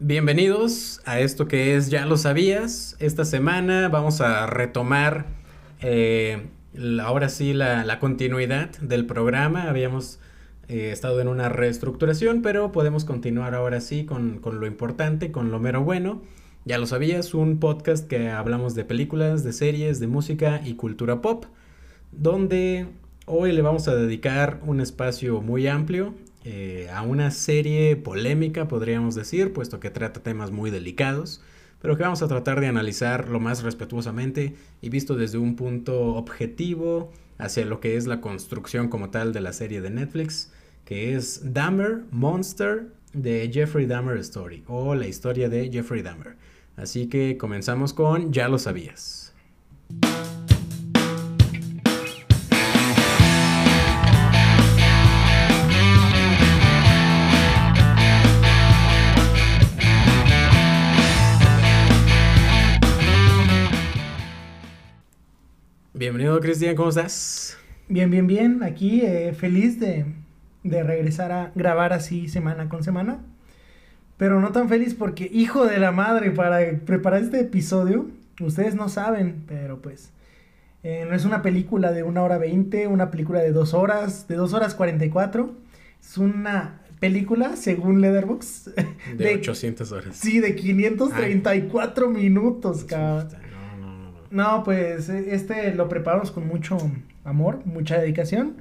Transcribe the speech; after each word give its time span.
Bienvenidos 0.00 1.00
a 1.04 1.20
esto 1.20 1.46
que 1.46 1.76
es 1.76 1.88
Ya 1.88 2.04
lo 2.04 2.16
sabías. 2.16 2.96
Esta 2.98 3.24
semana 3.24 3.88
vamos 3.88 4.20
a 4.20 4.44
retomar 4.46 5.26
eh, 5.82 6.48
ahora 7.00 7.28
sí 7.28 7.52
la, 7.52 8.00
continuidad 8.00 8.70
del 8.80 9.06
programa. 9.06 9.68
Habíamos 9.68 10.18
eh, 10.66 10.90
estado 10.90 11.20
en 11.20 11.28
una 11.28 11.48
reestructuración, 11.48 12.42
pero 12.42 12.72
podemos 12.72 13.04
continuar 13.04 13.54
ahora 13.54 13.80
sí 13.80 14.04
con, 14.04 14.40
con 14.40 14.58
lo 14.58 14.66
importante, 14.66 15.30
con 15.30 15.52
lo 15.52 15.60
mero 15.60 15.84
bueno. 15.84 16.22
Ya 16.64 16.78
lo 16.78 16.86
sabías, 16.86 17.32
un 17.32 17.60
podcast 17.60 18.08
que 18.08 18.30
hablamos 18.30 18.74
de 18.74 18.84
películas, 18.84 19.44
de 19.44 19.52
series, 19.52 20.00
de 20.00 20.08
música 20.08 20.60
y 20.64 20.74
cultura 20.74 21.22
pop, 21.22 21.44
donde 22.10 22.88
hoy 23.26 23.52
le 23.52 23.62
vamos 23.62 23.86
a 23.86 23.94
dedicar 23.94 24.60
un 24.66 24.80
espacio 24.80 25.40
muy 25.40 25.68
amplio 25.68 26.14
eh, 26.44 26.88
a 26.92 27.02
una 27.02 27.30
serie 27.30 27.96
polémica, 27.96 28.68
podríamos 28.68 29.14
decir, 29.14 29.52
puesto 29.52 29.80
que 29.80 29.90
trata 29.90 30.22
temas 30.22 30.50
muy 30.50 30.70
delicados, 30.70 31.42
pero 31.80 31.96
que 31.96 32.02
vamos 32.02 32.22
a 32.22 32.28
tratar 32.28 32.60
de 32.60 32.66
analizar 32.66 33.28
lo 33.28 33.40
más 33.40 33.62
respetuosamente 33.62 34.54
y 34.82 34.90
visto 34.90 35.16
desde 35.16 35.38
un 35.38 35.56
punto 35.56 36.14
objetivo 36.14 37.12
hacia 37.38 37.64
lo 37.64 37.80
que 37.80 37.96
es 37.96 38.06
la 38.06 38.20
construcción 38.20 38.88
como 38.88 39.10
tal 39.10 39.32
de 39.32 39.40
la 39.40 39.52
serie 39.52 39.80
de 39.80 39.90
Netflix, 39.90 40.52
que 40.84 41.14
es 41.14 41.52
Dahmer 41.54 42.04
Monster 42.10 42.88
de 43.12 43.50
Jeffrey 43.52 43.86
Dahmer 43.86 44.18
Story, 44.18 44.64
o 44.66 44.94
la 44.94 45.06
historia 45.06 45.48
de 45.48 45.70
Jeffrey 45.70 46.02
Dahmer. 46.02 46.36
Así 46.76 47.06
que 47.06 47.38
comenzamos 47.38 47.94
con 47.94 48.32
Ya 48.32 48.48
lo 48.48 48.58
sabías. 48.58 49.32
Bienvenido 65.94 66.38
Cristian, 66.40 66.76
¿cómo 66.76 66.90
estás? 66.90 67.56
Bien, 67.88 68.10
bien, 68.10 68.26
bien. 68.26 68.62
Aquí 68.62 69.00
eh, 69.02 69.32
feliz 69.32 69.80
de, 69.80 70.04
de 70.62 70.82
regresar 70.82 71.32
a 71.32 71.52
grabar 71.54 71.92
así 71.92 72.28
semana 72.28 72.68
con 72.68 72.84
semana 72.84 73.20
pero 74.16 74.40
no 74.40 74.52
tan 74.52 74.68
feliz 74.68 74.94
porque, 74.94 75.28
hijo 75.32 75.66
de 75.66 75.78
la 75.78 75.92
madre, 75.92 76.30
para 76.30 76.58
preparar 76.84 77.22
este 77.22 77.40
episodio, 77.40 78.06
ustedes 78.40 78.74
no 78.74 78.88
saben, 78.88 79.44
pero 79.46 79.82
pues, 79.82 80.10
eh, 80.82 81.04
no 81.08 81.16
es 81.16 81.24
una 81.24 81.42
película 81.42 81.92
de 81.92 82.04
una 82.04 82.22
hora 82.22 82.38
veinte, 82.38 82.86
una 82.86 83.10
película 83.10 83.40
de 83.40 83.52
dos 83.52 83.74
horas, 83.74 84.28
de 84.28 84.36
dos 84.36 84.52
horas 84.52 84.74
cuarenta 84.74 85.04
y 85.04 85.10
cuatro. 85.10 85.54
Es 86.00 86.16
una 86.16 86.80
película, 87.00 87.56
según 87.56 88.00
Leatherbox. 88.00 88.70
De, 89.16 89.24
de 89.24 89.34
800 89.34 89.92
horas. 89.92 90.16
Sí, 90.16 90.40
de 90.40 90.54
534 90.54 92.08
minutos, 92.08 92.84
cabrón. 92.84 93.28
No, 94.34 94.64
pues, 94.64 95.08
este 95.08 95.72
lo 95.74 95.88
preparamos 95.88 96.32
con 96.32 96.48
mucho 96.48 96.76
amor, 97.22 97.64
mucha 97.66 98.00
dedicación. 98.00 98.56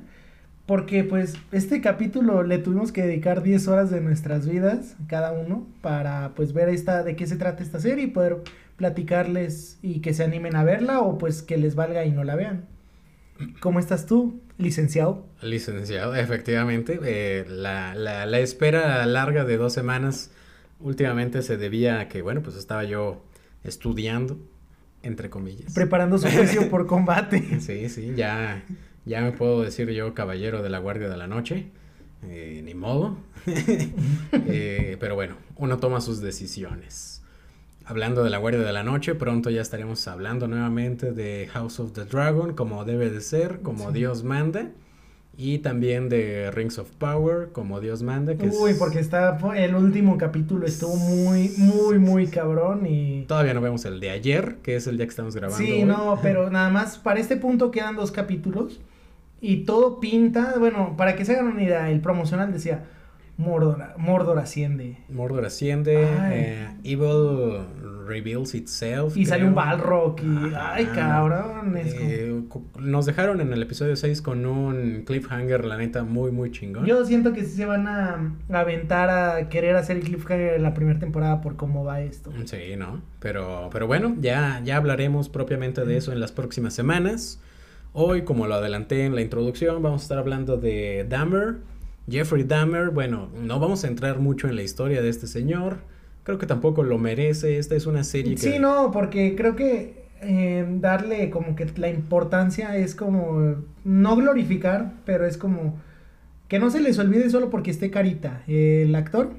Porque 0.67 1.03
pues 1.03 1.33
este 1.51 1.81
capítulo 1.81 2.43
le 2.43 2.59
tuvimos 2.59 2.91
que 2.91 3.01
dedicar 3.01 3.41
10 3.41 3.67
horas 3.67 3.89
de 3.89 3.99
nuestras 3.99 4.47
vidas, 4.47 4.95
cada 5.07 5.31
uno, 5.31 5.67
para 5.81 6.33
pues 6.35 6.53
ver 6.53 6.69
esta, 6.69 7.03
de 7.03 7.15
qué 7.15 7.25
se 7.25 7.37
trata 7.37 7.63
esta 7.63 7.79
serie 7.79 8.05
y 8.05 8.07
poder 8.07 8.37
platicarles 8.77 9.79
y 9.81 10.01
que 10.01 10.13
se 10.13 10.23
animen 10.23 10.55
a 10.55 10.63
verla 10.63 11.01
o 11.01 11.17
pues 11.17 11.41
que 11.41 11.57
les 11.57 11.73
valga 11.73 12.05
y 12.05 12.11
no 12.11 12.23
la 12.23 12.35
vean. 12.35 12.65
¿Cómo 13.59 13.79
estás 13.79 14.05
tú, 14.05 14.41
licenciado? 14.59 15.25
Licenciado, 15.41 16.15
efectivamente. 16.15 16.99
Eh, 17.03 17.45
la, 17.49 17.95
la, 17.95 18.27
la 18.27 18.39
espera 18.39 19.03
larga 19.07 19.43
de 19.43 19.57
dos 19.57 19.73
semanas 19.73 20.29
últimamente 20.79 21.41
se 21.41 21.57
debía 21.57 21.99
a 21.99 22.07
que, 22.09 22.21
bueno, 22.21 22.43
pues 22.43 22.57
estaba 22.57 22.83
yo 22.83 23.25
estudiando, 23.63 24.37
entre 25.03 25.29
comillas. 25.29 25.73
Preparando 25.73 26.17
su 26.17 26.27
juicio 26.27 26.69
por 26.71 26.87
combate. 26.87 27.59
Sí, 27.59 27.87
sí, 27.89 28.13
ya 28.15 28.63
ya 29.05 29.21
me 29.21 29.31
puedo 29.31 29.61
decir 29.61 29.89
yo 29.91 30.13
caballero 30.13 30.61
de 30.61 30.69
la 30.69 30.79
Guardia 30.79 31.09
de 31.09 31.17
la 31.17 31.27
Noche. 31.27 31.67
Eh, 32.23 32.61
ni 32.63 32.73
modo. 32.73 33.17
Eh, 34.45 34.97
pero 34.99 35.15
bueno, 35.15 35.35
uno 35.57 35.77
toma 35.77 36.01
sus 36.01 36.19
decisiones. 36.21 37.21
Hablando 37.85 38.23
de 38.23 38.29
la 38.29 38.37
Guardia 38.37 38.61
de 38.61 38.73
la 38.73 38.83
Noche, 38.83 39.15
pronto 39.15 39.49
ya 39.49 39.61
estaremos 39.61 40.07
hablando 40.07 40.47
nuevamente 40.47 41.11
de 41.11 41.47
House 41.51 41.79
of 41.79 41.93
the 41.93 42.05
Dragon, 42.05 42.53
como 42.53 42.83
debe 42.85 43.09
de 43.09 43.21
ser, 43.21 43.59
como 43.61 43.91
Dios 43.91 44.23
manda. 44.23 44.71
Y 45.35 45.59
también 45.59 46.09
de 46.09 46.51
Rings 46.51 46.77
of 46.77 46.91
Power, 46.91 47.49
como 47.51 47.79
Dios 47.79 48.03
manda. 48.03 48.35
Que 48.35 48.47
Uy, 48.47 48.75
porque 48.77 48.99
está 48.99 49.37
el 49.55 49.73
último 49.75 50.17
capítulo 50.17 50.67
estuvo 50.67 50.95
muy, 50.95 51.49
muy, 51.57 51.97
muy 51.97 52.27
cabrón 52.27 52.85
y... 52.85 53.25
Todavía 53.27 53.55
no 53.55 53.61
vemos 53.61 53.83
el 53.85 53.99
de 53.99 54.11
ayer, 54.11 54.57
que 54.61 54.75
es 54.75 54.85
el 54.85 54.97
día 54.97 55.07
que 55.07 55.11
estamos 55.11 55.35
grabando. 55.35 55.57
Sí, 55.57 55.83
no, 55.83 56.19
pero 56.21 56.49
nada 56.51 56.69
más 56.69 56.99
para 56.99 57.19
este 57.19 57.35
punto 57.35 57.71
quedan 57.71 57.95
dos 57.95 58.11
capítulos. 58.11 58.79
Y 59.41 59.65
todo 59.65 59.99
pinta, 59.99 60.55
bueno, 60.59 60.95
para 60.95 61.15
que 61.15 61.25
se 61.25 61.33
hagan 61.33 61.47
una 61.47 61.63
idea, 61.63 61.89
el 61.89 61.99
promocional 61.99 62.53
decía, 62.53 62.85
Mordor, 63.37 63.97
Mordor 63.97 64.37
asciende. 64.37 64.97
Mordor 65.09 65.45
asciende, 65.45 66.07
eh, 66.31 66.67
Evil 66.83 67.65
reveals 68.05 68.55
itself. 68.55 69.15
Y 69.17 69.25
sale 69.25 69.45
un 69.45 69.55
Balrog 69.55 70.19
y, 70.21 70.53
ay 70.55 70.85
cabrón. 70.87 71.73
Eh, 71.75 72.41
nos 72.79 73.05
dejaron 73.05 73.41
en 73.41 73.51
el 73.53 73.61
episodio 73.61 73.95
6 73.95 74.21
con 74.21 74.45
un 74.45 75.03
cliffhanger, 75.05 75.65
la 75.65 75.77
neta, 75.77 76.03
muy, 76.03 76.31
muy 76.31 76.51
chingón. 76.51 76.85
Yo 76.85 77.05
siento 77.05 77.33
que 77.33 77.43
sí 77.43 77.55
se 77.55 77.65
van 77.65 77.87
a, 77.87 78.35
aventar 78.51 79.09
a 79.09 79.49
querer 79.49 79.75
hacer 79.75 79.97
el 79.97 80.03
cliffhanger 80.03 80.55
en 80.55 80.63
la 80.63 80.73
primera 80.73 80.99
temporada 80.99 81.41
por 81.41 81.55
cómo 81.55 81.83
va 81.83 82.01
esto. 82.01 82.31
Sí, 82.45 82.75
¿no? 82.77 83.01
Pero, 83.19 83.69
pero 83.71 83.87
bueno, 83.87 84.15
ya, 84.19 84.61
ya 84.63 84.77
hablaremos 84.77 85.29
propiamente 85.29 85.85
de 85.85 85.97
eso 85.97 86.11
en 86.11 86.19
las 86.19 86.31
próximas 86.31 86.73
semanas. 86.73 87.39
Hoy, 87.93 88.23
como 88.23 88.47
lo 88.47 88.55
adelanté 88.55 89.05
en 89.05 89.13
la 89.13 89.21
introducción, 89.21 89.83
vamos 89.83 90.01
a 90.01 90.03
estar 90.05 90.17
hablando 90.17 90.57
de 90.57 91.05
Dahmer, 91.07 91.57
Jeffrey 92.09 92.43
Dahmer. 92.43 92.89
Bueno, 92.89 93.29
no 93.39 93.59
vamos 93.59 93.83
a 93.83 93.87
entrar 93.87 94.19
mucho 94.19 94.47
en 94.47 94.55
la 94.55 94.63
historia 94.63 95.01
de 95.01 95.09
este 95.09 95.27
señor. 95.27 95.77
Creo 96.23 96.37
que 96.37 96.45
tampoco 96.45 96.83
lo 96.83 96.97
merece. 96.97 97.57
Esta 97.57 97.75
es 97.75 97.85
una 97.85 98.03
serie 98.03 98.35
que... 98.35 98.41
Sí, 98.41 98.59
no, 98.59 98.91
porque 98.91 99.35
creo 99.35 99.55
que 99.55 100.03
eh, 100.21 100.65
darle 100.79 101.29
como 101.29 101.55
que 101.55 101.67
la 101.75 101.89
importancia 101.89 102.77
es 102.77 102.95
como 102.95 103.55
no 103.83 104.15
glorificar, 104.15 104.93
pero 105.05 105.25
es 105.25 105.37
como 105.37 105.79
que 106.47 106.59
no 106.59 106.69
se 106.69 106.79
les 106.79 106.99
olvide 106.99 107.29
solo 107.29 107.49
porque 107.49 107.71
esté 107.71 107.89
carita. 107.89 108.43
el 108.47 108.95
actor 108.95 109.31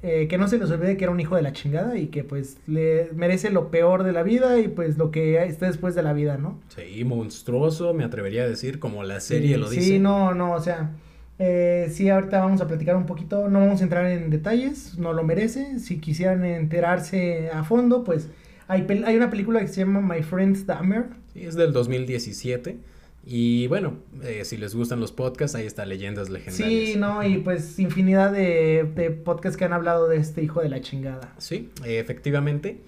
eh, 0.00 0.28
que 0.28 0.38
no 0.38 0.46
se 0.46 0.58
les 0.58 0.70
olvide 0.70 0.96
que 0.96 1.04
era 1.04 1.12
un 1.12 1.18
hijo 1.18 1.34
de 1.34 1.42
la 1.42 1.52
chingada 1.52 1.98
y 1.98 2.06
que 2.06 2.22
pues 2.22 2.58
le 2.68 3.10
merece 3.14 3.50
lo 3.50 3.72
peor 3.72 4.04
de 4.04 4.12
la 4.12 4.22
vida 4.22 4.60
y 4.60 4.68
pues 4.68 4.96
lo 4.96 5.10
que 5.10 5.42
está 5.42 5.66
después 5.66 5.96
de 5.96 6.04
la 6.04 6.12
vida, 6.12 6.38
¿no? 6.38 6.60
Sí, 6.68 7.04
monstruoso, 7.04 7.94
me 7.94 8.04
atrevería 8.04 8.44
a 8.44 8.48
decir, 8.48 8.78
como 8.78 9.02
la 9.02 9.18
serie 9.18 9.58
lo 9.58 9.68
dice. 9.68 9.82
Sí, 9.82 9.98
no, 9.98 10.34
no, 10.34 10.52
o 10.52 10.60
sea, 10.60 10.92
eh, 11.38 11.88
sí, 11.92 12.08
ahorita 12.08 12.40
vamos 12.40 12.60
a 12.60 12.66
platicar 12.66 12.96
un 12.96 13.06
poquito, 13.06 13.48
no 13.48 13.60
vamos 13.60 13.80
a 13.80 13.84
entrar 13.84 14.06
en 14.06 14.30
detalles, 14.30 14.98
no 14.98 15.12
lo 15.12 15.22
merece, 15.24 15.78
si 15.78 15.98
quisieran 15.98 16.44
enterarse 16.44 17.50
a 17.50 17.64
fondo, 17.64 18.04
pues 18.04 18.28
hay, 18.66 18.86
hay 19.04 19.16
una 19.16 19.30
película 19.30 19.60
que 19.60 19.68
se 19.68 19.80
llama 19.80 20.00
My 20.00 20.22
Friends 20.22 20.66
Dahmer. 20.66 21.06
Sí, 21.32 21.44
es 21.44 21.54
del 21.54 21.72
2017 21.72 22.76
y 23.24 23.66
bueno, 23.66 23.98
eh, 24.22 24.44
si 24.44 24.56
les 24.56 24.74
gustan 24.74 25.00
los 25.00 25.12
podcasts, 25.12 25.54
ahí 25.54 25.66
está 25.66 25.84
Leyendas 25.84 26.30
Legendarias. 26.30 26.88
Sí, 26.90 26.96
no, 26.96 27.22
y 27.22 27.38
pues 27.38 27.78
infinidad 27.78 28.32
de, 28.32 28.90
de 28.94 29.10
podcasts 29.10 29.56
que 29.56 29.64
han 29.64 29.74
hablado 29.74 30.08
de 30.08 30.16
este 30.16 30.42
hijo 30.42 30.62
de 30.62 30.70
la 30.70 30.80
chingada. 30.80 31.34
Sí, 31.36 31.70
efectivamente. 31.84 32.80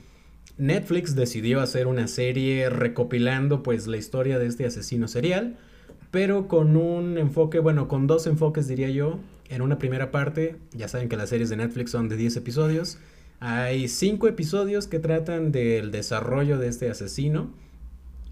Netflix 0.56 1.14
decidió 1.14 1.60
hacer 1.60 1.86
una 1.86 2.06
serie 2.06 2.68
recopilando 2.70 3.62
pues 3.62 3.86
la 3.86 3.96
historia 3.96 4.38
de 4.38 4.46
este 4.46 4.66
asesino 4.66 5.08
serial, 5.08 5.58
pero 6.10 6.48
con 6.48 6.76
un 6.76 7.18
enfoque, 7.18 7.58
bueno, 7.58 7.88
con 7.88 8.06
dos 8.06 8.26
enfoques 8.26 8.68
diría 8.68 8.90
yo. 8.90 9.18
En 9.48 9.62
una 9.62 9.78
primera 9.78 10.10
parte, 10.10 10.56
ya 10.72 10.86
saben 10.86 11.08
que 11.08 11.16
las 11.16 11.28
series 11.28 11.50
de 11.50 11.56
Netflix 11.56 11.90
son 11.90 12.08
de 12.08 12.16
10 12.16 12.36
episodios. 12.36 12.98
Hay 13.40 13.88
5 13.88 14.28
episodios 14.28 14.86
que 14.86 15.00
tratan 15.00 15.50
del 15.50 15.90
desarrollo 15.90 16.58
de 16.58 16.68
este 16.68 16.88
asesino 16.88 17.50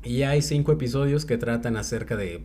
y 0.05 0.23
hay 0.23 0.43
cinco 0.43 0.73
episodios 0.73 1.25
que 1.25 1.39
tratan 1.39 1.77
acerca 1.77 2.17
de 2.17 2.45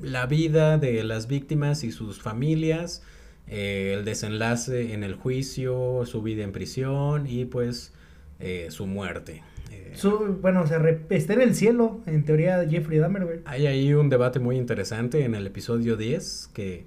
la 0.00 0.26
vida 0.26 0.78
de 0.78 1.04
las 1.04 1.26
víctimas 1.26 1.84
y 1.84 1.92
sus 1.92 2.20
familias, 2.20 3.02
eh, 3.46 3.94
el 3.96 4.04
desenlace 4.04 4.94
en 4.94 5.04
el 5.04 5.14
juicio, 5.14 6.02
su 6.06 6.22
vida 6.22 6.42
en 6.42 6.52
prisión 6.52 7.26
y 7.26 7.44
pues 7.44 7.92
eh, 8.40 8.68
su 8.70 8.86
muerte. 8.86 9.42
Eh, 9.70 9.92
su, 9.94 10.38
bueno, 10.40 10.66
se 10.66 10.76
está 11.10 11.34
en 11.34 11.40
el 11.40 11.54
cielo, 11.54 12.00
en 12.06 12.24
teoría, 12.24 12.66
Jeffrey 12.68 12.98
Dahmer, 12.98 13.42
Hay 13.44 13.66
ahí 13.66 13.94
un 13.94 14.08
debate 14.08 14.38
muy 14.38 14.56
interesante 14.56 15.24
en 15.24 15.34
el 15.34 15.46
episodio 15.46 15.96
10 15.96 16.50
que, 16.52 16.84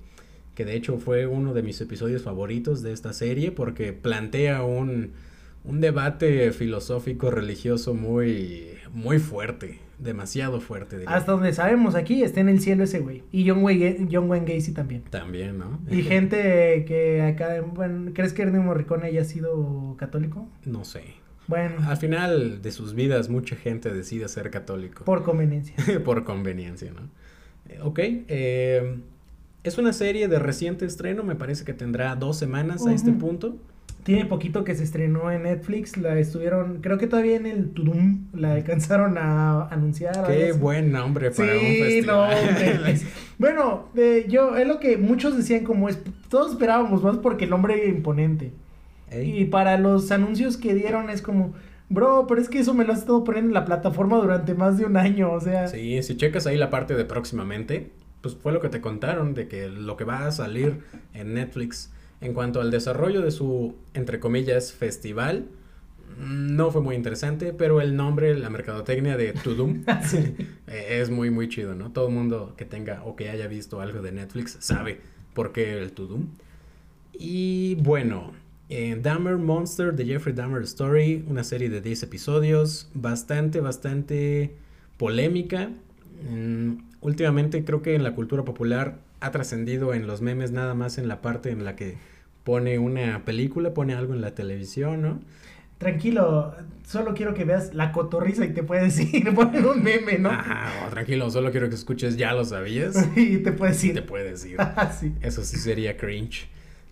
que 0.56 0.66
de 0.66 0.76
hecho 0.76 0.98
fue 0.98 1.26
uno 1.28 1.54
de 1.54 1.64
mis 1.64 1.80
episodios 1.82 2.22
favoritos 2.22 2.82
de 2.82 2.94
esta 2.94 3.14
serie 3.14 3.52
porque 3.52 3.94
plantea 3.94 4.64
un, 4.64 5.14
un 5.64 5.82
debate 5.82 6.52
filosófico 6.52 7.32
religioso 7.32 7.94
muy, 7.94 8.68
muy 8.94 9.20
fuerte 9.20 9.80
demasiado 10.00 10.62
fuerte. 10.62 11.04
Hasta 11.06 11.34
donde 11.34 11.54
sabemos 11.54 11.96
aquí, 11.96 12.24
está 12.24 12.40
en 12.40 12.50
el 12.50 12.60
cielo 12.62 12.84
ese 12.86 13.00
güey. 13.00 13.24
Y 13.32 13.48
John 13.48 13.64
Wayne, 13.64 14.08
John 14.12 14.30
Wayne 14.30 14.52
Gacy 14.52 14.72
también. 14.72 15.04
También, 15.10 15.58
¿no? 15.58 15.80
Y 15.90 16.02
gente 16.02 16.86
que 16.86 17.22
acá, 17.22 17.62
bueno, 17.62 18.12
¿crees 18.14 18.34
que 18.34 18.44
Ernest 18.44 18.64
Morricone 18.64 19.08
haya 19.08 19.24
sido 19.24 19.96
católico? 19.98 20.48
No 20.66 20.86
sé. 20.86 21.19
Bueno. 21.50 21.78
Al 21.88 21.98
final 21.98 22.62
de 22.62 22.72
sus 22.72 22.94
vidas, 22.94 23.28
mucha 23.28 23.56
gente 23.56 23.92
decide 23.92 24.28
ser 24.28 24.52
católico. 24.52 25.04
Por 25.04 25.24
conveniencia. 25.24 25.76
Por 26.06 26.24
conveniencia, 26.24 26.92
¿no? 26.92 27.10
Eh, 27.68 27.80
ok. 27.82 28.00
Eh, 28.28 29.00
es 29.64 29.78
una 29.80 29.92
serie 29.92 30.28
de 30.28 30.38
reciente 30.38 30.86
estreno, 30.86 31.24
me 31.24 31.36
parece 31.36 31.66
que 31.66 31.74
tendrá 31.74 32.16
dos 32.16 32.38
semanas 32.38 32.86
a 32.86 32.94
este 32.94 33.12
punto. 33.12 33.58
Tiene 34.04 34.26
poquito 34.26 34.64
que 34.64 34.76
se 34.76 34.84
estrenó 34.84 35.32
en 35.32 35.44
Netflix, 35.44 35.98
la 35.98 36.18
estuvieron, 36.18 36.82
creo 36.82 37.00
que 37.00 37.08
todavía 37.08 37.36
en 37.36 37.48
el 37.48 37.72
Tudum 37.72 38.28
la 38.34 38.54
alcanzaron 38.54 39.18
a 39.18 39.68
anunciar. 39.70 40.26
Qué 40.28 40.52
buen 40.52 40.92
nombre 40.92 41.32
para 41.32 41.54
un 41.54 41.60
festival. 41.60 42.32
No, 42.40 42.96
bueno, 43.40 43.90
yo, 44.28 44.56
es 44.56 44.68
lo 44.68 44.80
que 44.80 44.98
muchos 44.98 45.36
decían 45.36 45.64
como 45.64 45.90
es, 45.90 46.00
todos 46.30 46.52
esperábamos 46.54 47.04
más 47.04 47.18
porque 47.18 47.44
el 47.46 47.50
nombre 47.50 47.74
era 47.74 47.90
imponente. 47.90 48.54
Y 49.12 49.46
para 49.46 49.78
los 49.78 50.12
anuncios 50.12 50.58
que 50.58 50.74
dieron 50.74 51.10
es 51.10 51.22
como, 51.22 51.54
bro, 51.90 52.26
pero 52.28 52.42
es 52.42 52.50
que 52.50 52.60
eso 52.60 52.74
me 52.74 52.86
lo 52.86 52.94
has 52.94 53.00
estado 53.00 53.24
poniendo 53.24 53.50
en 53.50 53.54
la 53.54 53.66
plataforma 53.66 54.18
durante 54.18 54.54
más 54.54 54.78
de 54.78 54.86
un 54.86 54.98
año, 54.98 55.32
o 55.32 55.40
sea. 55.40 55.68
Sí, 55.68 56.02
si 56.04 56.18
checas 56.18 56.48
ahí 56.48 56.58
la 56.58 56.70
parte 56.70 56.96
de 56.96 57.06
próximamente, 57.06 57.92
pues 58.22 58.36
fue 58.36 58.52
lo 58.52 58.60
que 58.60 58.70
te 58.70 58.82
contaron 58.82 59.34
de 59.34 59.48
que 59.48 59.70
lo 59.70 59.98
que 59.98 60.04
va 60.04 60.28
a 60.28 60.32
salir 60.32 60.82
en 61.14 61.34
Netflix 61.34 61.92
en 62.22 62.34
cuanto 62.34 62.62
al 62.62 62.70
desarrollo 62.70 63.22
de 63.22 63.32
su, 63.32 63.76
entre 63.94 64.20
comillas, 64.20 64.74
festival, 64.74 65.46
no 66.18 66.70
fue 66.72 66.82
muy 66.82 66.96
interesante, 66.96 67.54
pero 67.54 67.80
el 67.80 67.96
nombre, 67.96 68.38
la 68.38 68.50
mercadotecnia 68.50 69.16
de 69.16 69.32
Tudum 69.34 69.84
eh, 70.68 71.00
es 71.02 71.10
muy, 71.10 71.30
muy 71.30 71.48
chido, 71.48 71.76
¿no? 71.76 71.92
Todo 71.92 72.10
el 72.10 72.14
mundo 72.14 72.54
que 72.58 72.66
tenga 72.66 73.04
o 73.06 73.16
que 73.16 73.30
haya 73.30 73.48
visto 73.48 73.80
algo 73.80 74.02
de 74.02 74.12
Netflix 74.12 74.58
sabe 74.60 75.00
por 75.34 75.54
qué 75.54 75.78
el 75.78 75.94
Tudum. 75.94 76.28
Y 77.14 77.76
bueno, 77.76 78.34
eh, 78.70 78.98
Dahmer 79.02 79.38
Monster, 79.38 79.96
The 79.96 80.06
Jeffrey 80.06 80.34
Dahmer 80.34 80.62
Story, 80.64 81.26
una 81.28 81.44
serie 81.44 81.70
de 81.70 81.82
10 81.82 82.04
episodios, 82.04 82.90
bastante, 82.94 83.60
bastante 83.60 84.56
polémica. 84.98 85.70
Mm, 86.30 86.78
últimamente 87.02 87.64
creo 87.66 87.82
que 87.82 87.96
en 87.96 88.04
la 88.04 88.14
cultura 88.14 88.44
popular 88.46 89.00
ha 89.22 89.32
trascendido 89.32 89.94
en 89.94 90.08
los 90.08 90.22
memes 90.22 90.52
nada 90.52 90.74
más 90.76 90.98
en 90.98 91.08
la 91.08 91.22
parte 91.22 91.50
en 91.50 91.66
la 91.66 91.76
que 91.76 91.98
pone 92.44 92.80
una 92.80 93.26
película, 93.26 93.74
pone 93.74 93.94
algo 93.94 94.14
en 94.14 94.22
la 94.22 94.36
televisión, 94.36 95.02
¿no? 95.02 95.20
Tranquilo, 95.78 96.54
solo 96.86 97.14
quiero 97.14 97.34
que 97.34 97.46
veas 97.46 97.74
la 97.74 97.94
cotorriza 97.94 98.46
y 98.46 98.54
te 98.54 98.64
puedes 98.64 99.00
ir, 99.14 99.34
poner 99.34 99.66
un 99.66 99.82
meme, 99.82 100.20
¿no? 100.20 100.30
Ajá, 100.30 100.90
tranquilo, 100.90 101.30
solo 101.32 101.52
quiero 101.52 101.70
que 101.70 101.76
escuches, 101.76 102.18
ya 102.18 102.34
lo 102.34 102.44
sabías. 102.44 103.08
y 103.16 103.38
te 103.38 103.52
puedes 103.54 103.84
ir. 103.84 103.94
te 103.94 104.02
puedes 104.02 104.46
ir. 104.46 104.58
Ah, 104.60 104.92
sí. 104.92 105.14
Eso 105.22 105.44
sí 105.44 105.58
sería 105.58 105.96
cringe. 105.98 106.50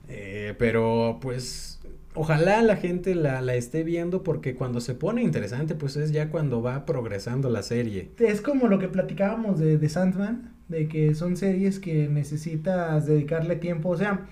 Eh, 0.09 0.56
pero 0.57 1.19
pues 1.21 1.80
ojalá 2.13 2.62
la 2.62 2.77
gente 2.77 3.13
la, 3.13 3.42
la, 3.42 3.56
esté 3.56 3.83
viendo 3.83 4.24
porque 4.24 4.56
cuando 4.56 4.80
se 4.80 4.95
pone 4.95 5.21
interesante 5.21 5.75
pues 5.75 5.98
es 5.98 6.12
ya 6.12 6.30
cuando 6.30 6.62
va 6.62 6.86
progresando 6.86 7.50
la 7.50 7.62
serie. 7.62 8.12
Es 8.19 8.42
como 8.42 8.68
lo 8.68 8.80
que 8.80 8.88
platicábamos 8.88 9.59
de, 9.59 9.77
de 9.77 9.89
Sandman, 9.89 10.54
de 10.68 10.88
que 10.88 11.13
son 11.13 11.38
series 11.38 11.80
que 11.80 12.07
necesitas 12.07 13.06
dedicarle 13.06 13.56
tiempo, 13.57 13.89
o 13.89 13.98
sea, 13.98 14.27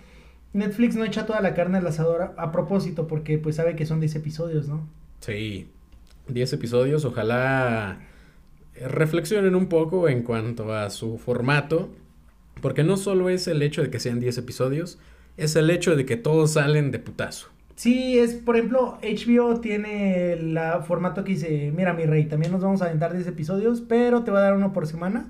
Netflix 0.56 0.96
no 0.96 1.04
echa 1.04 1.26
toda 1.26 1.42
la 1.42 1.54
carne 1.54 1.80
al 1.80 1.88
asador 1.88 2.34
a, 2.38 2.52
propósito 2.54 3.08
porque 3.08 3.38
pues 3.38 3.58
sabe 3.58 3.76
que 3.76 3.86
son 3.86 4.00
10 4.00 4.16
episodios, 4.16 4.70
¿no? 4.70 4.88
Sí, 5.20 5.70
10 6.30 6.54
episodios, 6.54 7.04
ojalá 7.04 8.00
reflexionen 8.76 9.54
un 9.54 9.68
poco 9.68 10.08
en 10.08 10.24
cuanto 10.24 10.74
a 10.74 10.90
su 10.90 11.18
formato, 11.18 11.90
porque 12.62 12.86
no 12.86 12.96
solo 12.96 13.30
es 13.30 13.50
el 13.50 13.62
hecho 13.62 13.82
de 13.82 13.90
que 13.90 14.00
sean 14.00 14.22
10 14.22 14.38
episodios, 14.38 14.98
es 15.38 15.56
el 15.56 15.70
hecho 15.70 15.96
de 15.96 16.06
que 16.06 16.18
todos 16.18 16.54
salen 16.54 16.92
de 16.92 17.00
putazo. 17.00 17.50
Sí, 17.76 18.18
es, 18.18 18.34
por 18.36 18.56
ejemplo, 18.56 18.98
HBO 19.04 19.60
tiene 19.60 20.34
el 20.34 20.58
formato 20.88 21.24
que 21.26 21.34
dice, 21.34 21.74
mira 21.76 21.94
mi 21.94 22.06
rey, 22.06 22.26
también 22.26 22.52
nos 22.54 22.62
vamos 22.62 22.82
a 22.82 22.86
aventar 22.86 23.14
10 23.14 23.28
episodios, 23.28 23.82
pero 23.82 24.24
te 24.24 24.32
va 24.32 24.40
a 24.40 24.44
dar 24.44 24.56
uno 24.56 24.72
por 24.72 24.88
semana 24.88 25.28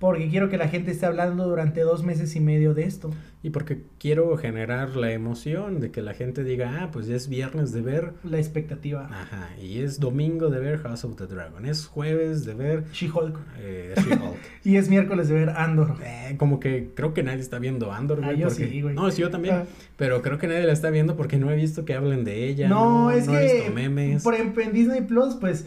porque 0.00 0.28
quiero 0.28 0.48
que 0.48 0.56
la 0.56 0.66
gente 0.66 0.90
esté 0.92 1.04
hablando 1.04 1.46
durante 1.46 1.82
dos 1.82 2.02
meses 2.02 2.34
y 2.34 2.40
medio 2.40 2.72
de 2.72 2.84
esto. 2.84 3.10
Y 3.42 3.50
porque 3.50 3.82
quiero 3.98 4.34
generar 4.38 4.96
la 4.96 5.12
emoción 5.12 5.78
de 5.78 5.90
que 5.90 6.00
la 6.00 6.14
gente 6.14 6.42
diga, 6.42 6.78
ah, 6.80 6.90
pues 6.90 7.06
ya 7.06 7.16
es 7.16 7.28
viernes 7.28 7.72
de 7.72 7.82
ver. 7.82 8.14
La 8.24 8.38
expectativa. 8.38 9.08
Ajá, 9.12 9.50
y 9.60 9.80
es 9.80 10.00
domingo 10.00 10.48
de 10.48 10.58
ver 10.58 10.78
House 10.78 11.04
of 11.04 11.16
the 11.16 11.26
Dragon, 11.26 11.66
es 11.66 11.86
jueves 11.86 12.46
de 12.46 12.54
ver... 12.54 12.84
She-Hulk. 12.92 13.38
Eh, 13.58 13.94
She-Hulk. 13.98 14.38
y 14.64 14.76
es 14.76 14.88
miércoles 14.88 15.28
de 15.28 15.34
ver 15.34 15.50
Andor. 15.50 15.96
Eh, 16.02 16.36
como 16.38 16.60
que 16.60 16.92
creo 16.94 17.12
que 17.12 17.22
nadie 17.22 17.40
está 17.40 17.58
viendo 17.58 17.92
Andor, 17.92 18.22
güey. 18.22 18.30
Ah, 18.30 18.34
yo 18.34 18.48
sí, 18.48 18.80
güey. 18.80 18.94
No, 18.94 19.10
sí, 19.10 19.20
yo 19.20 19.28
también. 19.28 19.54
Ah. 19.54 19.64
Pero 19.98 20.22
creo 20.22 20.38
que 20.38 20.46
nadie 20.46 20.64
la 20.64 20.72
está 20.72 20.88
viendo 20.88 21.14
porque 21.14 21.36
no 21.36 21.50
he 21.50 21.56
visto 21.56 21.84
que 21.84 21.92
hablen 21.92 22.24
de 22.24 22.48
ella. 22.48 22.70
No, 22.70 23.10
es 23.10 23.26
no 23.26 23.32
que... 23.32 23.38
He 23.38 23.54
visto 23.54 23.72
memes. 23.74 24.22
Por 24.22 24.32
ejemplo, 24.32 24.62
en 24.62 24.72
Disney 24.72 25.02
Plus, 25.02 25.34
pues 25.34 25.66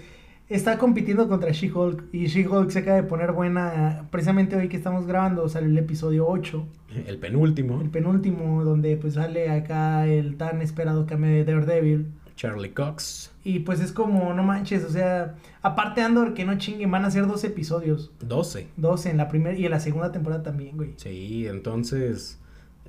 está 0.55 0.77
compitiendo 0.77 1.27
contra 1.27 1.51
She-Hulk 1.51 2.13
y 2.13 2.27
She-Hulk 2.27 2.69
se 2.69 2.79
acaba 2.79 2.97
de 2.97 3.03
poner 3.03 3.31
buena 3.31 4.07
precisamente 4.11 4.55
hoy 4.55 4.69
que 4.69 4.77
estamos 4.77 5.07
grabando 5.07 5.49
sale 5.49 5.67
el 5.67 5.77
episodio 5.77 6.27
8 6.27 6.65
el 7.07 7.17
penúltimo. 7.17 7.81
El 7.81 7.89
penúltimo 7.89 8.63
donde 8.63 8.97
pues 8.97 9.15
sale 9.15 9.49
acá 9.49 10.07
el 10.07 10.37
tan 10.37 10.61
esperado 10.61 11.05
cambio 11.05 11.31
de 11.31 11.45
Daredevil. 11.45 12.07
Charlie 12.35 12.71
Cox. 12.71 13.31
Y 13.43 13.59
pues 13.59 13.79
es 13.79 13.91
como 13.91 14.33
no 14.33 14.43
manches 14.43 14.83
o 14.83 14.89
sea 14.89 15.35
aparte 15.61 16.01
Andor 16.01 16.33
que 16.33 16.45
no 16.45 16.57
chinguen 16.57 16.91
van 16.91 17.05
a 17.05 17.11
ser 17.11 17.27
dos 17.27 17.43
episodios. 17.43 18.11
12 18.21 18.67
12 18.77 19.09
en 19.09 19.17
la 19.17 19.27
primera 19.27 19.57
y 19.57 19.65
en 19.65 19.71
la 19.71 19.79
segunda 19.79 20.11
temporada 20.11 20.43
también 20.43 20.77
güey. 20.77 20.93
Sí 20.97 21.47
entonces 21.47 22.39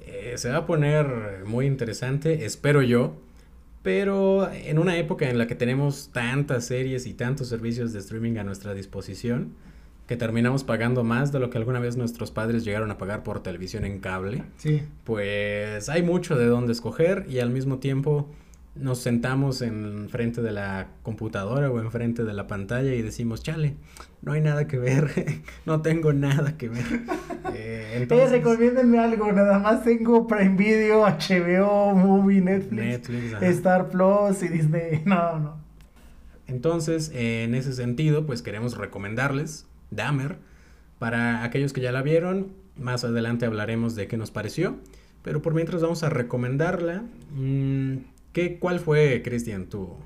eh, 0.07 0.35
se 0.37 0.51
va 0.51 0.59
a 0.59 0.67
poner 0.67 1.45
muy 1.47 1.67
interesante 1.67 2.45
espero 2.45 2.83
yo 2.83 3.17
pero 3.85 4.51
en 4.51 4.79
una 4.79 4.97
época 4.97 5.29
en 5.29 5.37
la 5.37 5.47
que 5.47 5.55
tenemos 5.55 6.09
tantas 6.11 6.65
series 6.65 7.07
y 7.07 7.13
tantos 7.13 7.49
servicios 7.49 7.93
de 7.93 7.99
streaming 7.99 8.39
a 8.39 8.43
nuestra 8.43 8.73
disposición, 8.73 9.53
que 10.07 10.17
terminamos 10.17 10.65
pagando 10.65 11.05
más 11.05 11.33
de 11.33 11.39
lo 11.39 11.51
que 11.51 11.59
alguna 11.59 11.81
vez 11.81 11.99
nuestros 11.99 12.31
padres 12.31 12.65
llegaron 12.65 12.91
a 12.91 12.97
pagar 12.97 13.23
por 13.23 13.43
televisión 13.43 13.85
en 13.85 14.01
cable, 14.01 14.43
sí. 14.57 14.83
pues 15.05 15.91
hay 15.91 16.03
mucho 16.03 16.39
de 16.39 16.47
dónde 16.47 16.73
escoger 16.73 17.27
y 17.29 17.41
al 17.41 17.51
mismo 17.51 17.79
tiempo 17.79 18.31
nos 18.75 18.99
sentamos 18.99 19.63
en 19.63 20.09
frente 20.09 20.43
de 20.43 20.51
la 20.51 20.89
computadora 21.03 21.71
o 21.71 21.81
en 21.81 21.91
frente 21.91 22.25
de 22.25 22.33
la 22.33 22.47
pantalla 22.47 22.93
y 22.93 23.03
decimos, 23.03 23.43
chale, 23.43 23.77
no 24.23 24.33
hay 24.33 24.41
nada 24.41 24.67
que 24.67 24.79
ver, 24.79 25.11
no 25.67 25.81
tengo 25.83 26.13
nada 26.13 26.57
que 26.57 26.69
ver. 26.69 26.85
Eh, 27.57 27.99
entonces... 28.01 28.33
recomiéndenme 28.33 28.99
algo, 28.99 29.31
nada 29.31 29.61
más 29.61 29.85
tengo 29.85 30.27
Prime 30.27 30.57
Video, 30.57 31.03
HBO, 31.03 31.95
Movie, 31.95 32.41
Netflix, 32.41 33.09
Star 33.41 33.91
Plus 33.91 34.43
y 34.43 34.49
Disney, 34.49 35.03
no, 35.05 35.39
no. 35.39 35.57
Entonces, 36.49 37.13
en 37.15 37.55
ese 37.55 37.75
sentido, 37.75 38.27
pues 38.27 38.43
queremos 38.43 38.77
recomendarles 38.77 39.67
Dahmer 39.91 40.39
para 40.99 41.45
aquellos 41.45 41.73
que 41.73 41.81
ya 41.81 41.93
la 41.93 42.03
vieron. 42.03 42.53
Más 42.77 43.05
adelante 43.05 43.47
hablaremos 43.47 43.95
de 43.95 44.09
qué 44.09 44.17
nos 44.17 44.31
pareció. 44.31 44.77
Pero 45.23 45.41
por 45.41 45.55
mientras 45.55 45.81
vamos 45.81 46.03
a 46.03 46.11
recomendarla. 46.11 47.05
Mmm, 47.35 47.97
¿Qué, 48.35 48.59
¿Cuál 48.59 48.81
fue, 48.81 49.23
Cristian, 49.23 49.67
tu, 49.67 49.97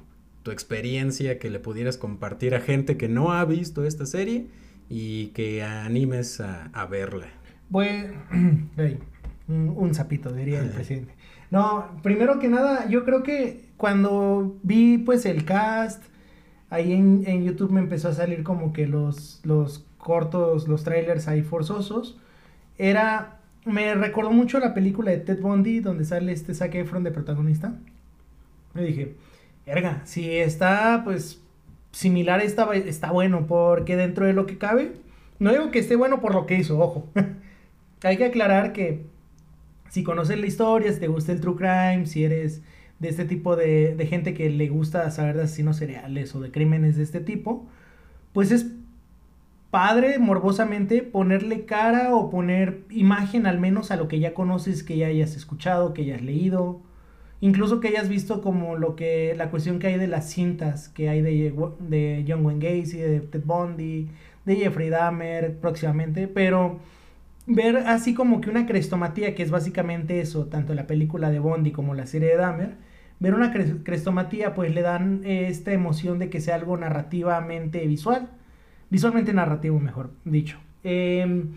tu 0.42 0.50
experiencia 0.50 1.38
que 1.38 1.48
le 1.48 1.60
pudieras 1.60 1.96
compartir 1.96 2.54
a 2.54 2.60
gente 2.60 2.98
que 2.98 3.08
no 3.08 3.32
ha 3.32 3.42
visto 3.46 3.86
esta 3.86 4.04
serie 4.04 4.48
y 4.90 5.28
que 5.28 5.62
animes 5.62 6.38
a, 6.40 6.86
verla? 6.90 7.28
Pues, 7.70 8.04
un, 9.48 9.94
sapito, 9.94 10.30
diría 10.30 10.60
el 10.60 10.68
presidente. 10.74 11.14
No, 11.50 11.98
primero 12.02 12.38
que 12.38 12.48
nada, 12.48 12.86
yo 12.90 13.06
creo 13.06 13.22
que 13.22 13.70
cuando 13.78 14.58
vi 14.62 14.98
pues 14.98 15.24
el 15.24 15.46
cast, 15.46 16.04
ahí 16.68 16.92
en, 16.92 17.24
en, 17.26 17.44
YouTube 17.44 17.72
me 17.72 17.80
empezó 17.80 18.08
a 18.08 18.12
salir 18.12 18.42
como 18.42 18.74
que 18.74 18.86
los, 18.86 19.40
los 19.44 19.86
cortos, 19.96 20.68
los 20.68 20.84
trailers 20.84 21.28
ahí 21.28 21.40
forzosos. 21.40 22.20
Era, 22.76 23.40
me 23.64 23.94
recordó 23.94 24.32
mucho 24.32 24.60
la 24.60 24.74
película 24.74 25.12
de 25.12 25.16
Ted 25.16 25.40
Bundy, 25.40 25.80
donde 25.80 26.04
sale 26.04 26.32
este 26.32 26.52
Zac 26.52 26.74
Efron 26.74 27.04
de 27.04 27.10
protagonista. 27.10 27.72
Me 28.78 28.86
dije, 28.86 29.16
verga, 29.66 30.02
si 30.04 30.36
está 30.36 31.02
pues 31.04 31.42
similar 31.90 32.40
está, 32.40 32.72
está 32.74 33.10
bueno, 33.10 33.46
porque 33.46 33.96
dentro 33.96 34.26
de 34.26 34.32
lo 34.32 34.46
que 34.46 34.56
cabe, 34.56 34.92
no 35.38 35.50
digo 35.50 35.70
que 35.70 35.80
esté 35.80 35.96
bueno 35.96 36.20
por 36.20 36.34
lo 36.34 36.46
que 36.46 36.56
hizo, 36.56 36.78
ojo. 36.78 37.08
Hay 38.04 38.16
que 38.16 38.26
aclarar 38.26 38.72
que 38.72 39.04
si 39.88 40.04
conoces 40.04 40.38
la 40.38 40.46
historia, 40.46 40.92
si 40.92 41.00
te 41.00 41.08
gusta 41.08 41.32
el 41.32 41.40
true 41.40 41.56
crime, 41.56 42.06
si 42.06 42.24
eres 42.24 42.62
de 43.00 43.08
este 43.08 43.24
tipo 43.24 43.56
de, 43.56 43.94
de 43.96 44.06
gente 44.06 44.34
que 44.34 44.48
le 44.50 44.68
gusta 44.68 45.10
saber 45.10 45.36
de 45.36 45.42
asesinos 45.44 45.76
seriales 45.76 46.34
o 46.34 46.40
de 46.40 46.50
crímenes 46.52 46.96
de 46.96 47.02
este 47.02 47.20
tipo, 47.20 47.66
pues 48.32 48.52
es 48.52 48.66
padre 49.70 50.18
morbosamente 50.18 51.02
ponerle 51.02 51.64
cara 51.64 52.14
o 52.14 52.30
poner 52.30 52.84
imagen 52.90 53.46
al 53.46 53.58
menos 53.58 53.90
a 53.90 53.96
lo 53.96 54.08
que 54.08 54.20
ya 54.20 54.34
conoces, 54.34 54.82
que 54.82 54.96
ya 54.96 55.08
hayas 55.08 55.36
escuchado, 55.36 55.94
que 55.94 56.02
hayas 56.02 56.22
leído 56.22 56.80
Incluso 57.40 57.80
que 57.80 57.88
hayas 57.88 58.08
visto 58.08 58.42
como 58.42 58.76
lo 58.76 58.96
que, 58.96 59.34
la 59.36 59.50
cuestión 59.50 59.78
que 59.78 59.86
hay 59.86 59.98
de 59.98 60.08
las 60.08 60.30
cintas 60.30 60.88
que 60.88 61.08
hay 61.08 61.22
de, 61.22 61.54
de 61.78 62.24
John 62.26 62.44
Wayne 62.44 62.80
Gacy, 62.80 62.98
de 62.98 63.20
Ted 63.20 63.44
Bundy, 63.44 64.08
de 64.44 64.56
Jeffrey 64.56 64.88
Dahmer 64.88 65.56
próximamente, 65.58 66.26
pero 66.26 66.80
ver 67.46 67.76
así 67.76 68.14
como 68.14 68.40
que 68.40 68.50
una 68.50 68.66
crestomatía, 68.66 69.34
que 69.34 69.42
es 69.42 69.50
básicamente 69.50 70.20
eso, 70.20 70.46
tanto 70.46 70.74
la 70.74 70.86
película 70.86 71.30
de 71.30 71.38
Bondi 71.38 71.70
como 71.70 71.94
la 71.94 72.06
serie 72.06 72.30
de 72.30 72.36
Dahmer, 72.36 72.76
ver 73.20 73.34
una 73.34 73.52
crestomatía 73.52 74.54
pues 74.54 74.74
le 74.74 74.82
dan 74.82 75.22
esta 75.24 75.72
emoción 75.72 76.18
de 76.18 76.30
que 76.30 76.40
sea 76.40 76.56
algo 76.56 76.76
narrativamente 76.76 77.86
visual, 77.86 78.28
visualmente 78.90 79.32
narrativo 79.32 79.78
mejor 79.80 80.10
dicho. 80.24 80.58
Em, 80.82 81.54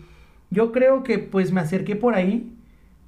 yo 0.50 0.72
creo 0.72 1.02
que 1.02 1.18
pues 1.18 1.52
me 1.52 1.60
acerqué 1.60 1.96
por 1.96 2.14
ahí 2.14 2.52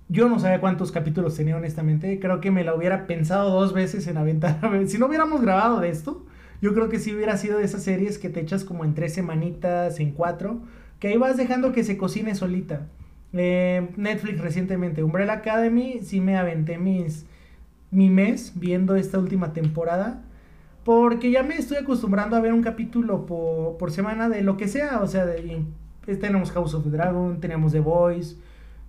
yo 0.09 0.29
no 0.29 0.39
sabía 0.39 0.61
cuántos 0.61 0.93
capítulos 0.93 1.37
tenía, 1.37 1.57
honestamente. 1.57 2.19
Creo 2.21 2.41
que 2.41 2.51
me 2.51 2.65
la 2.65 2.75
hubiera 2.75 3.07
pensado 3.07 3.51
dos 3.51 3.73
veces 3.73 4.07
en 4.07 4.17
aventar. 4.17 4.61
Si 4.87 4.99
no 4.99 5.07
hubiéramos 5.07 5.41
grabado 5.41 5.81
de 5.81 5.89
esto, 5.89 6.25
yo 6.61 6.75
creo 6.75 6.89
que 6.89 6.99
sí 6.99 7.15
hubiera 7.15 7.37
sido 7.37 7.59
de 7.59 7.65
esas 7.65 7.83
series 7.83 8.19
que 8.19 8.29
te 8.29 8.41
echas 8.41 8.65
como 8.65 8.85
en 8.85 8.95
tres 8.95 9.15
semanitas, 9.15 10.01
en 10.01 10.13
cuatro, 10.13 10.61
que 10.99 11.09
ahí 11.09 11.17
vas 11.17 11.37
dejando 11.37 11.73
que 11.73 11.85
se 11.85 11.97
cocine 11.97 12.35
solita. 12.35 12.87
Eh, 13.33 13.89
Netflix 13.97 14.41
recientemente, 14.41 15.03
Umbrella 15.03 15.35
Academy, 15.35 16.01
sí 16.03 16.21
me 16.21 16.37
aventé 16.37 16.79
mis, 16.79 17.27
mi 17.91 18.11
mes 18.11 18.53
viendo 18.55 18.97
esta 18.97 19.19
última 19.19 19.53
temporada. 19.53 20.23
Porque 20.85 21.31
ya 21.31 21.43
me 21.43 21.57
estoy 21.57 21.79
acostumbrando 21.79 22.37
a 22.37 22.41
ver 22.41 22.53
un 22.53 22.63
capítulo 22.63 23.25
por, 23.25 23.79
por 23.79 23.91
semana 23.91 24.29
de 24.29 24.43
lo 24.43 24.59
que 24.59 24.69
sea. 24.69 25.01
O 25.01 25.07
sea, 25.07 25.25
de, 25.25 25.63
tenemos 26.21 26.53
House 26.53 26.75
of 26.75 26.85
the 26.85 26.91
Dragon, 26.91 27.41
tenemos 27.41 27.73
The 27.73 27.81
Voice 27.81 28.37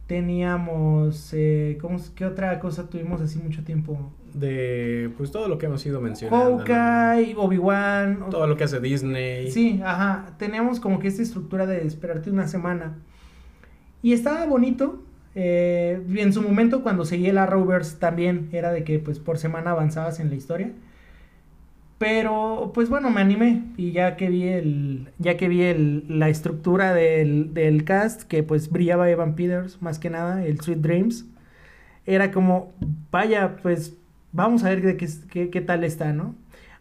Teníamos, 0.08 1.32
eh, 1.34 1.78
¿cómo, 1.82 1.98
¿qué 2.16 2.26
otra 2.26 2.60
cosa 2.60 2.90
tuvimos 2.90 3.22
así 3.22 3.40
mucho 3.40 3.64
tiempo? 3.64 4.12
De, 4.34 5.10
pues 5.18 5.32
todo 5.32 5.48
lo 5.48 5.58
que 5.58 5.66
hemos 5.66 5.84
ido 5.86 6.00
mencionando. 6.00 6.60
Hawkeye, 6.60 7.36
Obi-Wan. 7.36 8.30
Todo 8.30 8.46
lo 8.46 8.56
que 8.56 8.66
hace 8.66 8.80
Disney. 8.80 9.50
Sí, 9.50 9.82
ajá. 9.84 10.36
Teníamos 10.38 10.80
como 10.80 11.00
que 11.00 11.08
esta 11.08 11.24
estructura 11.24 11.66
de 11.66 11.88
esperarte 11.88 12.30
una 12.30 12.48
semana. 12.48 12.98
Y 14.04 14.14
estaba 14.14 14.46
bonito. 14.46 15.02
Eh, 15.34 16.02
en 16.16 16.32
su 16.32 16.42
momento 16.42 16.82
cuando 16.84 17.04
seguí 17.04 17.28
el 17.28 17.38
Arrowverse 17.38 17.98
también 17.98 18.48
era 18.54 18.72
de 18.72 18.86
que 18.86 19.00
pues 19.00 19.20
por 19.20 19.38
semana 19.38 19.72
avanzabas 19.72 20.20
en 20.20 20.30
la 20.30 20.36
historia. 20.36 20.72
Pero, 22.06 22.70
pues 22.76 22.88
bueno, 22.88 23.10
me 23.10 23.20
animé 23.20 23.64
y 23.78 23.92
ya 23.92 24.16
que 24.16 24.30
vi 24.30 24.44
el, 24.48 25.10
ya 25.18 25.38
que 25.38 25.48
vi 25.48 25.64
el, 25.64 26.06
la 26.08 26.30
estructura 26.30 26.94
del, 26.94 27.56
del 27.56 27.84
cast, 27.84 28.22
que 28.22 28.44
pues 28.44 28.70
brillaba 28.70 29.10
Evan 29.10 29.34
Peters, 29.36 29.82
más 29.82 29.98
que 29.98 30.12
nada, 30.12 30.46
el 30.46 30.62
Sweet 30.62 30.82
Dreams, 30.82 31.26
era 32.06 32.30
como, 32.32 32.74
vaya, 33.10 33.58
pues 33.64 33.98
vamos 34.34 34.64
a 34.64 34.70
ver 34.70 34.84
de 34.84 34.98
qué, 34.98 35.50
qué, 35.50 35.62
tal 35.62 35.84
está, 35.84 36.14
¿no? 36.14 36.36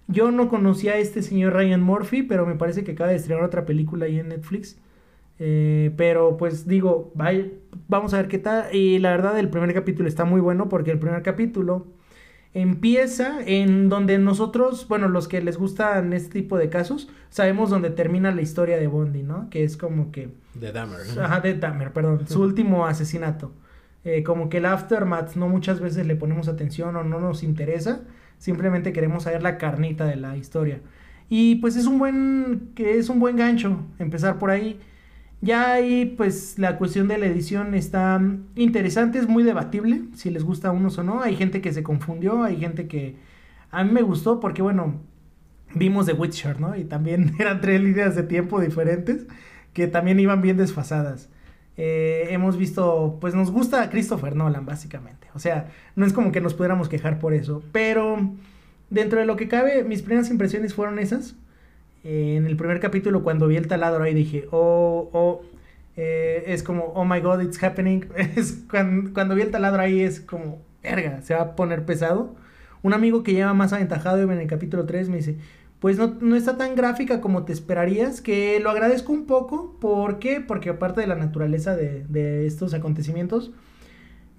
Yo 0.09 0.31
no 0.31 0.50
conocía 0.50 0.93
a 0.93 0.99
este 0.99 1.23
señor 1.23 1.54
Ryan 1.54 1.83
Murphy, 1.83 2.23
pero 2.23 2.45
me 2.45 2.57
parece 2.57 2.85
que 2.85 2.93
acaba 2.93 3.09
de 3.09 3.16
estrenar 3.16 3.45
otra 3.45 3.64
película 3.64 4.04
ahí 4.04 4.19
en 4.19 4.28
Netflix. 4.28 4.78
Eh, 5.38 5.90
pero 5.97 6.37
pues 6.37 6.69
digo, 6.69 7.12
vaya, 7.14 7.47
vamos 7.88 8.12
a 8.12 8.19
ver 8.19 8.28
qué 8.28 8.38
tal. 8.38 8.66
Y 8.75 8.99
la 8.99 9.11
verdad, 9.12 9.38
el 9.38 9.49
primer 9.49 9.73
capítulo 9.73 10.07
está 10.07 10.26
muy 10.26 10.43
bueno 10.43 10.69
porque 10.69 10.90
el 10.90 10.99
primer 10.99 11.23
capítulo 11.23 11.87
empieza 12.55 13.41
en 13.45 13.89
donde 13.89 14.17
nosotros, 14.19 14.87
bueno, 14.89 15.09
los 15.09 15.27
que 15.27 15.43
les 15.43 15.59
gustan 15.59 16.13
este 16.13 16.41
tipo 16.41 16.57
de 16.57 16.71
casos, 16.71 17.09
sabemos 17.29 17.71
dónde 17.71 17.91
termina 17.91 18.33
la 18.33 18.43
historia 18.43 18.79
de 18.79 18.87
Bondi, 18.87 19.25
¿no? 19.25 19.51
Que 19.51 19.65
es 19.65 19.77
como 19.77 20.13
que... 20.13 20.31
De 20.55 20.71
Dahmer. 20.71 21.01
Ajá, 21.21 21.41
de 21.41 21.55
Dahmer, 21.55 21.93
perdón. 21.93 22.27
su 22.29 22.41
último 22.41 22.87
asesinato. 22.87 23.53
Eh, 24.05 24.23
como 24.23 24.49
que 24.49 24.59
el 24.59 24.67
aftermath 24.67 25.35
no 25.35 25.49
muchas 25.49 25.81
veces 25.81 26.07
le 26.07 26.15
ponemos 26.15 26.47
atención 26.47 26.95
o 26.95 27.03
no 27.03 27.21
nos 27.21 27.43
interesa, 27.43 28.03
simplemente 28.39 28.93
queremos 28.93 29.25
saber 29.25 29.43
la 29.43 29.59
carnita 29.59 30.05
de 30.05 30.17
la 30.17 30.37
historia. 30.37 30.81
Y 31.29 31.57
pues 31.57 31.75
es 31.75 31.87
un 31.87 31.99
buen, 31.99 32.71
que 32.77 32.99
es 32.99 33.09
un 33.09 33.19
buen 33.19 33.37
gancho 33.37 33.81
empezar 33.99 34.39
por 34.39 34.51
ahí. 34.51 34.79
Ya 35.45 35.73
ahí, 35.73 36.07
pues, 36.17 36.59
la 36.59 36.79
cuestión 36.79 37.07
de 37.07 37.19
la 37.19 37.27
edición 37.27 37.75
está 37.75 38.19
interesante, 38.55 39.19
es 39.19 39.29
muy 39.29 39.43
debatible, 39.43 40.05
si 40.15 40.31
les 40.31 40.43
gusta 40.43 40.69
a 40.69 40.73
unos 40.73 40.97
o 40.97 41.05
no. 41.05 41.21
Hay 41.21 41.37
gente 41.37 41.61
que 41.61 41.73
se 41.73 41.83
confundió, 41.83 42.43
hay 42.45 42.57
gente 42.57 42.89
que... 42.89 43.17
A 43.71 43.85
mí 43.85 43.93
me 43.93 44.01
gustó 44.01 44.41
porque, 44.41 44.63
bueno, 44.63 45.03
vimos 45.75 46.07
The 46.07 46.15
Witcher, 46.15 46.61
¿no? 46.61 46.75
Y 46.77 46.85
también 46.85 47.35
eran 47.39 47.61
tres 47.61 47.83
líneas 47.83 48.17
de 48.17 48.23
tiempo 48.23 48.59
diferentes 48.59 49.27
que 49.75 49.87
también 49.87 50.19
iban 50.19 50.41
bien 50.41 50.57
desfasadas. 50.57 51.29
Eh, 51.77 52.29
hemos 52.31 52.57
visto, 52.57 53.19
pues 53.21 53.35
nos 53.35 53.51
gusta 53.51 53.91
Christopher 53.91 54.37
Nolan, 54.37 54.65
básicamente. 54.65 55.29
O 55.35 55.39
sea, 55.39 55.69
no 55.95 56.07
es 56.07 56.15
como 56.15 56.33
que 56.33 56.41
nos 56.41 56.55
pudiéramos 56.55 56.89
quejar 56.89 57.19
por 57.19 57.35
eso. 57.35 57.63
Pero 57.71 58.33
dentro 58.89 59.21
de 59.21 59.27
lo 59.27 59.37
que 59.37 59.49
cabe, 59.49 59.85
mis 59.85 60.01
primeras 60.01 60.31
impresiones 60.31 60.73
fueron 60.73 60.99
esas 60.99 61.37
en 62.05 62.47
el 62.47 62.57
primer 62.57 62.81
capítulo 62.81 63.23
cuando 63.23 63.49
vi 63.49 63.57
el 63.57 63.67
taladro 63.67 64.05
ahí 64.05 64.15
dije, 64.15 64.47
oh, 64.51 65.09
oh, 65.13 65.43
eh, 65.97 66.45
es 66.49 66.63
como, 66.63 66.85
oh 66.95 67.05
my 67.05 67.21
god, 67.21 67.41
it's 67.41 67.63
happening. 67.63 68.05
Es 68.37 68.65
cuando, 68.71 69.35
vi 69.35 69.43
el 69.43 69.51
taladro 69.51 69.83
ahí 69.83 70.01
es 70.01 70.21
como, 70.21 70.61
verga, 70.83 71.23
se 71.23 71.35
va 71.35 71.43
a 71.43 71.57
poner 71.57 71.85
pesado. 71.85 72.35
Un 72.83 72.93
amigo 72.93 73.23
que 73.23 73.33
lleva 73.33 73.55
más 73.55 73.73
aventajado 73.73 74.21
en 74.21 74.39
el 74.39 74.47
capítulo 74.47 74.85
3 74.85 75.09
me 75.09 75.17
dice, 75.17 75.37
pues 75.81 75.97
no, 75.97 76.17
no, 76.21 76.37
está 76.37 76.57
tan 76.57 76.75
gráfica 76.75 77.21
como 77.21 77.45
te 77.45 77.53
esperarías, 77.53 78.21
que 78.21 78.61
lo 78.61 78.71
agradezco 78.71 79.13
un 79.13 79.27
poco. 79.27 79.77
¿Por 79.81 80.19
qué? 80.19 80.41
Porque 80.41 80.71
aparte 80.71 81.01
de 81.01 81.07
la 81.07 81.15
naturaleza 81.15 81.77
de, 81.77 82.05
de 82.09 82.47
estos 82.47 82.75
acontecimientos, 82.75 83.53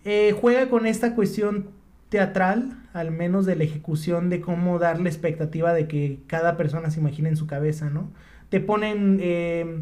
eh, 0.03 0.35
juega 0.39 0.69
con 0.69 0.85
esta 0.85 1.15
cuestión 1.15 1.69
teatral, 2.15 2.77
al 2.93 3.11
menos 3.11 3.45
de 3.45 3.57
la 3.57 3.65
ejecución 3.65 4.29
de 4.29 4.39
cómo 4.39 4.79
dar 4.79 5.01
la 5.01 5.09
expectativa 5.09 5.73
de 5.73 5.85
que 5.85 6.19
cada 6.27 6.55
persona 6.55 6.89
se 6.89 7.01
imagine 7.01 7.27
en 7.27 7.35
su 7.35 7.45
cabeza, 7.45 7.89
¿no? 7.89 8.09
Te 8.47 8.61
ponen, 8.61 9.19
eh, 9.21 9.81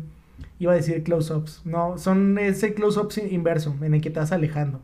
iba 0.58 0.72
a 0.72 0.76
decir 0.76 1.04
close-ups, 1.04 1.62
no, 1.64 2.00
son 2.00 2.40
ese 2.40 2.74
close-ups 2.74 3.20
inverso, 3.20 3.76
en 3.84 3.94
el 3.94 4.02
que 4.02 4.10
te 4.10 4.20
vas 4.20 4.32
alejando. 4.32 4.82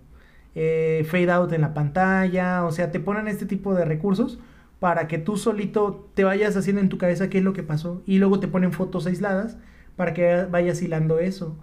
Eh, 0.53 1.08
fade 1.10 1.32
out 1.32 1.51
en 1.53 1.62
la 1.62 1.74
pantalla, 1.74 2.65
o 2.65 2.72
sea, 2.72 2.91
te 2.91 3.00
ponen 3.00 3.27
este 3.27 3.48
tipo 3.48 3.74
de 3.74 3.84
recursos 3.84 4.38
para 4.79 5.08
que 5.08 5.18
tú 5.18 5.36
solito 5.36 6.08
te 6.13 6.24
vayas 6.24 6.56
haciendo 6.56 6.84
en 6.84 6.89
tu 6.89 7.00
cabeza 7.00 7.32
qué 7.32 7.39
es 7.39 7.44
lo 7.44 7.53
que 7.53 7.63
pasó 7.63 8.03
y 8.06 8.20
luego 8.20 8.39
te 8.39 8.48
ponen 8.48 8.74
fotos 8.74 9.08
aisladas 9.08 9.58
para 9.96 10.13
que 10.13 10.46
vayas 10.51 10.84
hilando 10.84 11.18
eso. 11.18 11.58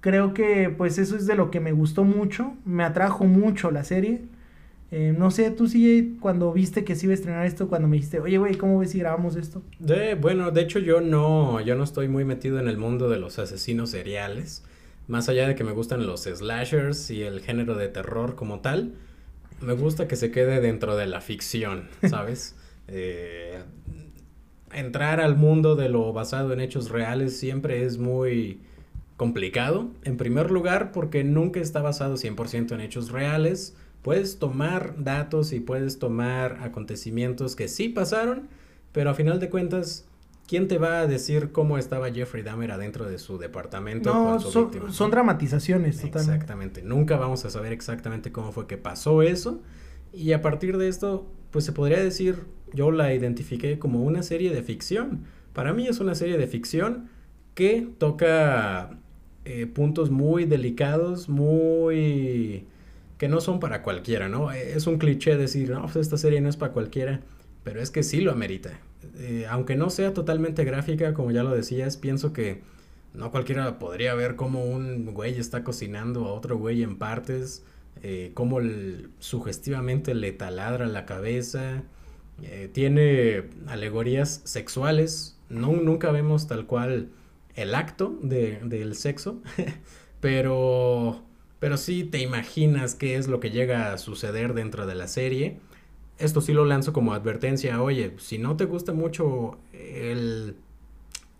Creo 0.00 0.34
que 0.34 0.68
pues 0.68 0.98
eso 0.98 1.16
es 1.16 1.26
de 1.26 1.34
lo 1.34 1.50
que 1.50 1.60
me 1.60 1.72
gustó 1.72 2.04
mucho, 2.04 2.52
me 2.66 2.84
atrajo 2.84 3.24
mucho 3.24 3.70
la 3.70 3.84
serie 3.84 4.28
eh, 4.90 5.14
no 5.16 5.30
sé, 5.30 5.50
tú 5.50 5.68
sí, 5.68 6.16
cuando 6.20 6.52
viste 6.52 6.84
que 6.84 6.96
se 6.96 7.06
iba 7.06 7.12
a 7.12 7.14
estrenar 7.14 7.46
esto, 7.46 7.68
cuando 7.68 7.88
me 7.88 7.96
dijiste, 7.96 8.20
oye, 8.20 8.38
güey, 8.38 8.56
¿cómo 8.56 8.78
ves 8.78 8.90
si 8.90 8.98
grabamos 8.98 9.36
esto? 9.36 9.62
De, 9.78 10.14
bueno, 10.14 10.50
de 10.50 10.62
hecho 10.62 10.78
yo 10.78 11.00
no, 11.00 11.60
yo 11.60 11.76
no 11.76 11.84
estoy 11.84 12.08
muy 12.08 12.24
metido 12.24 12.58
en 12.58 12.68
el 12.68 12.78
mundo 12.78 13.08
de 13.08 13.18
los 13.18 13.38
asesinos 13.38 13.90
seriales. 13.90 14.64
Más 15.06 15.28
allá 15.28 15.48
de 15.48 15.54
que 15.54 15.64
me 15.64 15.72
gustan 15.72 16.06
los 16.06 16.22
slashers 16.22 17.10
y 17.10 17.22
el 17.22 17.40
género 17.40 17.74
de 17.74 17.88
terror 17.88 18.36
como 18.36 18.60
tal, 18.60 18.94
me 19.60 19.74
gusta 19.74 20.08
que 20.08 20.16
se 20.16 20.30
quede 20.30 20.60
dentro 20.60 20.96
de 20.96 21.06
la 21.06 21.20
ficción, 21.20 21.88
¿sabes? 22.08 22.56
eh, 22.90 23.62
entrar 24.72 25.20
al 25.20 25.36
mundo 25.36 25.76
de 25.76 25.88
lo 25.88 26.12
basado 26.12 26.52
en 26.52 26.60
hechos 26.60 26.90
reales 26.90 27.36
siempre 27.38 27.84
es 27.84 27.98
muy 27.98 28.60
complicado. 29.16 29.90
En 30.04 30.16
primer 30.16 30.50
lugar, 30.50 30.92
porque 30.92 31.24
nunca 31.24 31.60
está 31.60 31.82
basado 31.82 32.14
100% 32.14 32.72
en 32.72 32.80
hechos 32.80 33.10
reales 33.10 33.76
Puedes 34.02 34.38
tomar 34.38 34.94
datos 35.02 35.52
y 35.52 35.60
puedes 35.60 35.98
tomar 35.98 36.58
acontecimientos 36.62 37.54
que 37.54 37.68
sí 37.68 37.88
pasaron, 37.88 38.48
pero 38.92 39.10
a 39.10 39.14
final 39.14 39.40
de 39.40 39.50
cuentas, 39.50 40.06
¿quién 40.48 40.68
te 40.68 40.78
va 40.78 41.00
a 41.00 41.06
decir 41.06 41.52
cómo 41.52 41.76
estaba 41.76 42.10
Jeffrey 42.10 42.42
Dahmer 42.42 42.72
adentro 42.72 43.04
de 43.04 43.18
su 43.18 43.38
departamento? 43.38 44.12
No, 44.12 44.40
son, 44.40 44.92
son, 44.92 45.10
dramatizaciones, 45.10 45.96
totalmente. 45.96 46.34
Exactamente. 46.34 46.82
Nunca 46.82 47.16
vamos 47.16 47.44
a 47.44 47.50
saber 47.50 47.72
exactamente 47.72 48.32
cómo 48.32 48.52
fue 48.52 48.66
que 48.66 48.78
pasó 48.78 49.22
eso. 49.22 49.60
Y 50.12 50.32
a 50.32 50.40
partir 50.40 50.78
de 50.78 50.88
esto, 50.88 51.26
pues 51.50 51.64
se 51.64 51.72
podría 51.72 52.02
decir, 52.02 52.46
yo 52.72 52.90
la 52.90 53.14
identifiqué 53.14 53.78
como 53.78 54.02
una 54.02 54.22
serie 54.22 54.52
de 54.52 54.62
ficción. 54.62 55.24
Para 55.52 55.72
mí 55.72 55.86
es 55.86 56.00
una 56.00 56.14
serie 56.14 56.38
de 56.38 56.46
ficción 56.46 57.10
que 57.54 57.88
toca 57.98 58.98
eh, 59.44 59.66
puntos 59.66 60.10
muy 60.10 60.46
delicados, 60.46 61.28
muy 61.28 62.66
que 63.20 63.28
no 63.28 63.42
son 63.42 63.60
para 63.60 63.82
cualquiera, 63.82 64.30
¿no? 64.30 64.50
Es 64.50 64.86
un 64.86 64.96
cliché 64.96 65.36
decir, 65.36 65.68
no, 65.68 65.82
pues 65.82 65.96
esta 65.96 66.16
serie 66.16 66.40
no 66.40 66.48
es 66.48 66.56
para 66.56 66.72
cualquiera, 66.72 67.20
pero 67.62 67.82
es 67.82 67.90
que 67.90 68.02
sí 68.02 68.22
lo 68.22 68.32
amerita. 68.32 68.80
Eh, 69.18 69.44
aunque 69.50 69.76
no 69.76 69.90
sea 69.90 70.14
totalmente 70.14 70.64
gráfica, 70.64 71.12
como 71.12 71.30
ya 71.30 71.42
lo 71.42 71.50
decías, 71.50 71.98
pienso 71.98 72.32
que 72.32 72.62
no 73.12 73.30
cualquiera 73.30 73.78
podría 73.78 74.14
ver 74.14 74.36
cómo 74.36 74.64
un 74.64 75.12
güey 75.12 75.38
está 75.38 75.64
cocinando 75.64 76.24
a 76.24 76.32
otro 76.32 76.56
güey 76.56 76.82
en 76.82 76.96
partes, 76.96 77.62
eh, 78.02 78.30
cómo 78.32 78.58
sugestivamente 79.18 80.14
le 80.14 80.32
taladra 80.32 80.86
la 80.86 81.04
cabeza, 81.04 81.82
eh, 82.42 82.70
tiene 82.72 83.50
alegorías 83.66 84.40
sexuales, 84.44 85.38
no, 85.50 85.72
nunca 85.72 86.10
vemos 86.10 86.46
tal 86.46 86.66
cual 86.66 87.10
el 87.54 87.74
acto 87.74 88.18
de, 88.22 88.60
del 88.64 88.94
sexo, 88.94 89.42
pero 90.22 91.28
pero 91.60 91.76
sí 91.76 92.04
te 92.04 92.18
imaginas 92.18 92.94
qué 92.94 93.16
es 93.16 93.28
lo 93.28 93.38
que 93.38 93.50
llega 93.50 93.92
a 93.92 93.98
suceder 93.98 94.54
dentro 94.54 94.86
de 94.86 94.94
la 94.96 95.06
serie. 95.06 95.58
esto 96.18 96.40
sí 96.40 96.52
lo 96.52 96.64
lanzo 96.64 96.92
como 96.92 97.14
advertencia, 97.14 97.82
oye, 97.82 98.14
si 98.18 98.38
no 98.38 98.56
te 98.56 98.64
gusta 98.64 98.92
mucho 98.92 99.58
el, 99.72 100.56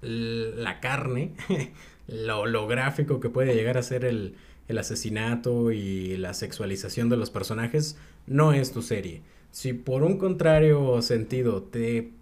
la 0.03 0.81
carne, 0.81 1.33
lo, 2.09 2.47
lo, 2.47 2.67
gráfico 2.67 3.21
que 3.21 3.31
puede 3.31 3.55
llegar 3.55 3.77
a 3.79 3.83
ser 3.83 4.05
el, 4.05 4.37
el 4.69 4.79
asesinato 4.79 5.73
y 5.73 6.17
la 6.17 6.35
sexualización 6.35 7.09
de 7.09 7.17
los 7.17 7.31
personajes, 7.31 7.99
no 8.27 8.53
es 8.53 8.73
tu 8.73 8.83
serie. 8.83 9.23
Si 9.51 9.73
por 9.73 10.03
un 10.05 10.19
contrario 10.19 11.03
sentido 11.03 11.63
te 11.63 12.13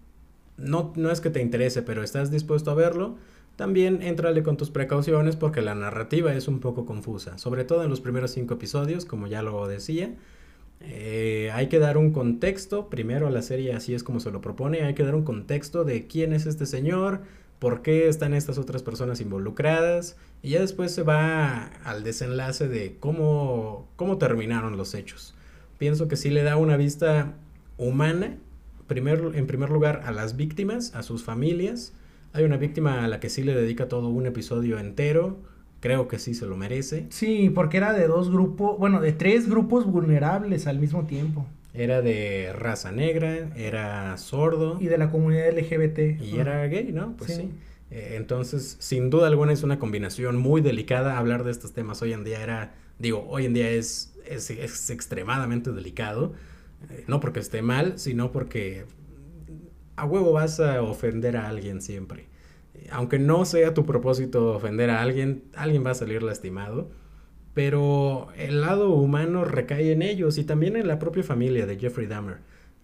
no, 0.57 0.93
no 0.95 1.11
es 1.11 1.21
que 1.21 1.29
te 1.29 1.41
interese, 1.41 1.81
pero 1.81 2.03
estás 2.03 2.31
dispuesto 2.31 2.71
a 2.71 2.75
verlo, 2.75 3.17
también 3.59 4.01
entrale 4.03 4.41
con 4.41 4.55
tus 4.55 4.71
precauciones 4.71 5.35
porque 5.35 5.61
la 5.61 5.75
narrativa 5.75 6.33
es 6.33 6.47
un 6.47 6.61
poco 6.61 6.85
confusa, 6.85 7.37
sobre 7.37 7.65
todo 7.65 7.83
en 7.83 7.89
los 7.89 7.99
primeros 7.99 8.31
cinco 8.31 8.53
episodios, 8.53 9.03
como 9.03 9.27
ya 9.27 9.41
lo 9.41 9.67
decía. 9.67 10.15
Eh, 10.79 11.51
hay 11.53 11.67
que 11.67 11.77
dar 11.77 11.97
un 11.97 12.13
contexto, 12.13 12.89
primero 12.89 13.27
a 13.27 13.31
la 13.31 13.41
serie 13.41 13.73
así 13.73 13.93
es 13.93 14.01
como 14.01 14.21
se 14.21 14.31
lo 14.31 14.39
propone, 14.39 14.83
hay 14.83 14.93
que 14.93 15.03
dar 15.03 15.13
un 15.13 15.25
contexto 15.25 15.83
de 15.83 16.07
quién 16.07 16.31
es 16.31 16.45
este 16.45 16.65
señor, 16.65 17.19
por 17.59 17.81
qué 17.81 18.07
están 18.07 18.33
estas 18.33 18.57
otras 18.57 18.81
personas 18.81 19.19
involucradas, 19.19 20.15
y 20.41 20.51
ya 20.51 20.61
después 20.61 20.93
se 20.93 21.03
va 21.03 21.65
al 21.83 22.05
desenlace 22.05 22.69
de 22.69 22.95
cómo, 22.97 23.89
cómo 23.97 24.17
terminaron 24.19 24.77
los 24.77 24.93
hechos. 24.95 25.35
Pienso 25.77 26.07
que 26.07 26.15
sí 26.15 26.29
le 26.29 26.43
da 26.43 26.55
una 26.55 26.77
vista 26.77 27.33
humana 27.77 28.37
en 28.89 29.47
primer 29.47 29.69
lugar 29.69 30.03
a 30.05 30.13
las 30.13 30.37
víctimas, 30.37 30.95
a 30.95 31.03
sus 31.03 31.25
familias. 31.25 31.91
Hay 32.33 32.43
una 32.43 32.57
víctima 32.57 33.03
a 33.03 33.07
la 33.07 33.19
que 33.19 33.29
sí 33.29 33.43
le 33.43 33.55
dedica 33.55 33.87
todo 33.87 34.09
un 34.09 34.25
episodio 34.25 34.79
entero. 34.79 35.39
Creo 35.79 36.07
que 36.07 36.19
sí 36.19 36.33
se 36.33 36.45
lo 36.45 36.57
merece. 36.57 37.07
Sí, 37.09 37.49
porque 37.49 37.77
era 37.77 37.93
de 37.93 38.07
dos 38.07 38.29
grupos, 38.29 38.77
bueno, 38.77 38.99
de 39.01 39.13
tres 39.13 39.49
grupos 39.49 39.85
vulnerables 39.85 40.67
al 40.67 40.79
mismo 40.79 41.05
tiempo. 41.05 41.45
Era 41.73 42.01
de 42.01 42.51
raza 42.53 42.91
negra, 42.91 43.49
era 43.55 44.17
sordo. 44.17 44.77
Y 44.81 44.87
de 44.87 44.97
la 44.97 45.09
comunidad 45.09 45.51
LGBT. 45.57 46.21
Y 46.21 46.37
era 46.37 46.65
gay, 46.67 46.91
¿no? 46.91 47.15
Pues 47.15 47.35
sí. 47.35 47.49
Eh, 47.91 48.15
entonces, 48.17 48.77
sin 48.79 49.09
duda 49.09 49.27
alguna 49.27 49.53
es 49.53 49.63
una 49.63 49.79
combinación 49.79 50.37
muy 50.37 50.61
delicada. 50.61 51.17
Hablar 51.17 51.43
de 51.43 51.51
estos 51.51 51.73
temas 51.73 52.01
hoy 52.01 52.13
en 52.13 52.23
día 52.23 52.43
era, 52.43 52.73
digo, 52.99 53.25
hoy 53.29 53.45
en 53.45 53.53
día 53.53 53.69
es, 53.69 54.13
es, 54.27 54.49
es 54.49 54.89
extremadamente 54.89 55.71
delicado. 55.71 56.33
Eh, 56.89 57.05
no 57.07 57.19
porque 57.19 57.39
esté 57.39 57.61
mal, 57.61 57.97
sino 57.97 58.31
porque 58.31 58.85
a 59.99 60.05
huevo 60.05 60.31
vas 60.31 60.59
a 60.59 60.81
ofender 60.81 61.35
a 61.35 61.49
alguien 61.49 61.81
siempre. 61.81 62.27
Aunque 62.91 63.19
no 63.19 63.43
sea 63.43 63.73
tu 63.73 63.85
propósito 63.85 64.53
ofender 64.53 64.89
a 64.89 65.01
alguien, 65.01 65.43
alguien 65.55 65.85
va 65.85 65.91
a 65.91 65.95
salir 65.95 66.23
lastimado. 66.23 66.89
Pero 67.53 68.29
el 68.37 68.61
lado 68.61 68.91
humano 68.91 69.43
recae 69.43 69.91
en 69.91 70.01
ellos 70.01 70.37
y 70.37 70.45
también 70.45 70.77
en 70.77 70.87
la 70.87 70.99
propia 70.99 71.23
familia 71.23 71.65
de 71.65 71.77
Jeffrey 71.77 72.07
Dahmer. 72.07 72.37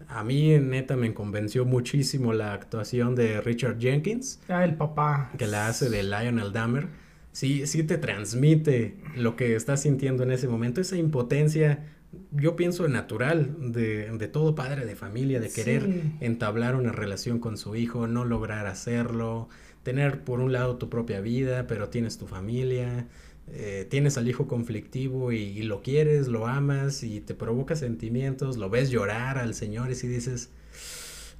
A 0.09 0.23
mí, 0.23 0.59
neta, 0.59 0.97
me 0.97 1.13
convenció 1.13 1.63
muchísimo 1.63 2.33
la 2.33 2.53
actuación 2.53 3.15
de 3.15 3.39
Richard 3.39 3.79
Jenkins. 3.79 4.41
Ah, 4.49 4.65
el 4.65 4.75
papá. 4.75 5.31
Que 5.37 5.47
la 5.47 5.67
hace 5.67 5.89
de 5.89 6.03
Lionel 6.03 6.51
Dahmer. 6.51 6.87
Sí, 7.31 7.65
sí 7.67 7.83
te 7.83 7.97
transmite 7.97 8.97
lo 9.15 9.37
que 9.37 9.55
estás 9.55 9.81
sintiendo 9.81 10.23
en 10.23 10.31
ese 10.31 10.49
momento, 10.49 10.81
esa 10.81 10.97
impotencia 10.97 11.85
yo 12.31 12.55
pienso 12.55 12.87
natural 12.87 13.55
de, 13.71 14.09
de, 14.17 14.27
todo 14.27 14.55
padre 14.55 14.85
de 14.85 14.95
familia, 14.95 15.39
de 15.39 15.49
querer 15.49 16.01
entablar 16.19 16.75
una 16.75 16.91
relación 16.91 17.39
con 17.39 17.57
su 17.57 17.75
hijo, 17.75 18.07
no 18.07 18.25
lograr 18.25 18.67
hacerlo, 18.67 19.49
tener 19.83 20.23
por 20.23 20.39
un 20.39 20.51
lado 20.51 20.77
tu 20.77 20.89
propia 20.89 21.21
vida, 21.21 21.67
pero 21.67 21.89
tienes 21.89 22.17
tu 22.17 22.25
familia, 22.27 23.07
eh, 23.53 23.85
tienes 23.89 24.17
al 24.17 24.27
hijo 24.27 24.47
conflictivo 24.47 25.31
y, 25.31 25.61
lo 25.61 25.83
quieres, 25.83 26.27
lo 26.27 26.47
amas 26.47 27.03
y 27.03 27.21
te 27.21 27.35
provoca 27.35 27.75
sentimientos, 27.75 28.57
lo 28.57 28.69
ves 28.69 28.89
llorar 28.89 29.37
al 29.37 29.53
Señor 29.53 29.91
y 29.91 29.95
si 29.95 30.07
dices, 30.07 30.49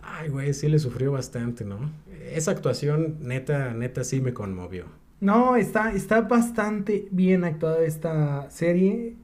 ay 0.04 0.30
güey, 0.30 0.54
sí 0.54 0.70
le 0.70 0.78
sufrió 0.78 1.12
bastante, 1.12 1.66
¿no? 1.66 1.92
Esa 2.32 2.52
actuación 2.52 3.18
neta, 3.22 3.74
neta 3.74 4.04
sí 4.04 4.22
me 4.22 4.34
conmovió. 4.34 4.86
No, 5.20 5.56
está, 5.56 5.94
está 5.94 6.22
bastante 6.22 7.08
bien 7.10 7.44
actuada 7.44 7.84
esta 7.84 8.48
serie 8.52 9.16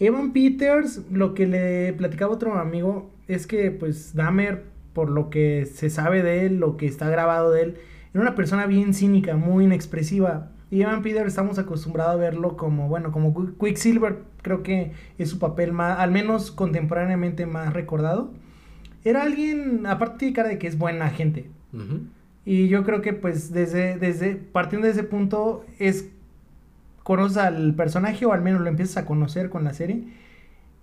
Evan 0.00 0.32
Peters, 0.32 1.02
lo 1.10 1.34
que 1.34 1.46
le 1.46 1.92
platicaba 1.92 2.32
otro 2.32 2.54
amigo 2.54 3.10
es 3.26 3.46
que 3.46 3.70
pues 3.70 4.14
Dahmer, 4.14 4.64
por 4.92 5.10
lo 5.10 5.28
que 5.28 5.66
se 5.66 5.90
sabe 5.90 6.22
de 6.22 6.46
él, 6.46 6.58
lo 6.58 6.76
que 6.76 6.86
está 6.86 7.10
grabado 7.10 7.50
de 7.50 7.62
él, 7.62 7.74
era 8.14 8.22
una 8.22 8.34
persona 8.34 8.66
bien 8.66 8.94
cínica, 8.94 9.36
muy 9.36 9.64
inexpresiva. 9.64 10.50
Y 10.70 10.82
Evan 10.82 11.02
Peters 11.02 11.28
estamos 11.28 11.58
acostumbrados 11.58 12.14
a 12.14 12.16
verlo 12.16 12.56
como, 12.56 12.88
bueno, 12.88 13.10
como 13.10 13.34
Quicksilver, 13.58 14.18
creo 14.42 14.62
que 14.62 14.92
es 15.18 15.30
su 15.30 15.38
papel 15.38 15.72
más, 15.72 15.98
al 15.98 16.10
menos 16.10 16.50
contemporáneamente 16.50 17.46
más 17.46 17.72
recordado. 17.72 18.32
Era 19.04 19.22
alguien, 19.22 19.86
aparte 19.86 20.26
de 20.26 20.32
cara 20.32 20.48
de 20.48 20.58
que 20.58 20.66
es 20.66 20.78
buena 20.78 21.08
gente. 21.10 21.50
Y 22.44 22.68
yo 22.68 22.84
creo 22.84 23.02
que 23.02 23.12
pues 23.12 23.52
desde, 23.52 23.98
desde, 23.98 24.34
partiendo 24.36 24.86
de 24.86 24.92
ese 24.92 25.04
punto, 25.04 25.64
es 25.78 26.10
conoces 27.08 27.38
al 27.38 27.74
personaje 27.74 28.26
o 28.26 28.34
al 28.34 28.42
menos 28.42 28.60
lo 28.60 28.68
empiezas 28.68 28.98
a 28.98 29.06
conocer 29.06 29.48
con 29.48 29.64
la 29.64 29.72
serie, 29.72 30.02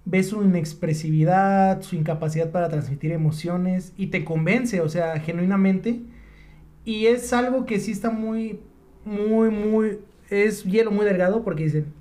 ves 0.05 0.29
su 0.29 0.41
inexpresividad, 0.41 1.83
su 1.83 1.95
incapacidad 1.95 2.49
para 2.49 2.67
transmitir 2.67 3.11
emociones 3.11 3.93
y 3.95 4.07
te 4.07 4.25
convence, 4.25 4.81
o 4.81 4.89
sea, 4.89 5.19
genuinamente. 5.19 6.01
Y 6.83 7.05
es 7.05 7.31
algo 7.31 7.67
que 7.67 7.79
sí 7.79 7.91
está 7.91 8.09
muy, 8.09 8.59
muy, 9.05 9.51
muy, 9.51 9.99
es 10.31 10.63
hielo 10.63 10.89
muy 10.89 11.05
delgado 11.05 11.43
porque 11.43 11.65
dicen, 11.65 11.93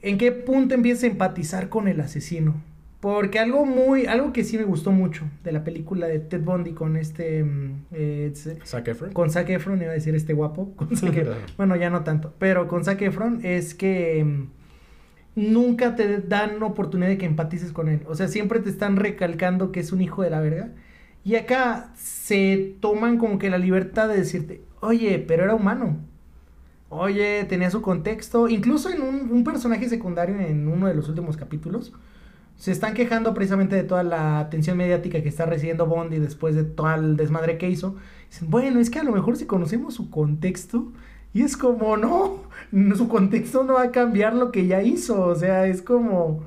¿en 0.00 0.16
qué 0.16 0.32
punto 0.32 0.74
empiezas 0.74 1.04
a 1.04 1.08
empatizar 1.08 1.68
con 1.68 1.88
el 1.88 2.00
asesino? 2.00 2.54
Porque 3.00 3.38
algo 3.38 3.64
muy, 3.64 4.04
algo 4.04 4.32
que 4.32 4.44
sí 4.44 4.58
me 4.58 4.64
gustó 4.64 4.92
mucho 4.92 5.24
de 5.42 5.52
la 5.52 5.64
película 5.64 6.06
de 6.06 6.18
Ted 6.18 6.42
Bundy 6.42 6.72
con 6.72 6.96
este... 6.96 7.42
Mm, 7.42 7.86
eh, 7.92 8.32
Zac 8.64 8.88
Efron. 8.88 9.12
Con 9.14 9.30
Zac 9.30 9.48
Efron, 9.48 9.80
iba 9.80 9.90
a 9.90 9.94
decir 9.94 10.14
este 10.14 10.34
guapo. 10.34 10.72
Con 10.76 10.90
bueno, 11.56 11.76
ya 11.76 11.88
no 11.88 12.04
tanto. 12.04 12.34
Pero 12.38 12.68
con 12.68 12.84
Zac 12.84 13.00
Efron 13.00 13.40
es 13.42 13.74
que 13.74 14.22
mm, 14.22 15.52
nunca 15.52 15.96
te 15.96 16.18
dan 16.18 16.62
oportunidad 16.62 17.08
de 17.08 17.16
que 17.16 17.24
empatices 17.24 17.72
con 17.72 17.88
él. 17.88 18.02
O 18.06 18.14
sea, 18.14 18.28
siempre 18.28 18.60
te 18.60 18.68
están 18.68 18.96
recalcando 18.96 19.72
que 19.72 19.80
es 19.80 19.92
un 19.92 20.02
hijo 20.02 20.22
de 20.22 20.30
la 20.30 20.40
verga. 20.40 20.68
Y 21.24 21.36
acá 21.36 21.92
se 21.96 22.76
toman 22.80 23.16
como 23.16 23.38
que 23.38 23.48
la 23.48 23.58
libertad 23.58 24.08
de 24.08 24.16
decirte, 24.16 24.62
oye, 24.80 25.18
pero 25.26 25.44
era 25.44 25.54
humano. 25.54 25.96
Oye, 26.90 27.44
tenía 27.44 27.70
su 27.70 27.80
contexto. 27.80 28.46
Incluso 28.48 28.90
en 28.90 29.00
un, 29.00 29.30
un 29.30 29.42
personaje 29.42 29.88
secundario 29.88 30.38
en 30.38 30.68
uno 30.68 30.86
de 30.86 30.94
los 30.94 31.08
últimos 31.08 31.38
capítulos 31.38 31.94
se 32.60 32.72
están 32.72 32.92
quejando 32.92 33.32
precisamente 33.32 33.74
de 33.74 33.84
toda 33.84 34.02
la 34.02 34.38
atención 34.38 34.76
mediática 34.76 35.22
que 35.22 35.30
está 35.30 35.46
recibiendo 35.46 35.86
Bondi 35.86 36.18
después 36.18 36.54
de 36.54 36.62
todo 36.62 36.94
el 36.94 37.16
desmadre 37.16 37.56
que 37.56 37.70
hizo. 37.70 37.96
Dicen, 38.28 38.50
bueno, 38.50 38.80
es 38.80 38.90
que 38.90 38.98
a 38.98 39.02
lo 39.02 39.12
mejor 39.12 39.38
si 39.38 39.46
conocemos 39.46 39.94
su 39.94 40.10
contexto, 40.10 40.92
y 41.32 41.40
es 41.40 41.56
como, 41.56 41.96
no, 41.96 42.42
su 42.96 43.08
contexto 43.08 43.64
no 43.64 43.74
va 43.74 43.84
a 43.84 43.90
cambiar 43.92 44.34
lo 44.34 44.52
que 44.52 44.66
ya 44.66 44.82
hizo, 44.82 45.22
o 45.22 45.34
sea, 45.34 45.66
es 45.68 45.80
como, 45.80 46.44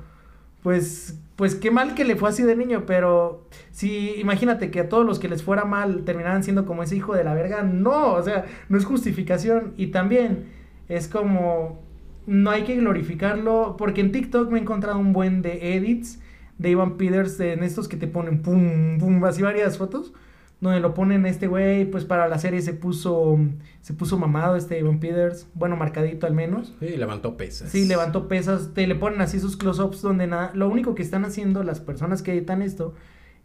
pues, 0.62 1.18
pues 1.34 1.56
qué 1.56 1.72
mal 1.72 1.96
que 1.96 2.04
le 2.04 2.14
fue 2.14 2.28
así 2.28 2.44
de 2.44 2.54
niño, 2.54 2.84
pero 2.86 3.48
si 3.72 4.14
imagínate 4.20 4.70
que 4.70 4.78
a 4.78 4.88
todos 4.88 5.04
los 5.04 5.18
que 5.18 5.28
les 5.28 5.42
fuera 5.42 5.64
mal 5.64 6.04
terminaran 6.04 6.44
siendo 6.44 6.64
como 6.64 6.84
ese 6.84 6.94
hijo 6.94 7.16
de 7.16 7.24
la 7.24 7.34
verga, 7.34 7.64
no, 7.64 8.12
o 8.12 8.22
sea, 8.22 8.44
no 8.68 8.78
es 8.78 8.84
justificación, 8.84 9.74
y 9.76 9.88
también 9.88 10.44
es 10.88 11.08
como, 11.08 11.82
no 12.26 12.50
hay 12.50 12.64
que 12.64 12.76
glorificarlo, 12.76 13.76
porque 13.76 14.00
en 14.00 14.12
TikTok 14.12 14.50
me 14.50 14.58
he 14.58 14.62
encontrado 14.62 14.98
un 14.98 15.12
buen 15.12 15.42
de 15.42 15.76
edits 15.76 16.20
de 16.58 16.70
Ivan 16.70 16.96
Peters, 16.96 17.38
en 17.40 17.62
estos 17.62 17.88
que 17.88 17.96
te 17.96 18.06
ponen 18.06 18.42
pum, 18.42 18.98
pum, 18.98 19.24
así 19.24 19.42
varias 19.42 19.76
fotos, 19.76 20.12
donde 20.60 20.80
lo 20.80 20.94
ponen 20.94 21.26
este 21.26 21.46
güey, 21.46 21.84
pues 21.84 22.04
para 22.04 22.28
la 22.28 22.38
serie 22.38 22.62
se 22.62 22.72
puso, 22.72 23.38
se 23.80 23.92
puso 23.92 24.18
mamado 24.18 24.56
este 24.56 24.78
Ivan 24.78 25.00
Peters, 25.00 25.48
bueno, 25.54 25.76
marcadito 25.76 26.26
al 26.26 26.34
menos. 26.34 26.74
Sí, 26.80 26.96
levantó 26.96 27.36
pesas. 27.36 27.70
Sí, 27.70 27.86
levantó 27.86 28.28
pesas, 28.28 28.72
te 28.72 28.86
le 28.86 28.94
ponen 28.94 29.20
así 29.20 29.40
sus 29.40 29.56
close-ups 29.56 30.00
donde 30.00 30.26
nada, 30.26 30.52
lo 30.54 30.68
único 30.68 30.94
que 30.94 31.02
están 31.02 31.24
haciendo 31.24 31.64
las 31.64 31.80
personas 31.80 32.22
que 32.22 32.32
editan 32.32 32.62
esto 32.62 32.94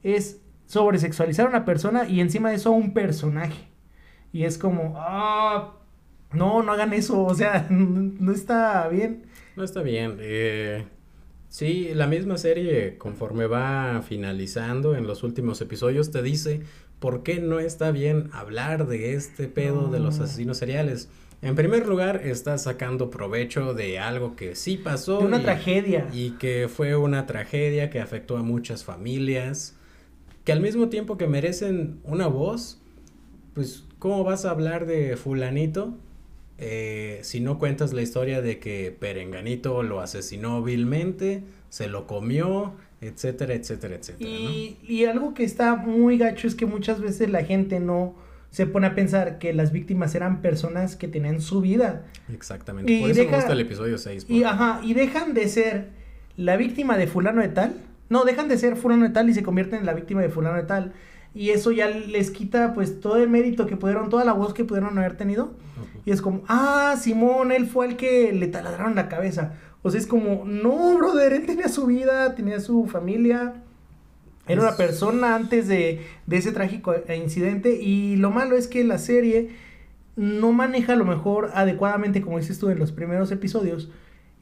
es 0.04 0.42
sobresexualizar 0.68 1.48
a 1.48 1.50
una 1.50 1.66
persona 1.66 2.08
y 2.08 2.22
encima 2.22 2.50
de 2.50 2.56
eso 2.56 2.72
un 2.72 2.94
personaje. 2.94 3.68
Y 4.32 4.44
es 4.44 4.60
como, 4.60 4.94
ah, 4.98 5.79
no, 6.32 6.62
no 6.62 6.72
hagan 6.72 6.94
eso, 6.94 7.24
o 7.24 7.34
sea, 7.34 7.68
no 7.70 8.32
está 8.32 8.88
bien. 8.88 9.24
No 9.56 9.64
está 9.64 9.82
bien. 9.82 10.18
Eh, 10.20 10.86
sí, 11.50 11.90
la 11.94 12.08
misma 12.08 12.38
serie, 12.38 12.98
conforme 12.98 13.48
va 13.48 14.02
finalizando 14.08 14.96
en 14.96 15.08
los 15.08 15.24
últimos 15.24 15.60
episodios, 15.62 16.12
te 16.12 16.22
dice 16.22 16.62
por 17.00 17.24
qué 17.24 17.40
no 17.40 17.60
está 17.60 17.92
bien 17.92 18.30
hablar 18.34 18.88
de 18.88 19.14
este 19.14 19.48
pedo 19.48 19.90
de 19.90 20.00
los 20.00 20.20
asesinos 20.20 20.58
seriales. 20.58 21.10
En 21.42 21.56
primer 21.56 21.88
lugar, 21.88 22.22
está 22.26 22.58
sacando 22.58 23.10
provecho 23.10 23.74
de 23.74 23.98
algo 23.98 24.36
que 24.36 24.56
sí 24.56 24.78
pasó. 24.78 25.20
De 25.20 25.26
una 25.26 25.42
tragedia. 25.42 26.10
Y 26.12 26.32
que 26.32 26.68
fue 26.68 26.98
una 26.98 27.26
tragedia 27.26 27.90
que 27.90 28.02
afectó 28.02 28.36
a 28.36 28.44
muchas 28.44 28.84
familias. 28.84 29.78
Que 30.44 30.52
al 30.52 30.60
mismo 30.60 30.90
tiempo 30.90 31.18
que 31.18 31.28
merecen 31.28 32.02
una 32.04 32.28
voz, 32.28 32.82
pues, 33.54 33.86
¿cómo 34.00 34.26
vas 34.26 34.44
a 34.44 34.52
hablar 34.52 34.86
de 34.86 35.16
fulanito 35.16 35.98
eh, 36.60 37.20
si 37.24 37.40
no 37.40 37.58
cuentas 37.58 37.94
la 37.94 38.02
historia 38.02 38.42
de 38.42 38.60
que 38.60 38.96
Perenganito 38.98 39.82
lo 39.84 40.02
asesinó 40.02 40.62
vilmente, 40.62 41.44
se 41.70 41.88
lo 41.88 42.08
comió 42.08 42.74
etcétera, 43.02 43.54
etcétera, 43.54 43.96
etcétera. 43.96 44.30
Y, 44.30 44.78
y 44.84 45.06
algo 45.06 45.34
que 45.34 45.44
está 45.44 45.76
muy 45.76 46.18
gacho 46.18 46.48
es 46.48 46.56
que 46.56 46.66
muchas 46.66 47.00
veces 47.00 47.30
la 47.30 47.44
gente 47.44 47.80
no 47.80 48.16
se 48.52 48.66
pone 48.66 48.88
a 48.88 48.96
pensar 48.96 49.38
que 49.38 49.54
las 49.54 49.72
víctimas 49.72 50.16
eran 50.16 50.42
personas 50.42 50.96
que 50.96 51.08
tenían 51.08 51.40
su 51.40 51.62
vida. 51.62 52.06
Exactamente. 52.34 52.92
Y 52.92 53.02
Por 53.02 53.12
eso 53.12 53.24
me 53.24 53.36
gusta 53.36 53.54
el 53.54 53.60
episodio 53.62 53.98
6. 53.98 54.26
Y, 54.28 54.44
ajá, 54.44 54.82
y 54.84 54.94
dejan 54.94 55.34
de 55.34 55.48
ser 55.48 55.90
la 56.36 56.58
víctima 56.58 56.98
de 56.98 57.08
fulano 57.08 57.42
de 57.42 57.50
tal. 57.50 57.76
No, 58.10 58.26
dejan 58.26 58.48
de 58.48 58.58
ser 58.58 58.76
fulano 58.76 59.04
de 59.04 59.12
tal 59.12 59.30
y 59.30 59.34
se 59.34 59.44
convierten 59.44 59.80
en 59.80 59.86
la 59.86 59.94
víctima 59.94 60.22
de 60.22 60.30
fulano 60.30 60.58
de 60.58 60.64
tal. 60.64 60.94
Y 61.34 61.52
eso 61.52 61.72
ya 61.72 61.88
les 61.88 62.32
quita 62.32 62.74
pues 62.74 63.00
todo 63.00 63.18
el 63.18 63.30
mérito 63.30 63.68
que 63.68 63.78
pudieron, 63.78 64.10
toda 64.10 64.26
la 64.26 64.34
voz 64.34 64.54
que 64.54 64.66
pudieron 64.66 64.98
haber 64.98 65.16
tenido. 65.16 65.54
Y 66.06 66.12
es 66.12 66.22
como, 66.22 66.44
ah, 66.48 66.96
Simón, 67.00 67.52
él 67.52 67.68
fue 67.68 67.86
el 67.86 67.96
que 67.96 68.34
le 68.34 68.48
taladraron 68.48 68.96
la 68.96 69.10
cabeza. 69.10 69.54
O 69.82 69.92
sea, 69.92 70.00
es 70.00 70.08
como, 70.08 70.44
no, 70.46 70.98
brother, 70.98 71.34
él 71.34 71.46
tenía 71.46 71.70
su 71.70 71.86
vida, 71.86 72.36
tenía 72.36 72.60
su 72.60 72.88
familia. 72.88 73.64
Era 74.48 74.62
una 74.62 74.76
persona 74.76 75.36
antes 75.36 75.68
de, 75.68 76.02
de 76.26 76.38
ese 76.38 76.52
trágico 76.52 76.96
incidente. 77.16 77.80
Y 77.82 78.16
lo 78.16 78.32
malo 78.32 78.58
es 78.58 78.68
que 78.68 78.84
la 78.84 78.98
serie 78.98 79.50
no 80.16 80.52
maneja 80.52 80.94
a 80.94 80.96
lo 80.96 81.06
mejor 81.06 81.52
adecuadamente, 81.54 82.22
como 82.22 82.40
dices 82.40 82.60
tú 82.60 82.70
en 82.70 82.80
los 82.80 82.92
primeros 82.92 83.32
episodios, 83.32 83.90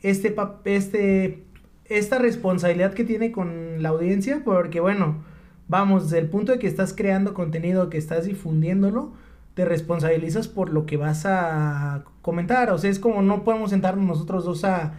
este, 0.02 0.36
este, 0.66 1.44
esta 1.86 2.18
responsabilidad 2.18 2.94
que 2.94 3.04
tiene 3.04 3.32
con 3.32 3.84
la 3.84 3.90
audiencia. 3.90 4.42
Porque 4.44 4.80
bueno, 4.80 5.24
vamos, 5.68 6.04
desde 6.06 6.20
el 6.20 6.30
punto 6.30 6.52
de 6.52 6.60
que 6.60 6.68
estás 6.68 6.94
creando 6.94 7.34
contenido, 7.34 7.90
que 7.90 7.98
estás 7.98 8.26
difundiéndolo, 8.26 9.14
te 9.54 9.66
responsabilizas 9.66 10.48
por 10.48 10.70
lo 10.70 10.86
que 10.86 10.98
vas 10.98 11.26
a 11.26 12.04
comentar. 12.22 12.70
O 12.72 12.78
sea, 12.78 12.90
es 12.90 13.00
como 13.00 13.22
no 13.22 13.44
podemos 13.44 13.72
sentarnos 13.72 14.06
nosotros 14.06 14.46
dos 14.46 14.64
a 14.64 14.94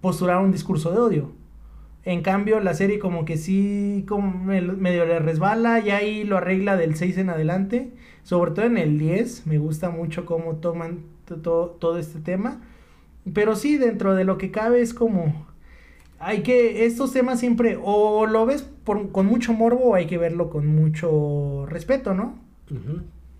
postular 0.00 0.38
un 0.38 0.52
discurso 0.52 0.90
de 0.90 0.98
odio. 0.98 1.32
En 2.04 2.22
cambio, 2.22 2.58
la 2.58 2.74
serie 2.74 2.98
como 2.98 3.24
que 3.24 3.36
sí, 3.36 4.04
como 4.08 4.32
medio 4.32 5.06
le 5.06 5.20
resbala 5.20 5.78
y 5.78 5.90
ahí 5.90 6.24
lo 6.24 6.38
arregla 6.38 6.76
del 6.76 6.96
6 6.96 7.18
en 7.18 7.30
adelante. 7.30 7.92
Sobre 8.24 8.50
todo 8.50 8.64
en 8.66 8.76
el 8.76 8.98
10, 8.98 9.46
me 9.46 9.58
gusta 9.58 9.90
mucho 9.90 10.26
cómo 10.26 10.56
toman 10.56 11.04
todo 11.42 11.98
este 11.98 12.18
tema. 12.18 12.60
Pero 13.32 13.54
sí, 13.54 13.78
dentro 13.78 14.14
de 14.16 14.24
lo 14.24 14.36
que 14.36 14.50
cabe 14.50 14.80
es 14.80 14.94
como... 14.94 15.51
Hay 16.24 16.44
que, 16.44 16.86
estos 16.86 17.12
temas 17.12 17.40
siempre, 17.40 17.76
o 17.82 18.26
lo 18.26 18.46
ves 18.46 18.64
con 18.84 19.26
mucho 19.26 19.52
morbo 19.52 19.90
o 19.90 19.94
hay 19.96 20.06
que 20.06 20.18
verlo 20.18 20.50
con 20.50 20.68
mucho 20.68 21.66
respeto, 21.66 22.14
¿no? 22.14 22.38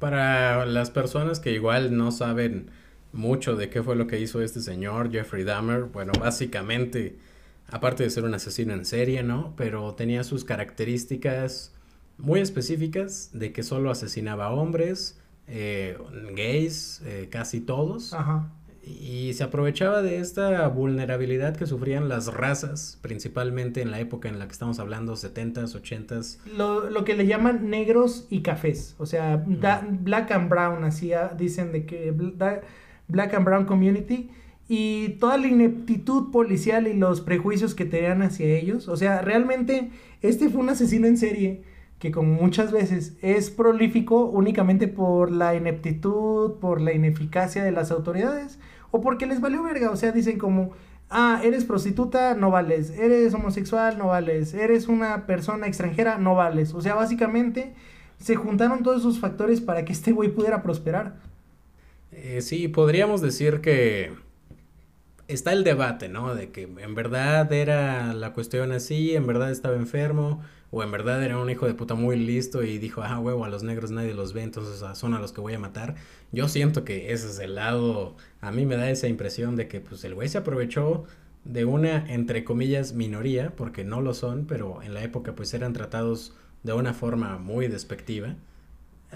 Para 0.01 0.67
las 0.67 0.91
personas 0.91 1.39
que 1.39 1.53
igual 1.53 1.97
no 1.97 2.11
saben 2.11 2.71
mucho 3.13 3.55
de 3.55 3.71
qué 3.71 3.85
fue 3.85 3.95
lo 3.95 4.09
que 4.09 4.19
hizo 4.19 4.43
este 4.43 4.61
señor, 4.61 5.13
Jeffrey 5.13 5.45
Dahmer, 5.45 5.85
bueno, 5.85 6.11
básicamente, 6.19 7.19
aparte 7.69 8.03
de 8.03 8.11
ser 8.11 8.25
un 8.25 8.35
asesino 8.35 8.73
en 8.75 8.85
serie, 8.85 9.23
¿no? 9.23 9.55
Pero 9.57 9.95
tenía 9.95 10.25
sus 10.25 10.45
características 10.45 11.73
muy 12.19 12.41
específicas 12.41 13.31
de 13.33 13.53
que 13.53 13.63
solo 13.63 13.93
asesinaba 13.93 14.51
hombres, 14.51 15.21
eh, 15.47 15.97
gays, 16.35 17.01
eh, 17.05 17.29
casi 17.31 17.61
todos. 17.61 18.13
Ajá. 18.13 18.51
Y 18.85 19.33
se 19.35 19.45
aprovechaba 19.45 20.03
de 20.03 20.19
esta 20.19 20.67
vulnerabilidad 20.69 21.57
que 21.57 21.67
sufrían 21.67 22.09
las 22.09 22.33
razas, 22.33 22.99
principalmente 23.01 23.81
en 23.81 23.91
la 23.91 24.01
época 24.01 24.29
en 24.29 24.39
la 24.39 24.47
que 24.47 24.53
estamos 24.53 24.81
hablando, 24.81 25.15
70s, 25.15 25.81
80s. 25.81 26.39
Lo, 26.57 26.91
lo 26.91 27.05
que 27.05 27.15
le 27.15 27.27
llaman 27.27 27.71
negros 27.71 28.27
y 28.29 28.43
cafés, 28.43 28.97
o 28.99 29.07
sea, 29.07 29.37
black 29.47 30.33
and 30.33 30.49
brown, 30.49 30.83
así 30.85 31.13
ah, 31.13 31.33
dicen 31.37 31.71
de 31.71 31.87
que 31.87 32.11
black 32.11 33.35
and 33.35 33.45
brown 33.45 33.67
community 33.67 34.31
y 34.69 35.11
toda 35.21 35.37
la 35.37 35.49
ineptitud 35.49 36.31
policial 36.31 36.89
y 36.89 36.95
los 36.95 37.21
prejuicios 37.21 37.75
que 37.75 37.85
tenían 37.85 38.23
hacia 38.23 38.47
ellos. 38.47 38.89
O 38.89 38.97
sea, 38.97 39.21
realmente 39.21 39.91
este 40.23 40.49
fue 40.49 40.61
un 40.61 40.71
asesino 40.71 41.07
en 41.07 41.19
serie 41.19 41.63
que 41.99 42.11
como 42.11 42.33
muchas 42.33 42.73
veces 42.73 43.17
es 43.23 43.51
prolífico 43.51 44.25
únicamente 44.25 44.89
por 44.89 45.31
la 45.31 45.55
ineptitud, 45.55 46.55
por 46.55 46.81
la 46.81 46.93
ineficacia 46.93 47.63
de 47.63 47.71
las 47.71 47.93
autoridades 47.93 48.59
o 48.93 49.01
porque 49.01 49.27
les 49.27 49.41
valió 49.41 49.65
verga. 49.65 49.91
O 49.91 49.97
sea, 49.97 50.13
dicen 50.13 50.39
como, 50.39 50.71
ah, 51.11 51.41
eres 51.43 51.65
prostituta, 51.65 52.35
no 52.35 52.53
vales, 52.53 52.91
eres 52.91 53.35
homosexual, 53.35 53.99
no 53.99 54.07
vales, 54.07 54.55
eres 54.55 54.87
una 54.87 55.27
persona 55.27 55.67
extranjera, 55.67 56.19
no 56.19 56.37
vales. 56.37 56.73
O 56.75 56.81
sea, 56.81 56.95
básicamente 56.95 57.75
se 58.19 58.37
juntaron 58.37 58.85
todos 58.85 59.01
esos 59.01 59.19
factores 59.19 59.61
para 59.61 59.85
que 59.85 59.93
este 59.93 60.13
güey 60.13 60.29
pudiera 60.29 60.63
prosperar. 60.63 61.17
Eh, 62.13 62.41
sí, 62.43 62.69
podríamos 62.69 63.21
decir 63.21 63.61
que 63.61 64.13
está 65.33 65.53
el 65.53 65.65
debate, 65.65 66.09
¿no? 66.09 66.35
De 66.35 66.51
que 66.51 66.63
en 66.63 66.95
verdad 66.95 67.53
era 67.53 68.13
la 68.15 68.33
cuestión 68.33 68.73
así, 68.73 69.15
en 69.15 69.27
verdad 69.27 69.51
estaba 69.51 69.77
enfermo, 69.77 70.43
o 70.71 70.83
en 70.83 70.91
verdad 70.91 71.23
era 71.23 71.39
un 71.39 71.51
hijo 71.51 71.67
de 71.67 71.75
puta 71.75 71.95
muy 71.95 72.17
listo 72.17 72.63
y 72.63 72.79
dijo, 72.79 73.03
ah, 73.03 73.19
huevo, 73.19 73.45
a 73.45 73.49
los 73.49 73.63
negros 73.63 73.91
nadie 73.91 74.15
los 74.15 74.33
ve, 74.33 74.43
entonces 74.43 74.83
son 74.97 75.15
a 75.15 75.21
los 75.21 75.33
que 75.33 75.41
voy 75.41 75.55
a 75.55 75.59
matar. 75.59 75.97
Yo 76.33 76.49
siento 76.49 76.85
que 76.85 77.13
ese 77.13 77.29
es 77.29 77.39
el 77.39 77.57
lado, 77.57 78.17
a 78.41 78.53
mí 78.53 78.65
me 78.65 78.77
da 78.77 78.91
esa 78.91 79.09
impresión 79.09 79.55
de 79.57 79.69
que 79.69 79.81
pues 79.81 80.03
el 80.05 80.15
güey 80.15 80.29
se 80.29 80.39
aprovechó 80.39 81.05
de 81.45 81.65
una, 81.65 82.07
entre 82.13 82.45
comillas, 82.45 82.95
minoría, 82.95 83.55
porque 83.57 83.85
no 83.85 84.01
lo 84.01 84.15
son, 84.15 84.47
pero 84.47 84.83
en 84.83 84.95
la 84.95 85.03
época 85.03 85.35
pues 85.35 85.53
eran 85.55 85.73
tratados 85.73 86.35
de 86.63 86.73
una 86.73 86.95
forma 86.95 87.39
muy 87.39 87.69
despectiva 87.69 88.37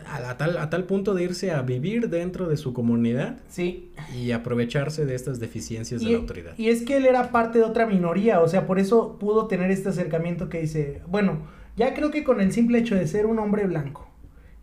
a, 0.04 0.36
tal, 0.36 0.56
a 0.58 0.70
tal 0.70 0.84
punto 0.84 1.14
de 1.14 1.24
irse 1.24 1.50
a 1.50 1.62
vivir 1.62 2.08
dentro 2.08 2.48
de 2.48 2.56
su 2.56 2.72
comunidad. 2.72 3.38
Sí. 3.48 3.90
Y 4.14 4.32
aprovecharse 4.32 5.06
de 5.06 5.14
estas 5.14 5.40
deficiencias 5.40 6.02
de 6.02 6.10
la 6.10 6.18
autoridad. 6.18 6.52
Y 6.56 6.68
es 6.68 6.82
que 6.82 6.96
él 6.96 7.06
era 7.06 7.32
parte 7.32 7.58
de 7.58 7.64
otra 7.64 7.86
minoría, 7.86 8.40
o 8.40 8.48
sea, 8.48 8.66
por 8.66 8.78
eso 8.78 9.18
pudo 9.18 9.46
tener 9.46 9.70
este 9.70 9.88
acercamiento 9.88 10.48
que 10.48 10.60
dice, 10.60 11.02
bueno, 11.06 11.38
ya 11.76 11.94
creo 11.94 12.10
que 12.10 12.24
con 12.24 12.40
el 12.40 12.52
simple 12.52 12.78
hecho 12.78 12.94
de 12.94 13.06
ser 13.06 13.26
un 13.26 13.38
hombre 13.38 13.66
blanco 13.66 14.08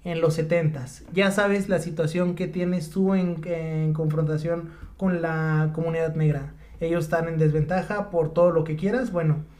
en 0.03 0.19
los 0.19 0.33
setentas, 0.33 1.03
ya 1.13 1.31
sabes 1.31 1.69
la 1.69 1.79
situación 1.79 2.35
que 2.35 2.47
tienes 2.47 2.89
tú 2.89 3.15
en, 3.15 3.41
en 3.45 3.93
confrontación 3.93 4.69
con 4.97 5.21
la 5.21 5.71
comunidad 5.73 6.15
negra. 6.15 6.53
Ellos 6.79 7.05
están 7.05 7.29
en 7.29 7.37
desventaja 7.37 8.09
por 8.09 8.33
todo 8.33 8.51
lo 8.51 8.63
que 8.63 8.75
quieras, 8.75 9.11
bueno 9.11 9.52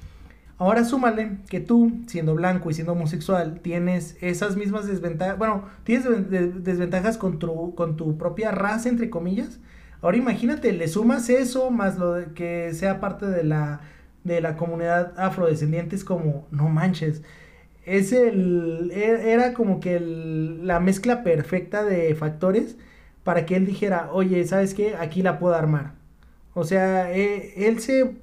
Ahora 0.64 0.86
súmale 0.86 1.40
que 1.50 1.60
tú, 1.60 1.92
siendo 2.08 2.36
blanco 2.36 2.72
y 2.72 2.74
siendo 2.74 2.94
homosexual, 2.94 3.60
tienes 3.62 4.16
esas 4.22 4.56
mismas 4.56 4.88
desventajas, 4.88 5.38
bueno, 5.38 5.66
tienes 5.84 6.06
desventajas 6.64 7.18
con 7.18 7.38
tu, 7.38 7.76
con 7.76 7.98
tu 7.98 8.18
propia 8.18 8.52
raza, 8.52 8.88
entre 8.88 9.10
comillas. 9.10 9.60
Ahora 10.02 10.16
imagínate, 10.16 10.72
le 10.72 10.88
sumas 10.88 11.30
eso, 11.30 11.70
más 11.70 11.98
lo 11.98 12.14
de 12.14 12.28
que 12.34 12.74
sea 12.74 13.02
parte 13.02 13.26
de 13.26 13.44
la, 13.44 13.82
de 14.24 14.40
la 14.40 14.56
comunidad 14.56 15.12
afrodescendiente, 15.18 15.98
es 15.98 16.06
como, 16.06 16.48
no 16.50 16.70
manches. 16.70 17.24
Es 17.86 18.14
el, 18.14 18.90
e, 18.94 19.34
era 19.34 19.54
como 19.54 19.82
que 19.82 20.00
la 20.00 20.80
mezcla 20.80 21.24
perfecta 21.24 21.84
de 21.84 22.16
factores 22.16 22.78
para 23.26 23.46
que 23.46 23.58
él 23.58 23.66
dijera, 23.66 24.10
oye, 24.14 24.46
¿sabes 24.48 24.74
qué? 24.74 24.96
Aquí 24.96 25.24
la 25.24 25.40
puedo 25.40 25.56
armar. 25.56 25.96
O 26.54 26.64
sea, 26.64 27.12
e, 27.14 27.68
él 27.68 27.80
se 27.82 28.23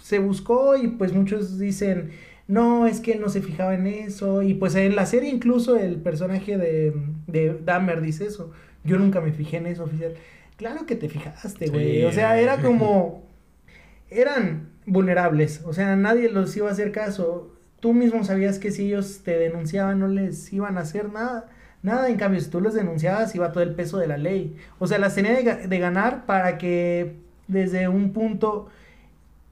se 0.00 0.18
buscó 0.18 0.76
y 0.76 0.88
pues 0.88 1.12
muchos 1.12 1.58
dicen, 1.58 2.10
no, 2.50 2.86
es 2.88 3.00
que 3.00 3.12
él 3.12 3.20
no 3.20 3.28
se 3.28 3.42
fijaba 3.42 3.74
en 3.74 3.86
eso. 3.86 4.42
Y 4.42 4.54
pues 4.54 4.74
en 4.74 4.96
la 4.96 5.06
serie 5.06 5.30
incluso 5.30 5.76
el 5.76 5.96
personaje 5.96 6.58
de, 6.58 6.92
de 7.26 7.56
Dahmer 7.64 8.00
dice 8.00 8.26
eso. 8.26 8.50
Yo 8.82 8.98
nunca 8.98 9.20
me 9.20 9.32
fijé 9.32 9.58
en 9.58 9.66
eso, 9.66 9.84
oficial. 9.84 10.14
Claro 10.56 10.84
que 10.84 10.96
te 10.96 11.08
fijaste, 11.08 11.68
güey. 11.68 12.04
O 12.04 12.12
sea, 12.12 12.40
era 12.40 12.60
como... 12.60 13.24
Eran 14.10 14.70
vulnerables. 14.84 15.62
O 15.64 15.72
sea, 15.72 15.94
nadie 15.94 16.28
los 16.28 16.56
iba 16.56 16.68
a 16.68 16.72
hacer 16.72 16.90
caso. 16.90 17.54
Tú 17.78 17.92
mismo 17.92 18.24
sabías 18.24 18.58
que 18.58 18.72
si 18.72 18.86
ellos 18.86 19.20
te 19.22 19.38
denunciaban 19.38 20.00
no 20.00 20.08
les 20.08 20.52
iban 20.52 20.76
a 20.76 20.80
hacer 20.80 21.12
nada. 21.12 21.48
Nada, 21.82 22.08
en 22.08 22.16
cambio, 22.16 22.40
si 22.40 22.50
tú 22.50 22.60
los 22.60 22.74
denunciabas 22.74 23.34
iba 23.34 23.52
todo 23.52 23.62
el 23.62 23.74
peso 23.76 23.98
de 23.98 24.08
la 24.08 24.18
ley. 24.18 24.56
O 24.80 24.88
sea, 24.88 24.98
las 24.98 25.14
tenía 25.14 25.40
de, 25.40 25.68
de 25.68 25.78
ganar 25.78 26.26
para 26.26 26.58
que 26.58 27.14
desde 27.46 27.86
un 27.86 28.12
punto 28.12 28.68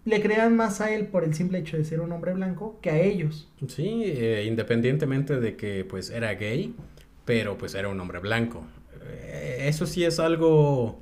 le 0.08 0.20
crean 0.20 0.56
más 0.56 0.80
a 0.80 0.92
él 0.92 1.06
por 1.06 1.22
el 1.22 1.34
simple 1.34 1.58
hecho 1.58 1.76
de 1.76 1.84
ser 1.84 2.00
un 2.00 2.10
hombre 2.12 2.32
blanco 2.32 2.78
que 2.80 2.90
a 2.90 3.00
ellos. 3.00 3.48
Sí, 3.68 4.02
eh, 4.04 4.44
independientemente 4.46 5.38
de 5.38 5.56
que 5.56 5.84
pues 5.84 6.10
era 6.10 6.34
gay, 6.34 6.74
pero 7.24 7.56
pues 7.58 7.74
era 7.74 7.88
un 7.88 8.00
hombre 8.00 8.18
blanco. 8.18 8.64
Eh, 9.06 9.66
eso 9.68 9.86
sí 9.86 10.04
es 10.04 10.18
algo, 10.18 11.00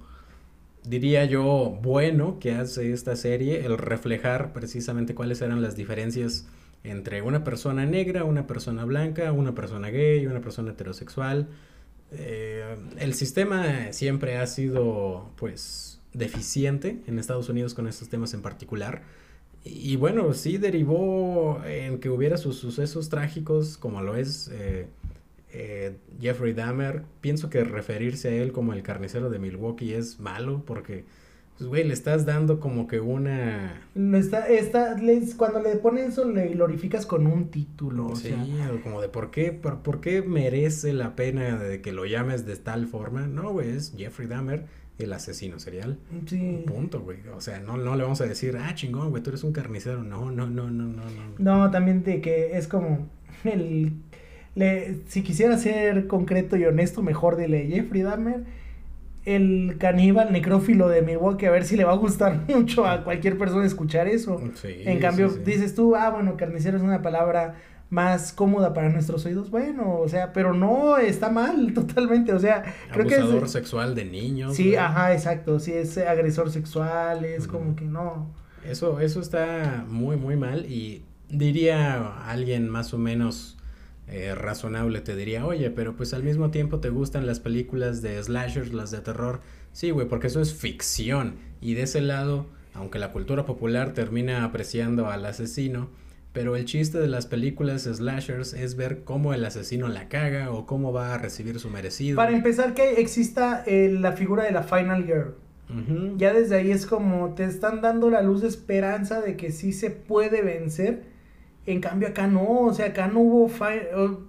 diría 0.84 1.24
yo, 1.24 1.78
bueno 1.82 2.38
que 2.40 2.52
hace 2.52 2.92
esta 2.92 3.16
serie, 3.16 3.64
el 3.64 3.78
reflejar 3.78 4.52
precisamente 4.52 5.14
cuáles 5.14 5.40
eran 5.40 5.62
las 5.62 5.76
diferencias 5.76 6.46
entre 6.82 7.22
una 7.22 7.44
persona 7.44 7.86
negra, 7.86 8.24
una 8.24 8.46
persona 8.46 8.84
blanca, 8.84 9.32
una 9.32 9.54
persona 9.54 9.90
gay, 9.90 10.26
una 10.26 10.40
persona 10.40 10.72
heterosexual. 10.72 11.48
Eh, 12.12 12.76
el 12.98 13.14
sistema 13.14 13.92
siempre 13.92 14.38
ha 14.38 14.46
sido 14.46 15.30
pues 15.36 15.95
deficiente 16.16 17.02
en 17.06 17.18
Estados 17.18 17.48
Unidos 17.48 17.74
con 17.74 17.86
estos 17.86 18.08
temas 18.08 18.34
en 18.34 18.42
particular. 18.42 19.02
Y 19.64 19.96
bueno, 19.96 20.32
sí 20.32 20.58
derivó 20.58 21.60
en 21.64 21.98
que 21.98 22.08
hubiera 22.08 22.36
sus 22.36 22.56
sucesos 22.56 23.08
trágicos 23.08 23.76
como 23.76 24.00
lo 24.00 24.14
es 24.14 24.48
eh, 24.52 24.86
eh, 25.52 25.96
Jeffrey 26.20 26.52
Dahmer. 26.52 27.02
Pienso 27.20 27.50
que 27.50 27.64
referirse 27.64 28.28
a 28.28 28.32
él 28.32 28.52
como 28.52 28.72
el 28.72 28.82
carnicero 28.82 29.28
de 29.28 29.38
Milwaukee 29.38 29.92
es 29.92 30.20
malo 30.20 30.62
porque 30.64 31.04
pues, 31.56 31.68
güey, 31.68 31.84
le 31.84 31.94
estás 31.94 32.26
dando 32.26 32.60
como 32.60 32.86
que 32.86 33.00
una... 33.00 33.80
No 33.94 34.18
está, 34.18 34.46
está, 34.46 34.94
cuando 35.38 35.60
le 35.60 35.76
pones 35.76 36.10
eso, 36.10 36.30
le 36.30 36.48
glorificas 36.48 37.06
con 37.06 37.26
un 37.26 37.48
título. 37.48 38.14
Sí, 38.14 38.34
o 38.70 38.82
como 38.82 39.00
de 39.00 39.08
por 39.08 39.30
qué, 39.30 39.52
por, 39.52 40.00
qué 40.00 40.20
merece 40.20 40.92
la 40.92 41.16
pena 41.16 41.58
de 41.58 41.80
que 41.80 41.92
lo 41.92 42.04
llames 42.04 42.44
de 42.44 42.56
tal 42.56 42.86
forma. 42.86 43.26
No, 43.26 43.52
güey, 43.52 43.70
es 43.70 43.94
Jeffrey 43.96 44.28
Dahmer, 44.28 44.66
el 44.98 45.12
asesino 45.12 45.58
serial. 45.58 45.98
Sí. 46.26 46.64
Punto, 46.66 47.00
güey. 47.00 47.18
O 47.34 47.40
sea, 47.40 47.60
no, 47.60 47.76
no 47.76 47.96
le 47.96 48.02
vamos 48.02 48.20
a 48.20 48.26
decir, 48.26 48.56
ah, 48.60 48.74
chingón, 48.74 49.10
güey, 49.10 49.22
tú 49.22 49.30
eres 49.30 49.44
un 49.44 49.52
carnicero. 49.52 50.02
No, 50.02 50.30
no, 50.30 50.46
no, 50.46 50.70
no, 50.70 50.84
no, 50.84 51.02
no. 51.04 51.34
No, 51.38 51.70
también 51.70 52.02
de 52.02 52.20
que 52.20 52.56
es 52.56 52.68
como 52.68 53.06
el... 53.44 53.92
Le, 54.54 55.00
si 55.08 55.22
quisiera 55.22 55.58
ser 55.58 56.06
concreto 56.06 56.56
y 56.56 56.64
honesto, 56.64 57.02
mejor 57.02 57.36
dile 57.36 57.66
Jeffrey 57.66 58.00
Dahmer 58.00 58.44
el 59.26 59.76
caníbal 59.78 60.32
necrófilo 60.32 60.88
de 60.88 61.02
Milwaukee, 61.02 61.46
a 61.46 61.50
ver 61.50 61.64
si 61.64 61.76
le 61.76 61.84
va 61.84 61.92
a 61.92 61.96
gustar 61.96 62.44
mucho 62.48 62.86
a 62.86 63.04
cualquier 63.04 63.36
persona 63.36 63.66
escuchar 63.66 64.06
eso. 64.06 64.40
en 64.62 65.00
cambio, 65.00 65.28
dices 65.28 65.74
tú, 65.74 65.96
ah, 65.96 66.10
bueno, 66.10 66.36
carnicero 66.36 66.78
es 66.78 66.82
una 66.82 67.02
palabra 67.02 67.56
más 67.90 68.32
cómoda 68.32 68.74
para 68.74 68.88
nuestros 68.88 69.24
oídos. 69.26 69.50
Bueno, 69.50 69.98
o 69.98 70.08
sea, 70.08 70.32
pero 70.32 70.52
no 70.54 70.98
está 70.98 71.30
mal 71.30 71.72
totalmente, 71.74 72.32
o 72.32 72.38
sea, 72.38 72.64
creo 72.92 73.06
que 73.06 73.44
es 73.44 73.50
sexual 73.50 73.94
de 73.94 74.04
niños. 74.04 74.56
Sí, 74.56 74.76
ajá, 74.76 75.12
exacto, 75.12 75.58
sí 75.58 75.72
es 75.72 75.96
agresor 75.98 76.50
sexual, 76.50 77.24
es 77.24 77.46
como 77.46 77.76
que 77.76 77.84
no. 77.84 78.34
Eso 78.64 78.98
eso 78.98 79.20
está 79.20 79.84
muy 79.88 80.16
muy 80.16 80.36
mal 80.36 80.66
y 80.66 81.04
diría 81.28 82.24
alguien 82.28 82.68
más 82.68 82.92
o 82.94 82.98
menos 82.98 83.56
eh, 84.08 84.36
razonable 84.36 85.00
te 85.00 85.16
diría, 85.16 85.44
oye, 85.44 85.70
pero 85.70 85.96
pues 85.96 86.14
al 86.14 86.22
mismo 86.22 86.50
tiempo 86.50 86.78
te 86.78 86.90
gustan 86.90 87.26
las 87.26 87.40
películas 87.40 88.02
de 88.02 88.22
slashers, 88.22 88.72
las 88.72 88.92
de 88.92 89.00
terror. 89.00 89.40
Sí, 89.72 89.90
güey, 89.90 90.06
porque 90.06 90.28
eso 90.28 90.40
es 90.40 90.54
ficción. 90.54 91.36
Y 91.60 91.74
de 91.74 91.82
ese 91.82 92.00
lado, 92.00 92.46
aunque 92.72 93.00
la 93.00 93.10
cultura 93.10 93.46
popular 93.46 93.94
termina 93.94 94.44
apreciando 94.44 95.10
al 95.10 95.26
asesino, 95.26 95.88
pero 96.36 96.54
el 96.54 96.66
chiste 96.66 96.98
de 96.98 97.08
las 97.08 97.24
películas 97.24 97.84
slashers 97.84 98.52
es 98.52 98.76
ver 98.76 99.04
cómo 99.04 99.32
el 99.32 99.42
asesino 99.42 99.88
la 99.88 100.10
caga 100.10 100.50
o 100.50 100.66
cómo 100.66 100.92
va 100.92 101.14
a 101.14 101.16
recibir 101.16 101.58
su 101.58 101.70
merecido. 101.70 102.16
Para 102.16 102.32
empezar, 102.32 102.74
que 102.74 103.00
exista 103.00 103.64
eh, 103.66 103.88
la 103.90 104.12
figura 104.12 104.44
de 104.44 104.50
la 104.50 104.62
Final 104.62 105.06
Girl. 105.06 105.34
Ya 106.18 106.34
desde 106.34 106.56
ahí 106.56 106.70
es 106.70 106.84
como 106.84 107.32
te 107.32 107.44
están 107.44 107.80
dando 107.80 108.10
la 108.10 108.20
luz 108.20 108.42
de 108.42 108.48
esperanza 108.48 109.22
de 109.22 109.34
que 109.38 109.50
sí 109.50 109.72
se 109.72 109.88
puede 109.90 110.42
vencer 110.42 111.04
en 111.64 111.80
cambio 111.80 112.08
acá 112.08 112.26
no, 112.26 112.60
o 112.60 112.74
sea, 112.74 112.86
acá 112.86 113.08
no 113.08 113.20
hubo 113.20 113.50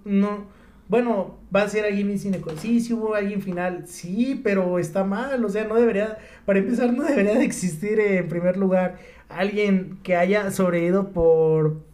no, 0.06 0.46
bueno, 0.88 1.36
va 1.54 1.64
a 1.64 1.70
ser 1.70 1.84
alguien 1.84 2.10
en 2.10 2.20
cine, 2.20 2.42
sí, 2.58 2.80
sí 2.80 2.94
hubo 2.94 3.16
alguien 3.16 3.42
final, 3.42 3.84
sí, 3.86 4.40
pero 4.44 4.80
está 4.80 5.04
mal, 5.04 5.44
o 5.44 5.50
sea, 5.50 5.66
no 5.66 5.76
debería, 5.76 6.18
para 6.46 6.60
empezar, 6.60 6.94
no 6.94 7.04
debería 7.04 7.36
de 7.36 7.44
existir 7.44 8.00
en 8.00 8.30
primer 8.30 8.56
lugar 8.56 8.98
alguien 9.30 10.00
que 10.04 10.16
haya 10.16 10.50
sobrevivido 10.52 11.12
por 11.12 11.86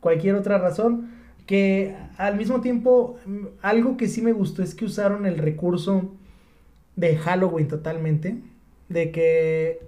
cualquier 0.00 0.34
otra 0.34 0.58
razón, 0.58 1.10
que 1.46 1.94
al 2.16 2.36
mismo 2.36 2.60
tiempo, 2.60 3.18
algo 3.62 3.96
que 3.96 4.08
sí 4.08 4.22
me 4.22 4.32
gustó 4.32 4.62
es 4.62 4.74
que 4.74 4.84
usaron 4.84 5.26
el 5.26 5.38
recurso 5.38 6.14
de 6.96 7.16
Halloween 7.16 7.68
totalmente, 7.68 8.38
de 8.88 9.10
que 9.10 9.80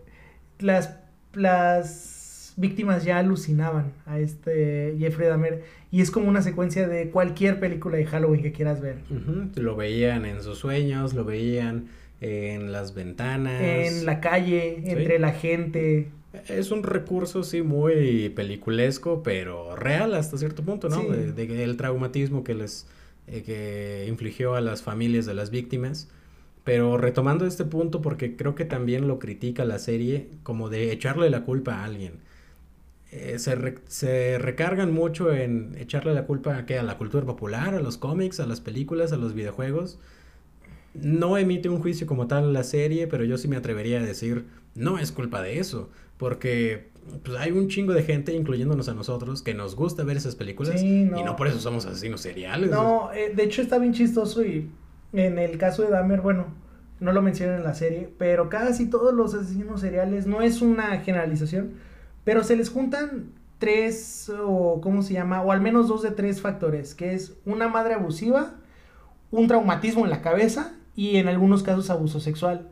las, 0.59 0.99
las 1.35 2.55
víctimas 2.57 3.05
ya 3.05 3.19
alucinaban 3.19 3.93
a 4.07 4.19
este 4.19 4.97
Jeffrey 4.99 5.29
Dahmer 5.29 5.63
y 5.91 6.01
es 6.01 6.11
como 6.11 6.29
una 6.29 6.43
secuencia 6.43 6.89
de 6.89 7.11
cualquier 7.11 7.61
película 7.61 7.97
de 7.97 8.07
Halloween 8.07 8.43
que 8.43 8.53
quieras 8.53 8.81
ver. 8.81 8.99
Lo 9.57 9.77
veían 9.77 10.25
en 10.25 10.43
sus 10.43 10.59
sueños, 10.59 11.15
lo 11.15 11.25
veían 11.25 11.89
en 12.21 12.73
las 12.73 12.95
ventanas. 12.95 13.61
En 13.61 14.07
la 14.07 14.21
calle, 14.21 14.83
entre 14.91 15.19
la 15.19 15.33
gente. 15.33 16.09
Es 16.49 16.71
un 16.71 16.83
recurso, 16.83 17.45
sí, 17.45 17.63
muy 17.63 18.31
peliculesco, 18.31 19.23
pero 19.23 19.77
real 19.77 20.15
hasta 20.15 20.39
cierto 20.39 20.63
punto, 20.63 20.89
¿no? 20.89 21.03
De, 21.03 21.65
el 21.65 21.77
traumatismo 21.77 22.43
que 22.43 22.55
les 22.55 22.87
eh, 23.27 23.43
que 23.43 24.07
infligió 24.09 24.55
a 24.55 24.61
las 24.61 24.83
familias 24.83 25.27
de 25.27 25.35
las 25.35 25.51
víctimas. 25.51 26.09
Pero 26.65 26.97
retomando 26.97 27.45
este 27.45 27.65
punto, 27.65 28.01
porque 28.03 28.37
creo 28.37 28.55
que 28.55 28.65
también 28.65 29.09
lo 29.09 29.19
critica 29.19 29.65
la 29.65 29.79
serie, 29.79 30.29
como 30.43 30.69
de 30.69 30.93
echarle 30.93 31.29
la 31.29 31.43
culpa 31.43 31.77
a 31.77 31.85
alguien. 31.85 32.21
Eh, 33.11 33.39
se, 33.39 33.75
se, 33.89 34.39
recargan 34.39 34.93
mucho 34.93 35.33
en 35.33 35.77
echarle 35.77 36.15
la 36.15 36.25
culpa 36.25 36.57
a, 36.57 36.81
a 36.81 36.83
la 36.83 36.99
cultura 36.99 37.27
popular, 37.27 37.75
a 37.75 37.81
los 37.81 37.99
cómics, 37.99 38.41
a 38.41 38.47
las 38.47 38.61
películas, 38.61 39.13
a 39.13 39.17
los 39.17 39.35
videojuegos. 39.35 39.99
No 40.95 41.37
emite 41.37 41.69
un 41.69 41.81
juicio 41.81 42.07
como 42.07 42.27
tal 42.27 42.53
la 42.53 42.65
serie, 42.65 43.07
pero 43.07 43.25
yo 43.25 43.39
sí 43.39 43.49
me 43.49 43.57
atrevería 43.57 43.99
a 43.99 44.03
decir, 44.03 44.47
no 44.75 44.99
es 44.99 45.13
culpa 45.13 45.43
de 45.43 45.59
eso, 45.59 45.91
porque 46.23 46.93
pues, 47.25 47.37
hay 47.37 47.51
un 47.51 47.67
chingo 47.67 47.93
de 47.95 48.05
gente, 48.05 48.33
incluyéndonos 48.33 48.89
a 48.89 48.95
nosotros, 48.95 49.43
que 49.43 49.55
nos 49.55 49.75
gusta 49.75 50.05
ver 50.05 50.17
esas 50.17 50.37
películas 50.37 50.81
y 50.81 51.03
no 51.03 51.35
por 51.35 51.49
eso 51.49 51.59
somos 51.59 51.85
asesinos 51.85 52.21
seriales. 52.21 52.71
No, 52.71 53.13
eh, 53.13 53.33
de 53.35 53.43
hecho 53.43 53.61
está 53.61 53.79
bien 53.79 53.93
chistoso 53.93 54.45
y 54.45 54.71
en 55.13 55.41
el 55.41 55.59
caso 55.59 55.83
de 55.83 55.91
Dahmer, 55.91 56.21
bueno, 56.21 56.47
no 57.01 57.11
lo 57.11 57.23
mencionan 57.23 57.57
en 57.57 57.65
la 57.65 57.75
serie, 57.75 58.09
pero 58.19 58.49
casi 58.49 58.89
todos 58.89 59.13
los 59.13 59.35
asesinos 59.35 59.81
seriales, 59.81 60.29
no 60.29 60.43
es 60.43 60.63
una 60.63 60.97
generalización, 61.01 61.73
pero 62.23 62.45
se 62.45 62.55
les 62.55 62.71
juntan 62.71 63.33
tres, 63.59 64.31
o 64.47 64.81
¿cómo 64.81 65.03
se 65.03 65.15
llama? 65.15 65.43
O 65.43 65.51
al 65.51 65.61
menos 65.61 65.89
dos 65.89 66.03
de 66.03 66.13
tres 66.13 66.41
factores, 66.41 66.95
que 66.95 67.15
es 67.15 67.35
una 67.45 67.67
madre 67.67 67.95
abusiva, 67.95 68.55
un 69.33 69.49
traumatismo 69.49 70.05
en 70.05 70.11
la 70.11 70.23
cabeza 70.23 70.77
y 70.95 71.17
en 71.17 71.27
algunos 71.27 71.65
casos 71.65 71.91
abuso 71.91 72.21
sexual. 72.21 72.69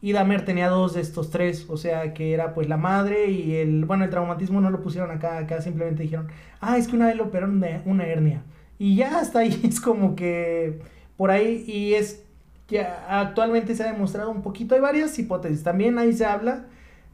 Y 0.00 0.12
Damer 0.12 0.44
tenía 0.44 0.68
dos 0.68 0.94
de 0.94 1.00
estos 1.00 1.30
tres, 1.30 1.66
o 1.68 1.76
sea 1.76 2.14
que 2.14 2.32
era 2.32 2.54
pues 2.54 2.68
la 2.68 2.76
madre 2.76 3.30
y 3.30 3.56
el, 3.56 3.84
bueno, 3.84 4.04
el 4.04 4.10
traumatismo 4.10 4.60
no 4.60 4.70
lo 4.70 4.80
pusieron 4.80 5.10
acá, 5.10 5.38
acá 5.38 5.60
simplemente 5.60 6.04
dijeron, 6.04 6.28
ah, 6.60 6.78
es 6.78 6.86
que 6.86 6.94
una 6.96 7.06
vez 7.06 7.16
le 7.16 7.22
operaron 7.22 7.60
de 7.60 7.80
una 7.84 8.06
hernia. 8.06 8.42
Y 8.78 8.96
ya 8.96 9.18
hasta 9.18 9.40
ahí 9.40 9.60
es 9.64 9.80
como 9.80 10.14
que 10.14 10.80
por 11.16 11.30
ahí, 11.30 11.64
y 11.66 11.94
es 11.94 12.22
que 12.68 12.80
actualmente 12.80 13.74
se 13.74 13.82
ha 13.82 13.92
demostrado 13.92 14.30
un 14.30 14.42
poquito, 14.42 14.74
hay 14.74 14.80
varias 14.80 15.18
hipótesis, 15.18 15.64
también 15.64 15.98
ahí 15.98 16.12
se 16.12 16.26
habla 16.26 16.66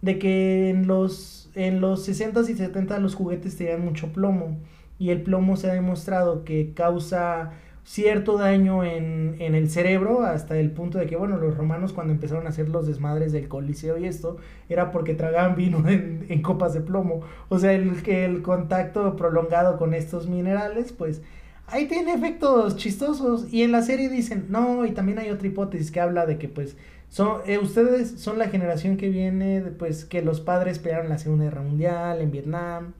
de 0.02 0.18
que 0.18 0.68
en 0.70 0.86
los 0.86 1.50
en 1.54 1.80
los 1.80 2.08
60s 2.08 2.48
y 2.50 2.54
70 2.56 2.98
los 2.98 3.14
juguetes 3.14 3.56
tenían 3.56 3.84
mucho 3.84 4.12
plomo 4.12 4.58
y 4.98 5.10
el 5.10 5.22
plomo 5.22 5.56
se 5.56 5.70
ha 5.70 5.74
demostrado 5.74 6.44
que 6.44 6.72
causa 6.74 7.52
cierto 7.84 8.38
daño 8.38 8.82
en, 8.82 9.36
el 9.38 9.70
cerebro 9.70 10.22
hasta 10.22 10.58
el 10.58 10.70
punto 10.70 10.98
de 10.98 11.06
que, 11.06 11.16
bueno, 11.16 11.36
los 11.36 11.56
romanos 11.56 11.92
cuando 11.92 12.12
empezaron 12.12 12.46
a 12.46 12.48
hacer 12.48 12.68
los 12.68 12.86
desmadres 12.86 13.32
del 13.32 13.46
coliseo 13.46 13.98
y 13.98 14.06
esto, 14.06 14.38
era 14.68 14.90
porque 14.90 15.14
tragaban 15.14 15.54
vino 15.54 15.82
en, 15.88 16.42
copas 16.42 16.74
de 16.74 16.80
plomo. 16.80 17.20
O 17.48 17.58
sea, 17.58 17.72
el, 17.72 17.92
el 18.06 18.42
contacto 18.42 19.16
prolongado 19.16 19.76
con 19.76 19.94
estos 19.94 20.26
minerales, 20.26 20.92
pues 20.92 21.22
ahí 21.66 21.86
tiene 21.86 22.14
efectos 22.14 22.76
chistosos. 22.76 23.52
Y 23.52 23.62
en 23.62 23.72
la 23.72 23.82
serie 23.82 24.08
dicen, 24.08 24.46
no, 24.48 24.84
y 24.84 24.92
también 24.92 25.18
hay 25.18 25.30
otra 25.30 25.46
hipótesis 25.46 25.90
que 25.90 26.00
habla 26.00 26.26
de 26.26 26.38
que 26.38 26.48
pues 26.48 26.76
son, 27.08 27.42
eh, 27.46 27.58
ustedes 27.58 28.20
son 28.20 28.38
la 28.38 28.48
generación 28.48 28.96
que 28.96 29.08
viene, 29.08 29.60
pues 29.78 30.04
que 30.04 30.22
los 30.22 30.40
padres 30.40 30.78
pelearon 30.78 31.08
la 31.08 31.18
Segunda 31.18 31.44
Guerra 31.44 31.62
Mundial 31.62 32.20
en 32.20 32.30
Vietnam, 32.30 32.94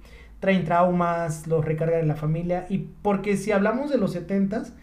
traen 0.45 0.65
traumas, 0.65 1.47
los 1.47 1.65
recargan 1.65 2.01
en 2.01 2.09
la 2.09 2.17
familia. 2.17 2.67
Y 2.69 2.87
porque 3.01 3.39
si 3.39 3.51
hablamos 3.51 3.91
de 3.91 3.97
los 3.97 4.13
setentas, 4.13 4.75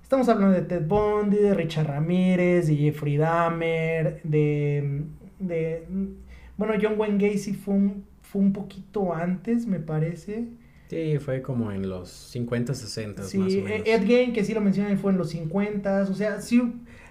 estamos 0.00 0.28
hablando 0.28 0.54
de 0.54 0.62
Ted 0.62 0.86
Bundy, 0.86 1.36
de 1.36 1.52
Richard 1.52 1.88
Ramírez, 1.88 2.68
de 2.68 2.76
Jeffrey 2.76 3.16
Dahmer, 3.16 4.20
de, 4.22 5.02
de 5.40 5.84
bueno, 6.56 6.74
John 6.80 6.94
Wayne 6.96 7.18
Gacy 7.18 7.54
fue 7.54 7.74
un, 7.74 8.04
fue 8.22 8.40
un 8.40 8.52
poquito 8.52 9.12
antes, 9.12 9.66
me 9.66 9.80
parece. 9.80 10.44
Sí, 10.88 11.18
fue 11.18 11.42
como 11.42 11.72
en 11.72 11.88
los 11.88 12.08
50, 12.10 12.72
60. 12.72 13.24
Sí, 13.24 13.38
más 13.38 13.52
o 13.52 13.56
menos. 13.62 13.88
Ed 13.88 14.04
Gein, 14.06 14.32
que 14.32 14.44
sí 14.44 14.54
lo 14.54 14.60
mencioné, 14.60 14.96
fue 14.96 15.10
en 15.10 15.18
los 15.18 15.30
50. 15.30 16.02
O 16.02 16.14
sea, 16.14 16.40
sí, 16.40 16.62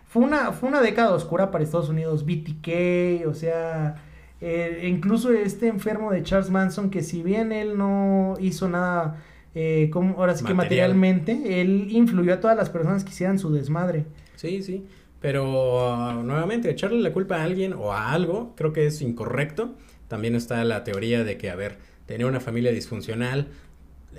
fue 0.08 0.24
una, 0.24 0.54
fue 0.54 0.70
una 0.70 0.80
década 0.82 1.14
oscura 1.14 1.52
para 1.52 1.66
Estados 1.66 1.90
Unidos, 1.90 2.26
BTK, 2.26 3.28
o 3.28 3.34
sea, 3.34 3.96
eh, 4.44 4.88
incluso 4.88 5.32
este 5.32 5.68
enfermo 5.68 6.12
de 6.12 6.22
Charles 6.24 6.50
Manson, 6.50 6.90
que 6.90 7.02
si 7.02 7.24
bien 7.24 7.52
él 7.52 7.78
no 7.78 8.36
hizo 8.40 8.68
nada, 8.68 9.24
eh, 9.56 9.90
como, 9.92 10.18
ahora 10.20 10.36
sí 10.36 10.44
que 10.44 10.54
materialmente, 10.54 11.62
él 11.62 11.88
influyó 11.92 12.34
a 12.34 12.40
todas 12.40 12.58
las 12.58 12.70
personas 12.70 13.04
que 13.04 13.12
hicieran 13.12 13.40
su 13.40 13.52
desmadre. 13.54 14.06
Sí, 14.36 14.62
sí, 14.62 14.86
pero 15.22 16.18
uh, 16.18 16.24
nuevamente, 16.24 16.70
echarle 16.70 17.00
la 17.00 17.14
culpa 17.14 17.38
a 17.38 17.44
alguien 17.44 17.74
o 17.74 17.94
a 17.94 18.12
algo, 18.12 18.54
creo 18.56 18.74
que 18.74 18.86
es 18.86 19.02
incorrecto. 19.02 19.76
También 20.10 20.36
está 20.36 20.64
la 20.66 20.84
teoría 20.84 21.24
de 21.24 21.38
que, 21.38 21.50
a 21.50 21.56
ver, 21.56 21.78
tenía 22.06 22.28
una 22.28 22.42
familia 22.42 22.72
disfuncional, 22.72 23.48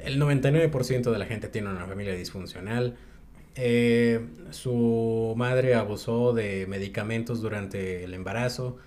el 0.02 0.20
99% 0.20 1.12
de 1.12 1.18
la 1.18 1.26
gente 1.26 1.48
tiene 1.48 1.70
una 1.70 1.86
familia 1.86 2.14
disfuncional 2.14 2.96
eh, 3.56 4.20
su 4.50 5.34
madre 5.36 5.74
abusó 5.74 6.32
de 6.32 6.66
medicamentos 6.66 7.40
durante 7.40 8.04
el 8.04 8.14
embarazo. 8.14 8.78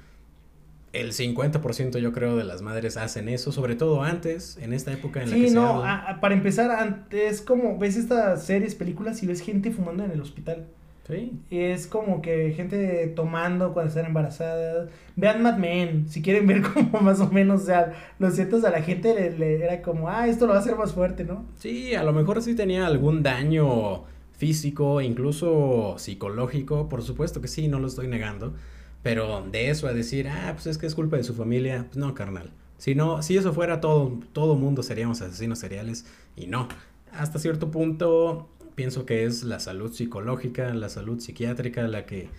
El 0.94 1.12
50% 1.12 2.00
yo 2.00 2.14
creo 2.14 2.38
de 2.38 2.44
las 2.44 2.62
madres 2.62 2.98
hacen 2.98 3.30
eso, 3.30 3.52
sobre 3.52 3.76
todo 3.76 4.04
antes, 4.04 4.58
en 4.62 4.74
esta 4.74 4.92
época 4.92 5.22
en 5.22 5.30
la 5.30 5.36
que 5.36 5.52
no, 5.52 5.84
para 6.22 6.34
empezar, 6.34 6.72
antes 6.72 7.42
como 7.42 7.78
ves 7.78 7.98
estas 7.98 8.46
series, 8.46 8.74
películas 8.74 9.22
y 9.22 9.28
ves 9.28 9.42
gente 9.42 9.72
fumando 9.72 10.04
en 10.04 10.12
el 10.12 10.22
hospital. 10.22 10.66
Sí. 11.08 11.32
Es 11.50 11.88
como 11.88 12.22
que 12.22 12.52
gente 12.52 13.08
tomando 13.16 13.74
cuando 13.74 13.90
están 13.90 14.06
embarazadas. 14.06 14.90
Vean 15.16 15.42
Mad 15.42 15.58
Men, 15.58 16.10
si 16.10 16.22
quieren 16.22 16.46
ver 16.48 16.62
como 16.74 17.00
más 17.00 17.20
o 17.22 17.30
menos, 17.30 17.64
o 17.64 17.66
sea, 17.66 17.94
los 18.20 18.36
ciertos 18.36 18.66
a 18.66 18.72
la 18.72 18.82
gente 18.82 19.32
le, 19.38 19.64
era 19.64 19.82
como, 19.82 20.10
ah, 20.10 20.28
esto 20.28 20.46
lo 20.46 20.52
va 20.52 20.60
a 20.60 20.62
hacer 20.62 20.76
más 20.76 20.94
fuerte, 20.94 21.24
¿no? 21.24 21.46
Sí, 21.58 21.96
a 21.96 22.04
lo 22.04 22.12
mejor 22.12 22.42
sí 22.42 22.56
tenía 22.56 22.86
algún 22.86 23.24
daño 23.24 24.04
físico, 24.34 25.02
incluso 25.02 25.96
psicológico, 25.98 26.90
por 26.90 27.02
supuesto 27.02 27.42
que 27.42 27.48
sí, 27.48 27.68
no 27.68 27.80
lo 27.80 27.88
estoy 27.88 28.08
negando. 28.08 28.54
Pero 29.04 29.46
de 29.52 29.70
eso 29.70 29.88
a 29.88 29.94
decir, 29.94 30.28
ah, 30.28 30.52
pues 30.54 30.68
es 30.68 30.78
que 30.78 30.86
es 30.86 30.96
culpa 30.96 31.18
de 31.18 31.24
su 31.24 31.34
familia, 31.34 31.86
pues 31.88 31.98
no, 31.98 32.14
carnal. 32.14 32.52
Si 32.78 32.94
no, 32.94 33.22
si 33.22 33.38
eso 33.38 33.54
fuera 33.54 33.82
todo, 33.82 34.20
todo 34.34 34.56
mundo 34.56 34.84
seríamos 34.84 35.22
asesinos 35.22 35.60
seriales 35.60 36.06
y 36.36 36.48
no. 36.48 36.68
Hasta 37.12 37.40
cierto 37.40 37.72
punto 37.72 38.50
pienso 38.76 39.06
que 39.06 39.26
es 39.26 39.44
la 39.44 39.60
salud 39.60 39.92
psicológica, 39.92 40.74
la 40.74 40.90
salud 40.90 41.20
psiquiátrica 41.20 41.88
la 41.88 42.06
que 42.06 42.30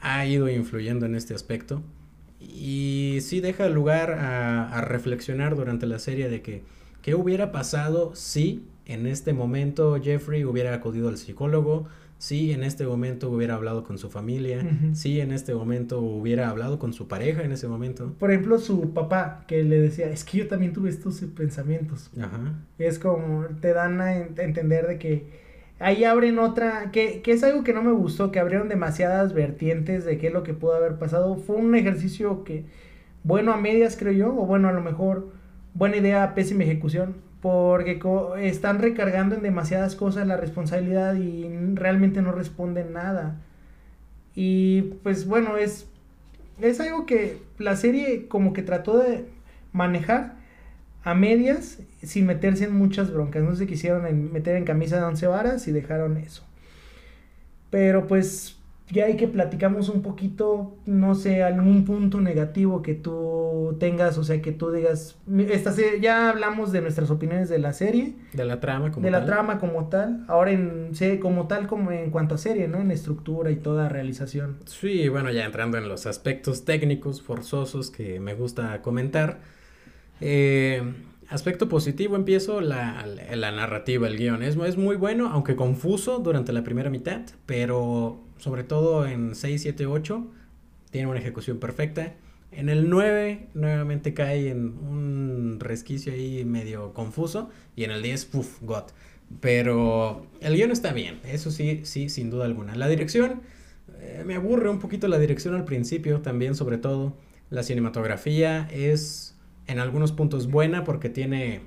ha 0.00 0.26
ido 0.26 0.48
influyendo 0.48 1.06
en 1.06 1.14
este 1.14 1.34
aspecto. 1.34 1.82
Y 2.40 3.18
sí 3.22 3.40
deja 3.40 3.68
lugar 3.68 4.12
a, 4.12 4.80
reflexionar 4.80 5.56
durante 5.56 5.86
la 5.86 5.98
serie 5.98 6.28
de 6.28 6.42
que 6.42 6.62
qué 7.02 7.14
hubiera 7.14 7.52
pasado 7.52 8.14
si 8.14 8.64
en 8.84 9.06
este 9.06 9.32
momento 9.32 10.00
Jeffrey 10.02 10.44
hubiera 10.44 10.74
acudido 10.74 11.08
al 11.08 11.18
psicólogo, 11.18 11.86
si 12.18 12.52
en 12.52 12.62
este 12.62 12.86
momento 12.86 13.30
hubiera 13.30 13.54
hablado 13.54 13.84
con 13.84 13.98
su 13.98 14.08
familia, 14.08 14.66
si 14.94 15.20
en 15.20 15.32
este 15.32 15.54
momento 15.54 16.00
hubiera 16.00 16.48
hablado 16.48 16.78
con 16.78 16.92
su 16.92 17.08
pareja 17.08 17.42
en 17.42 17.52
ese 17.52 17.68
momento. 17.68 18.14
Por 18.18 18.30
ejemplo, 18.30 18.58
su 18.58 18.94
papá 18.94 19.44
que 19.46 19.62
le 19.62 19.80
decía, 19.80 20.08
es 20.10 20.24
que 20.24 20.38
yo 20.38 20.48
también 20.48 20.72
tuve 20.72 20.88
estos 20.88 21.20
pensamientos. 21.36 22.10
Ajá. 22.18 22.54
Es 22.78 22.98
como, 22.98 23.44
te 23.60 23.72
dan 23.72 24.00
a 24.00 24.16
entender 24.16 24.86
de 24.86 24.98
que 24.98 25.26
ahí 25.78 26.04
abren 26.04 26.38
otra, 26.38 26.90
que, 26.90 27.20
que, 27.20 27.32
es 27.32 27.44
algo 27.44 27.64
que 27.64 27.74
no 27.74 27.82
me 27.82 27.92
gustó, 27.92 28.32
que 28.32 28.40
abrieron 28.40 28.68
demasiadas 28.68 29.34
vertientes 29.34 30.04
de 30.04 30.16
qué 30.18 30.28
es 30.28 30.32
lo 30.32 30.42
que 30.42 30.54
pudo 30.54 30.74
haber 30.74 30.98
pasado. 30.98 31.36
Fue 31.36 31.56
un 31.56 31.74
ejercicio 31.74 32.44
que, 32.44 32.64
bueno 33.24 33.52
a 33.52 33.56
medias 33.58 33.96
creo 33.98 34.12
yo, 34.12 34.28
o 34.28 34.46
bueno 34.46 34.68
a 34.68 34.72
lo 34.72 34.80
mejor 34.80 35.28
buena 35.74 35.98
idea, 35.98 36.34
pésima 36.34 36.64
ejecución, 36.64 37.16
porque 37.46 38.00
están 38.40 38.80
recargando 38.80 39.36
en 39.36 39.42
demasiadas 39.42 39.94
cosas 39.94 40.26
la 40.26 40.36
responsabilidad 40.36 41.14
y 41.14 41.48
realmente 41.74 42.20
no 42.20 42.32
responden 42.32 42.92
nada. 42.92 43.36
Y 44.34 44.82
pues 45.04 45.28
bueno, 45.28 45.56
es, 45.56 45.86
es 46.60 46.80
algo 46.80 47.06
que 47.06 47.38
la 47.58 47.76
serie 47.76 48.26
como 48.26 48.52
que 48.52 48.62
trató 48.62 48.98
de 48.98 49.26
manejar 49.72 50.34
a 51.04 51.14
medias 51.14 51.78
sin 52.02 52.26
meterse 52.26 52.64
en 52.64 52.74
muchas 52.74 53.12
broncas. 53.12 53.44
No 53.44 53.54
se 53.54 53.68
quisieron 53.68 54.32
meter 54.32 54.56
en 54.56 54.64
camisa 54.64 54.96
de 54.96 55.04
once 55.04 55.28
varas 55.28 55.68
y 55.68 55.70
dejaron 55.70 56.16
eso. 56.16 56.42
Pero 57.70 58.08
pues 58.08 58.55
ya 58.88 59.06
hay 59.06 59.16
que 59.16 59.26
platicamos 59.26 59.88
un 59.88 60.02
poquito, 60.02 60.76
no 60.86 61.16
sé, 61.16 61.42
algún 61.42 61.84
punto 61.84 62.20
negativo 62.20 62.82
que 62.82 62.94
tú 62.94 63.76
tengas, 63.80 64.16
o 64.16 64.22
sea, 64.22 64.40
que 64.40 64.52
tú 64.52 64.70
digas, 64.70 65.16
esta 65.48 65.74
ya 66.00 66.30
hablamos 66.30 66.70
de 66.70 66.82
nuestras 66.82 67.10
opiniones 67.10 67.48
de 67.48 67.58
la 67.58 67.72
serie. 67.72 68.14
De 68.32 68.44
la 68.44 68.60
trama 68.60 68.92
como 68.92 69.04
de 69.04 69.10
tal. 69.10 69.20
De 69.20 69.26
la 69.26 69.32
trama 69.34 69.58
como 69.58 69.88
tal. 69.88 70.24
Ahora 70.28 70.52
en 70.52 70.92
como 71.20 71.48
tal 71.48 71.66
como 71.66 71.90
en 71.90 72.10
cuanto 72.10 72.36
a 72.36 72.38
serie, 72.38 72.68
¿no? 72.68 72.80
En 72.80 72.92
estructura 72.92 73.50
y 73.50 73.56
toda 73.56 73.88
realización. 73.88 74.58
Sí, 74.66 75.08
bueno, 75.08 75.32
ya 75.32 75.44
entrando 75.44 75.78
en 75.78 75.88
los 75.88 76.06
aspectos 76.06 76.64
técnicos 76.64 77.22
forzosos 77.22 77.90
que 77.90 78.20
me 78.20 78.34
gusta 78.34 78.82
comentar. 78.82 79.40
Eh, 80.20 80.82
aspecto 81.28 81.68
positivo, 81.68 82.14
empiezo 82.14 82.60
la, 82.60 83.04
la, 83.34 83.50
narrativa, 83.50 84.06
el 84.06 84.16
guion. 84.16 84.44
Es, 84.44 84.56
es, 84.56 84.76
muy 84.76 84.94
bueno, 84.94 85.28
aunque 85.28 85.56
confuso 85.56 86.18
durante 86.20 86.52
la 86.52 86.62
primera 86.62 86.88
mitad, 86.88 87.22
pero 87.46 88.25
sobre 88.38 88.64
todo 88.64 89.06
en 89.06 89.34
6, 89.34 89.62
7, 89.62 89.86
8 89.86 90.26
tiene 90.90 91.08
una 91.08 91.18
ejecución 91.18 91.58
perfecta. 91.58 92.14
En 92.52 92.68
el 92.68 92.88
9 92.88 93.48
nuevamente 93.54 94.14
cae 94.14 94.50
en 94.50 94.78
un 94.78 95.58
resquicio 95.60 96.12
ahí 96.12 96.44
medio 96.44 96.94
confuso 96.94 97.50
y 97.74 97.84
en 97.84 97.90
el 97.90 98.02
10, 98.02 98.24
puff, 98.26 98.62
God. 98.62 98.84
Pero 99.40 100.26
el 100.40 100.54
guion 100.54 100.70
está 100.70 100.92
bien, 100.92 101.18
eso 101.24 101.50
sí, 101.50 101.80
sí, 101.84 102.08
sin 102.08 102.30
duda 102.30 102.44
alguna. 102.44 102.76
La 102.76 102.88
dirección, 102.88 103.42
eh, 104.00 104.22
me 104.24 104.36
aburre 104.36 104.70
un 104.70 104.78
poquito 104.78 105.08
la 105.08 105.18
dirección 105.18 105.54
al 105.54 105.64
principio 105.64 106.20
también, 106.20 106.54
sobre 106.54 106.78
todo. 106.78 107.14
La 107.50 107.62
cinematografía 107.62 108.68
es 108.72 109.36
en 109.66 109.78
algunos 109.78 110.12
puntos 110.12 110.48
buena 110.48 110.84
porque 110.84 111.08
tiene 111.08 111.60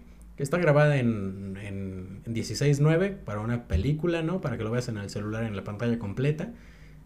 está 0.44 0.58
grabada 0.58 0.98
en, 0.98 1.58
en, 1.62 2.24
16.9 2.26 3.16
para 3.16 3.42
una 3.42 3.68
película, 3.68 4.22
¿no? 4.22 4.40
Para 4.40 4.58
que 4.58 4.64
lo 4.64 4.72
veas 4.72 4.88
en 4.88 4.98
el 4.98 5.10
celular 5.10 5.44
en 5.44 5.56
la 5.56 5.64
pantalla 5.64 5.98
completa. 5.98 6.54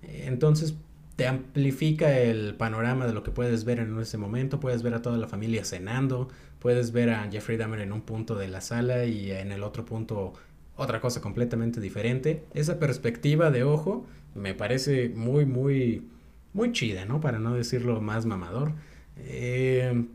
Entonces 0.02 0.76
te 1.16 1.28
amplifica 1.28 2.18
el 2.20 2.56
panorama 2.56 3.06
de 3.06 3.14
lo 3.14 3.24
que 3.24 3.32
puedes 3.32 3.64
ver 3.64 3.80
en 3.80 3.98
ese 4.00 4.18
momento. 4.18 4.60
Puedes 4.60 4.84
ver 4.84 4.94
a 4.96 5.02
toda 5.02 5.18
la 5.18 5.28
familia 5.28 5.64
cenando, 5.64 6.30
puedes 6.60 6.92
ver 6.92 7.12
a 7.12 7.30
Jeffrey 7.32 7.58
Dahmer 7.58 7.80
en 7.80 7.94
un 7.94 8.02
punto 8.02 8.36
de 8.36 8.48
la 8.48 8.62
sala 8.62 9.06
y 9.06 9.32
en 9.32 9.52
el 9.52 9.64
otro 9.64 9.86
punto 9.86 10.34
otra 10.76 11.00
cosa 11.00 11.22
completamente 11.22 11.80
diferente. 11.80 12.46
Esa 12.54 12.80
perspectiva 12.80 13.52
de 13.52 13.64
ojo 13.64 14.06
me 14.36 14.54
parece 14.54 15.10
muy, 15.10 15.46
muy, 15.46 16.08
muy 16.54 16.72
chida, 16.72 17.06
¿no? 17.06 17.22
Para 17.22 17.40
no 17.40 17.54
decirlo 17.54 18.02
más 18.02 18.26
mamador. 18.26 18.74
Eh, 19.18 20.06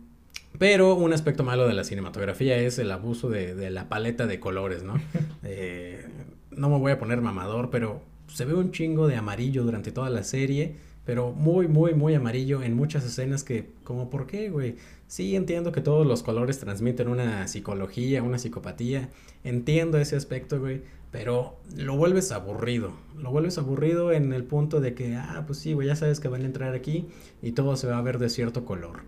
pero 0.58 0.94
un 0.94 1.12
aspecto 1.12 1.44
malo 1.44 1.66
de 1.66 1.74
la 1.74 1.84
cinematografía 1.84 2.56
es 2.58 2.78
el 2.78 2.90
abuso 2.90 3.30
de, 3.30 3.70
la 3.70 3.88
paleta 3.88 4.26
de 4.26 4.40
colores, 4.40 4.82
¿no? 4.82 4.94
Eh, 5.44 6.04
no 6.50 6.68
me 6.68 6.78
voy 6.78 6.92
a 6.92 6.98
poner 6.98 7.22
mamador, 7.22 7.70
pero 7.70 8.02
se 8.26 8.44
ve 8.44 8.54
un 8.54 8.72
chingo 8.72 9.06
de 9.06 9.16
amarillo 9.16 9.62
durante 9.62 9.92
toda 9.92 10.10
la 10.10 10.24
serie, 10.24 10.74
pero 11.06 11.32
muy, 11.32 11.68
muy, 11.68 11.94
muy 11.94 12.14
amarillo 12.14 12.62
en 12.62 12.74
muchas 12.74 13.04
escenas 13.04 13.44
que, 13.44 13.70
como, 13.84 14.10
¿por 14.10 14.26
qué, 14.26 14.50
güey? 14.50 14.76
Sí, 15.06 15.36
entiendo 15.36 15.72
que 15.72 15.80
todos 15.80 16.06
los 16.06 16.22
colores 16.22 16.58
transmiten 16.58 17.08
una 17.08 17.48
psicología, 17.48 18.22
una 18.22 18.38
psicopatía, 18.38 19.08
entiendo 19.42 19.96
ese 19.96 20.16
aspecto, 20.16 20.60
güey, 20.60 20.82
pero 21.10 21.56
lo 21.74 21.96
vuelves 21.96 22.30
aburrido, 22.32 22.92
lo 23.16 23.30
vuelves 23.30 23.56
aburrido 23.56 24.12
en 24.12 24.34
el 24.34 24.44
punto 24.44 24.80
de 24.80 24.92
que, 24.94 25.16
ah, 25.16 25.44
pues 25.46 25.60
sí, 25.60 25.72
güey, 25.72 25.86
ya 25.86 25.96
sabes 25.96 26.20
que 26.20 26.28
van 26.28 26.42
a 26.42 26.46
entrar 26.46 26.74
aquí 26.74 27.06
y 27.40 27.52
todo 27.52 27.76
se 27.76 27.86
va 27.86 27.96
a 27.96 28.02
ver 28.02 28.18
de 28.18 28.28
cierto 28.28 28.66
color. 28.66 29.00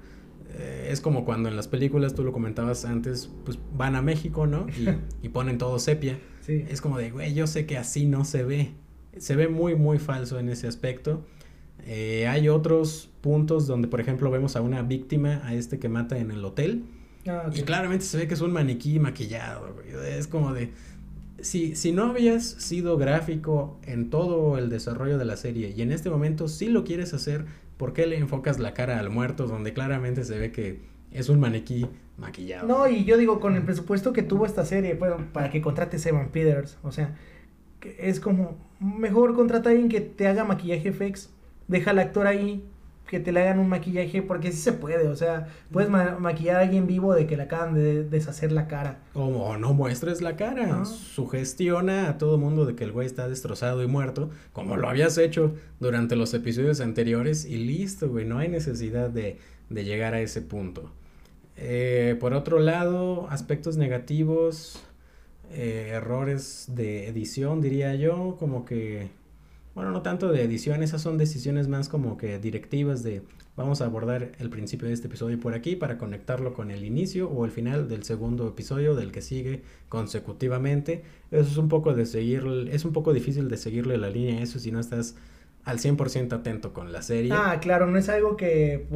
Eh, 0.58 0.88
es 0.90 1.00
como 1.00 1.24
cuando 1.24 1.48
en 1.48 1.56
las 1.56 1.68
películas, 1.68 2.14
tú 2.14 2.24
lo 2.24 2.32
comentabas 2.32 2.84
antes, 2.84 3.30
pues 3.44 3.58
van 3.76 3.94
a 3.96 4.02
México, 4.02 4.46
¿no? 4.46 4.66
Y, 5.22 5.28
ponen 5.30 5.58
todo 5.58 5.78
sepia. 5.78 6.18
Es 6.48 6.80
como 6.80 6.98
de, 6.98 7.12
güey, 7.12 7.32
yo 7.32 7.46
sé 7.46 7.64
que 7.64 7.78
así 7.78 8.06
no 8.06 8.24
se 8.24 8.42
ve. 8.42 8.72
Se 9.16 9.36
ve 9.36 9.48
muy, 9.48 9.76
muy 9.76 9.98
falso 9.98 10.38
en 10.40 10.48
ese 10.48 10.66
aspecto. 10.66 11.24
Eh, 11.86 12.26
hay 12.26 12.48
otros 12.48 13.10
puntos 13.20 13.66
donde, 13.66 13.86
por 13.86 14.00
ejemplo, 14.00 14.30
vemos 14.30 14.56
a 14.56 14.60
una 14.60 14.82
víctima, 14.82 15.40
a 15.44 15.54
este 15.54 15.78
que 15.78 15.88
mata 15.88 16.18
en 16.18 16.30
el 16.30 16.44
hotel. 16.44 16.84
Ah, 17.26 17.50
y 17.54 17.62
claramente 17.62 18.04
se 18.04 18.16
ve 18.16 18.26
que 18.26 18.34
es 18.34 18.40
un 18.40 18.52
maniquí 18.52 18.98
maquillado, 18.98 19.76
Es 20.06 20.26
como 20.26 20.52
de... 20.52 20.70
Si, 21.40 21.74
si 21.74 21.92
no 21.92 22.04
habías 22.04 22.44
sido 22.44 22.98
gráfico 22.98 23.78
en 23.86 24.10
todo 24.10 24.58
el 24.58 24.68
desarrollo 24.68 25.16
de 25.16 25.24
la 25.24 25.38
serie 25.38 25.72
y 25.74 25.80
en 25.80 25.90
este 25.90 26.10
momento 26.10 26.48
sí 26.48 26.68
lo 26.68 26.84
quieres 26.84 27.14
hacer, 27.14 27.46
¿por 27.80 27.94
qué 27.94 28.06
le 28.06 28.18
enfocas 28.18 28.58
la 28.58 28.74
cara 28.74 28.98
al 28.98 29.08
muerto 29.08 29.46
donde 29.46 29.72
claramente 29.72 30.22
se 30.24 30.38
ve 30.38 30.52
que 30.52 30.82
es 31.12 31.30
un 31.30 31.40
maniquí 31.40 31.86
maquillado? 32.18 32.68
No, 32.68 32.86
y 32.86 33.06
yo 33.06 33.16
digo, 33.16 33.40
con 33.40 33.56
el 33.56 33.62
presupuesto 33.62 34.12
que 34.12 34.22
tuvo 34.22 34.44
esta 34.44 34.66
serie, 34.66 34.92
bueno, 34.92 35.16
para 35.32 35.48
que 35.48 35.62
contrates 35.62 36.04
Evan 36.04 36.28
Peters, 36.28 36.76
o 36.82 36.92
sea, 36.92 37.16
es 37.98 38.20
como, 38.20 38.58
mejor 38.80 39.34
contrata 39.34 39.70
a 39.70 39.72
alguien 39.72 39.88
que 39.88 40.02
te 40.02 40.26
haga 40.26 40.44
maquillaje 40.44 40.92
FX, 40.92 41.30
deja 41.68 41.92
al 41.92 42.00
actor 42.00 42.26
ahí, 42.26 42.62
que 43.10 43.18
te 43.18 43.32
le 43.32 43.40
hagan 43.40 43.58
un 43.58 43.68
maquillaje, 43.68 44.22
porque 44.22 44.52
sí 44.52 44.58
se 44.58 44.72
puede, 44.72 45.08
o 45.08 45.16
sea, 45.16 45.48
puedes 45.72 45.90
maquillar 45.90 46.56
a 46.56 46.60
alguien 46.60 46.86
vivo 46.86 47.12
de 47.12 47.26
que 47.26 47.36
le 47.36 47.42
acaban 47.42 47.74
de 47.74 48.04
deshacer 48.04 48.52
la 48.52 48.68
cara. 48.68 49.00
Como 49.14 49.56
no 49.56 49.74
muestres 49.74 50.22
la 50.22 50.36
cara, 50.36 50.84
sugestiona 50.84 52.08
a 52.08 52.18
todo 52.18 52.38
mundo 52.38 52.66
de 52.66 52.76
que 52.76 52.84
el 52.84 52.92
güey 52.92 53.08
está 53.08 53.28
destrozado 53.28 53.82
y 53.82 53.88
muerto, 53.88 54.30
como 54.52 54.76
lo 54.76 54.88
habías 54.88 55.18
hecho 55.18 55.56
durante 55.80 56.14
los 56.14 56.32
episodios 56.34 56.80
anteriores, 56.80 57.46
y 57.46 57.56
listo, 57.56 58.08
güey, 58.08 58.26
no 58.26 58.38
hay 58.38 58.48
necesidad 58.48 59.10
de, 59.10 59.38
de 59.70 59.84
llegar 59.84 60.14
a 60.14 60.20
ese 60.20 60.40
punto. 60.40 60.92
Eh, 61.56 62.16
por 62.20 62.32
otro 62.32 62.60
lado, 62.60 63.28
aspectos 63.28 63.76
negativos, 63.76 64.84
eh, 65.50 65.90
errores 65.94 66.66
de 66.68 67.08
edición, 67.08 67.60
diría 67.60 67.96
yo, 67.96 68.36
como 68.38 68.64
que 68.64 69.10
bueno, 69.80 69.92
no 69.92 70.02
tanto 70.02 70.30
de 70.30 70.42
edición, 70.42 70.82
esas 70.82 71.00
son 71.00 71.16
decisiones 71.16 71.66
más 71.66 71.88
como 71.88 72.18
que 72.18 72.38
directivas 72.38 73.02
de 73.02 73.22
vamos 73.56 73.80
a 73.80 73.86
abordar 73.86 74.32
el 74.38 74.50
principio 74.50 74.86
de 74.86 74.92
este 74.92 75.06
episodio 75.06 75.40
por 75.40 75.54
aquí 75.54 75.74
para 75.74 75.96
conectarlo 75.96 76.52
con 76.52 76.70
el 76.70 76.84
inicio 76.84 77.30
o 77.30 77.46
el 77.46 77.50
final 77.50 77.88
del 77.88 78.02
segundo 78.02 78.46
episodio 78.46 78.94
del 78.94 79.10
que 79.10 79.22
sigue 79.22 79.62
consecutivamente. 79.88 81.02
Eso 81.30 81.48
es 81.48 81.56
un 81.56 81.70
poco 81.70 81.94
de 81.94 82.04
seguir, 82.04 82.44
es 82.70 82.84
un 82.84 82.92
poco 82.92 83.14
difícil 83.14 83.48
de 83.48 83.56
seguirle 83.56 83.96
la 83.96 84.10
línea 84.10 84.40
a 84.40 84.42
eso 84.42 84.58
si 84.58 84.70
no 84.70 84.80
estás 84.80 85.16
al 85.64 85.78
100% 85.78 86.30
atento 86.34 86.74
con 86.74 86.92
la 86.92 87.00
serie. 87.00 87.32
Ah, 87.34 87.58
claro, 87.62 87.86
no 87.86 87.96
es 87.96 88.10
algo 88.10 88.36
que 88.36 88.86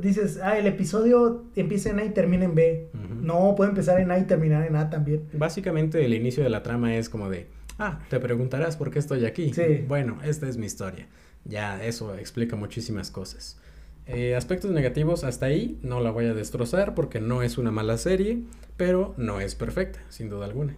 dices, 0.00 0.38
ah, 0.40 0.58
el 0.58 0.68
episodio 0.68 1.42
empieza 1.56 1.90
en 1.90 1.98
A 1.98 2.04
y 2.04 2.10
termina 2.10 2.44
en 2.44 2.54
B. 2.54 2.88
No, 3.20 3.54
puede 3.56 3.70
empezar 3.70 3.98
en 3.98 4.12
A 4.12 4.18
y 4.20 4.28
terminar 4.28 4.64
en 4.64 4.76
A 4.76 4.90
también. 4.90 5.28
Básicamente 5.32 6.04
el 6.04 6.14
inicio 6.14 6.44
de 6.44 6.50
la 6.50 6.62
trama 6.62 6.94
es 6.94 7.08
como 7.08 7.28
de 7.28 7.48
Ah, 7.84 7.98
te 8.08 8.20
preguntarás 8.20 8.76
por 8.76 8.92
qué 8.92 9.00
estoy 9.00 9.24
aquí. 9.24 9.52
Sí. 9.52 9.84
Bueno, 9.88 10.18
esta 10.22 10.48
es 10.48 10.56
mi 10.56 10.66
historia. 10.66 11.08
Ya, 11.44 11.82
eso 11.82 12.14
explica 12.14 12.54
muchísimas 12.54 13.10
cosas. 13.10 13.58
Eh, 14.06 14.36
aspectos 14.36 14.70
negativos 14.70 15.24
hasta 15.24 15.46
ahí 15.46 15.80
no 15.82 15.98
la 15.98 16.12
voy 16.12 16.26
a 16.26 16.34
destrozar 16.34 16.94
porque 16.94 17.20
no 17.20 17.42
es 17.42 17.58
una 17.58 17.72
mala 17.72 17.98
serie, 17.98 18.38
pero 18.76 19.14
no 19.16 19.40
es 19.40 19.56
perfecta, 19.56 19.98
sin 20.10 20.28
duda 20.28 20.44
alguna. 20.46 20.76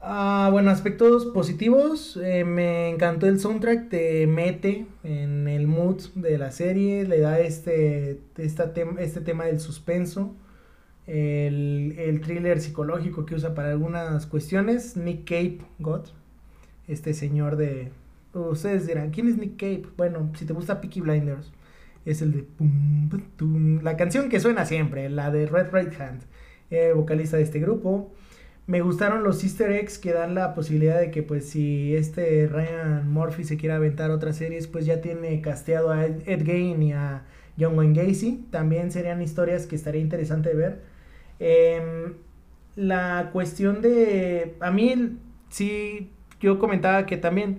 Ah, 0.00 0.48
bueno, 0.50 0.72
aspectos 0.72 1.26
positivos. 1.26 2.18
Eh, 2.20 2.44
me 2.44 2.90
encantó 2.90 3.28
el 3.28 3.38
soundtrack, 3.38 3.90
te 3.90 4.26
mete 4.26 4.86
en 5.04 5.46
el 5.46 5.68
mood 5.68 6.02
de 6.16 6.36
la 6.36 6.50
serie, 6.50 7.04
le 7.04 7.20
da 7.20 7.38
este, 7.38 8.18
este 8.36 9.20
tema 9.20 9.44
del 9.44 9.60
suspenso, 9.60 10.34
el, 11.06 11.94
el, 11.98 12.20
thriller 12.20 12.60
psicológico 12.60 13.26
que 13.26 13.34
usa 13.34 13.54
para 13.54 13.70
algunas 13.70 14.26
cuestiones. 14.26 14.96
Nick 14.96 15.24
Cave, 15.28 15.58
God, 15.78 16.06
este 16.88 17.14
señor 17.14 17.56
de... 17.56 17.90
Ustedes 18.32 18.86
dirán, 18.86 19.10
¿quién 19.10 19.28
es 19.28 19.36
Nick 19.36 19.56
Cave? 19.58 19.84
Bueno, 19.96 20.30
si 20.36 20.44
te 20.44 20.52
gusta 20.52 20.80
Peaky 20.80 21.00
Blinders, 21.02 21.52
es 22.04 22.20
el 22.20 22.32
de... 22.32 23.82
la 23.82 23.96
canción 23.96 24.28
que 24.28 24.40
suena 24.40 24.66
siempre, 24.66 25.08
la 25.08 25.30
de 25.30 25.46
Red 25.46 25.68
Right 25.72 26.00
Hand, 26.00 26.22
eh, 26.70 26.92
vocalista 26.94 27.36
de 27.36 27.44
este 27.44 27.60
grupo. 27.60 28.12
Me 28.66 28.80
gustaron 28.80 29.22
los 29.24 29.44
easter 29.44 29.70
eggs 29.72 29.98
que 29.98 30.14
dan 30.14 30.34
la 30.34 30.54
posibilidad 30.54 30.98
de 30.98 31.10
que 31.10 31.22
pues 31.22 31.50
si 31.50 31.94
este 31.94 32.46
Ryan 32.46 33.06
Murphy 33.10 33.44
se 33.44 33.58
quiere 33.58 33.74
aventar 33.74 34.10
otras 34.10 34.36
series, 34.38 34.68
pues 34.68 34.86
ya 34.86 35.02
tiene 35.02 35.42
casteado 35.42 35.90
a 35.90 36.06
Ed, 36.06 36.44
Gein 36.44 36.82
y 36.82 36.94
a 36.94 37.24
John 37.58 37.76
Wayne 37.76 37.92
Gacy. 38.02 38.46
También 38.50 38.90
serían 38.90 39.20
historias 39.20 39.66
que 39.66 39.76
estaría 39.76 40.00
interesante 40.00 40.54
ver. 40.54 40.93
Em, 41.38 42.14
la 42.76 43.30
cuestión 43.32 43.80
de... 43.82 44.56
A 44.60 44.70
mí 44.70 45.18
sí, 45.48 46.10
yo 46.40 46.58
comentaba 46.58 47.06
que 47.06 47.16
también 47.16 47.58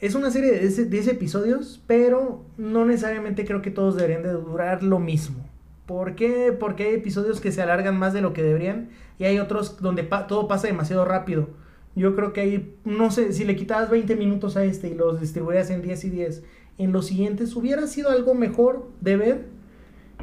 es 0.00 0.14
una 0.14 0.30
serie 0.30 0.50
de 0.50 0.84
10 0.84 1.08
episodios, 1.08 1.82
pero 1.86 2.44
no 2.56 2.84
necesariamente 2.84 3.44
creo 3.44 3.62
que 3.62 3.70
todos 3.70 3.94
deberían 3.94 4.22
de 4.22 4.32
durar 4.32 4.82
lo 4.82 4.98
mismo. 4.98 5.44
¿Por 5.86 6.14
qué? 6.14 6.56
Porque 6.58 6.84
hay 6.84 6.94
episodios 6.94 7.40
que 7.40 7.52
se 7.52 7.62
alargan 7.62 7.98
más 7.98 8.12
de 8.12 8.20
lo 8.20 8.32
que 8.32 8.42
deberían 8.42 8.88
y 9.18 9.24
hay 9.24 9.38
otros 9.38 9.80
donde 9.80 10.02
todo 10.02 10.48
pasa 10.48 10.66
demasiado 10.66 11.04
rápido. 11.04 11.50
Yo 11.94 12.16
creo 12.16 12.32
que 12.32 12.40
hay, 12.40 12.74
no 12.84 13.10
sé, 13.10 13.32
si 13.32 13.44
le 13.44 13.54
quitabas 13.54 13.90
20 13.90 14.16
minutos 14.16 14.56
a 14.56 14.64
este 14.64 14.88
y 14.88 14.94
los 14.94 15.20
distribuías 15.20 15.70
en 15.70 15.82
10 15.82 16.04
y 16.04 16.10
10, 16.10 16.42
en 16.78 16.92
los 16.92 17.06
siguientes 17.06 17.54
hubiera 17.54 17.86
sido 17.86 18.10
algo 18.10 18.34
mejor 18.34 18.88
de 19.00 19.16
ver. 19.16 19.44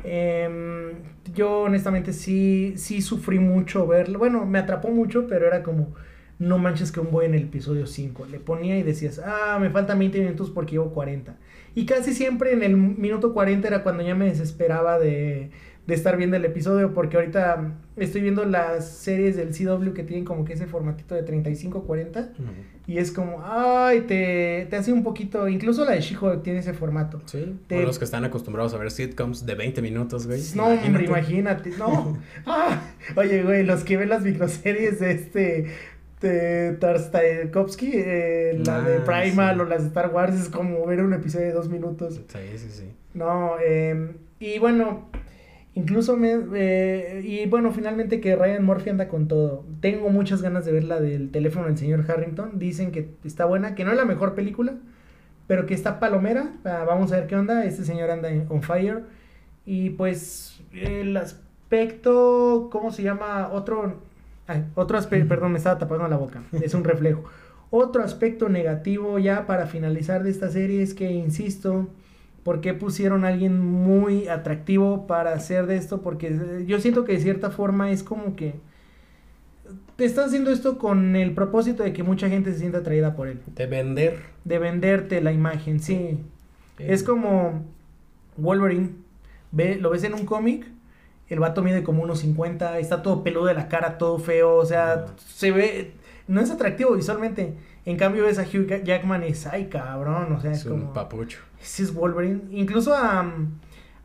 Em, 0.03 0.93
yo 1.33 1.61
honestamente 1.61 2.13
sí, 2.13 2.73
sí 2.77 3.01
sufrí 3.01 3.39
mucho 3.39 3.87
verlo. 3.87 4.19
Bueno, 4.19 4.45
me 4.45 4.59
atrapó 4.59 4.89
mucho, 4.89 5.27
pero 5.27 5.47
era 5.47 5.63
como, 5.63 5.93
no 6.39 6.57
manches 6.57 6.91
que 6.91 6.99
un 6.99 7.11
voy 7.11 7.25
en 7.25 7.35
el 7.35 7.43
episodio 7.43 7.85
5. 7.85 8.25
Le 8.27 8.39
ponía 8.39 8.77
y 8.77 8.83
decías, 8.83 9.21
ah, 9.23 9.57
me 9.59 9.69
faltan 9.69 9.99
20 9.99 10.19
minutos 10.19 10.49
porque 10.49 10.73
llevo 10.73 10.91
40. 10.93 11.37
Y 11.75 11.85
casi 11.85 12.13
siempre 12.13 12.53
en 12.53 12.63
el 12.63 12.75
minuto 12.75 13.33
40 13.33 13.67
era 13.67 13.83
cuando 13.83 14.03
ya 14.03 14.15
me 14.15 14.25
desesperaba 14.25 14.99
de, 14.99 15.51
de 15.89 15.95
estar 15.95 16.15
viendo 16.17 16.37
el 16.37 16.45
episodio, 16.45 16.93
porque 16.93 17.17
ahorita 17.17 17.73
estoy 17.97 18.21
viendo 18.21 18.45
las 18.45 18.87
series 18.87 19.35
del 19.35 19.49
CW 19.49 19.93
que 19.93 20.03
tienen 20.03 20.23
como 20.23 20.45
que 20.45 20.53
ese 20.53 20.67
formatito 20.67 21.15
de 21.15 21.25
35-40. 21.25 22.29
Y 22.87 22.97
es 22.97 23.11
como, 23.11 23.41
ay, 23.43 24.01
te, 24.01 24.67
te, 24.69 24.75
hace 24.75 24.93
un 24.93 25.03
poquito. 25.03 25.47
Incluso 25.47 25.83
la 25.85 25.91
de 25.91 26.01
She-Hulk 26.01 26.43
tiene 26.43 26.59
ese 26.59 26.73
formato. 26.73 27.21
Sí. 27.25 27.59
los 27.69 27.99
que 27.99 28.05
están 28.05 28.23
acostumbrados 28.23 28.73
a 28.73 28.77
ver 28.77 28.91
sitcoms 28.91 29.45
de 29.45 29.55
20 29.55 29.81
minutos, 29.81 30.27
güey. 30.27 30.41
No, 30.55 30.73
imagínate. 30.73 31.05
imagínate. 31.05 31.69
No. 31.77 32.17
ah, 32.45 32.81
oye, 33.15 33.43
güey, 33.43 33.63
los 33.63 33.83
que 33.83 33.97
ven 33.97 34.09
las 34.09 34.23
microseries 34.23 34.99
de 34.99 35.11
este 35.11 35.67
de 36.21 36.73
Tarstakovsky, 36.79 37.91
eh, 37.93 38.61
la 38.65 38.81
de 38.81 38.97
ah, 38.97 39.05
Primal 39.05 39.61
o 39.61 39.65
las 39.65 39.81
de 39.81 39.87
Star 39.87 40.13
Wars, 40.13 40.35
es 40.35 40.49
como 40.49 40.85
ver 40.85 41.01
un 41.01 41.13
episodio 41.13 41.47
de 41.47 41.53
dos 41.53 41.69
minutos. 41.69 42.21
Sí, 42.27 42.39
sí, 42.57 42.67
sí. 42.69 42.91
No, 43.13 43.53
eh, 43.63 44.13
y 44.39 44.59
bueno, 44.59 45.09
incluso 45.79 46.17
me. 46.17 46.37
Eh, 46.55 47.21
y 47.23 47.45
bueno, 47.47 47.71
finalmente 47.71 48.21
que 48.21 48.35
Ryan 48.35 48.63
Murphy 48.63 48.89
anda 48.89 49.07
con 49.07 49.27
todo. 49.27 49.65
Tengo 49.81 50.09
muchas 50.09 50.41
ganas 50.41 50.65
de 50.65 50.71
ver 50.71 50.83
la 50.83 50.99
del 50.99 51.31
teléfono 51.31 51.67
del 51.67 51.77
señor 51.77 52.05
Harrington. 52.09 52.59
Dicen 52.59 52.91
que 52.91 53.09
está 53.23 53.45
buena, 53.45 53.75
que 53.75 53.85
no 53.85 53.91
es 53.91 53.97
la 53.97 54.05
mejor 54.05 54.35
película, 54.35 54.75
pero 55.47 55.65
que 55.65 55.73
está 55.73 55.99
palomera. 55.99 56.53
Ah, 56.65 56.83
vamos 56.87 57.11
a 57.11 57.17
ver 57.17 57.27
qué 57.27 57.35
onda. 57.35 57.65
Este 57.65 57.83
señor 57.83 58.11
anda 58.11 58.29
on 58.49 58.61
fire. 58.61 59.03
Y 59.65 59.91
pues, 59.91 60.61
el 60.73 61.15
aspecto, 61.17 62.69
¿cómo 62.71 62.91
se 62.91 63.03
llama? 63.03 63.49
Otro 63.51 64.09
otro 64.75 64.97
aspecto, 64.97 65.27
perdón, 65.27 65.51
me 65.51 65.57
estaba 65.57 65.77
tapando 65.77 66.07
la 66.07 66.17
boca, 66.17 66.41
es 66.51 66.73
un 66.73 66.83
reflejo. 66.83 67.23
Otro 67.71 68.03
aspecto 68.03 68.49
negativo 68.49 69.19
ya 69.19 69.45
para 69.45 69.67
finalizar 69.67 70.23
de 70.23 70.31
esta 70.31 70.49
serie 70.49 70.81
es 70.81 70.93
que, 70.93 71.11
insisto, 71.11 71.87
¿por 72.43 72.61
qué 72.61 72.73
pusieron 72.73 73.25
a 73.25 73.29
alguien 73.29 73.59
muy 73.59 74.27
atractivo 74.27 75.07
para 75.07 75.33
hacer 75.33 75.67
de 75.67 75.77
esto? 75.77 76.01
Porque 76.01 76.63
yo 76.65 76.79
siento 76.79 77.05
que 77.05 77.13
de 77.13 77.19
cierta 77.19 77.51
forma 77.51 77.91
es 77.91 78.03
como 78.03 78.35
que 78.35 78.55
te 79.95 80.05
estás 80.05 80.27
haciendo 80.27 80.51
esto 80.51 80.77
con 80.77 81.15
el 81.15 81.33
propósito 81.33 81.83
de 81.83 81.93
que 81.93 82.03
mucha 82.03 82.29
gente 82.29 82.53
se 82.53 82.59
sienta 82.59 82.79
atraída 82.79 83.15
por 83.15 83.27
él. 83.27 83.41
De 83.55 83.67
vender. 83.67 84.19
De 84.45 84.57
venderte 84.57 85.21
la 85.21 85.31
imagen, 85.31 85.79
sí. 85.79 86.19
Es 86.77 87.03
como 87.03 87.65
Wolverine. 88.37 88.89
Ve, 89.51 89.75
lo 89.75 89.89
ves 89.89 90.03
en 90.03 90.13
un 90.13 90.25
cómic 90.25 90.65
el 91.29 91.39
vato 91.39 91.61
mide 91.61 91.83
como 91.83 92.03
unos 92.03 92.19
50, 92.19 92.79
está 92.79 93.01
todo 93.03 93.23
peludo 93.23 93.45
de 93.45 93.53
la 93.53 93.67
cara, 93.67 93.97
todo 93.97 94.17
feo, 94.17 94.55
o 94.55 94.65
sea, 94.65 95.05
se 95.27 95.51
ve, 95.51 95.91
no 96.27 96.41
es 96.41 96.49
atractivo 96.49 96.95
visualmente. 96.95 97.53
En 97.89 97.97
cambio 97.97 98.25
ves 98.25 98.37
a 98.37 98.43
Hugh 98.43 98.83
Jackman 98.83 99.23
y 99.23 99.29
es, 99.29 99.47
ay 99.47 99.65
cabrón, 99.65 100.31
o 100.33 100.39
sea, 100.39 100.51
es, 100.51 100.63
como... 100.63 100.75
un 100.75 100.93
papucho. 100.93 101.39
Ese 101.59 101.81
es 101.81 101.91
Wolverine. 101.91 102.41
Incluso 102.51 102.93
a, 102.93 103.33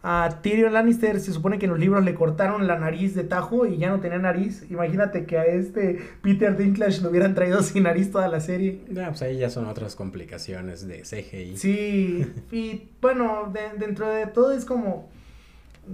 a 0.03 0.39
Tyrion 0.41 0.73
Lannister 0.73 1.21
se 1.21 1.35
supone 1.35 1.59
que 1.59 1.67
en 1.67 1.73
los 1.73 1.79
libros 1.79 2.03
le 2.03 2.15
cortaron 2.15 2.67
la 2.67 2.79
nariz 2.79 3.15
de 3.15 3.25
tajo 3.25 3.67
y 3.67 3.77
ya 3.77 3.91
no 3.91 4.01
tenía 4.01 4.17
nariz. 4.17 4.65
Imagínate 4.71 5.27
que 5.27 5.37
a 5.37 5.45
este 5.45 5.99
Peter 6.23 6.57
Dinklage 6.57 7.03
lo 7.03 7.11
hubieran 7.11 7.35
traído 7.35 7.63
sin 7.63 7.83
nariz 7.83 8.11
toda 8.11 8.27
la 8.29 8.41
serie. 8.41 8.81
Ya, 8.91 9.09
pues 9.09 9.21
ahí 9.21 9.37
ya 9.37 9.51
son 9.51 9.67
otras 9.67 9.97
complicaciones 9.97 10.89
de 10.89 11.03
CGI. 11.03 11.59
Sí, 11.59 12.27
y 12.53 12.89
bueno, 13.03 13.53
dentro 13.79 14.09
de 14.09 14.29
todo 14.29 14.53
es 14.53 14.65
como 14.65 15.11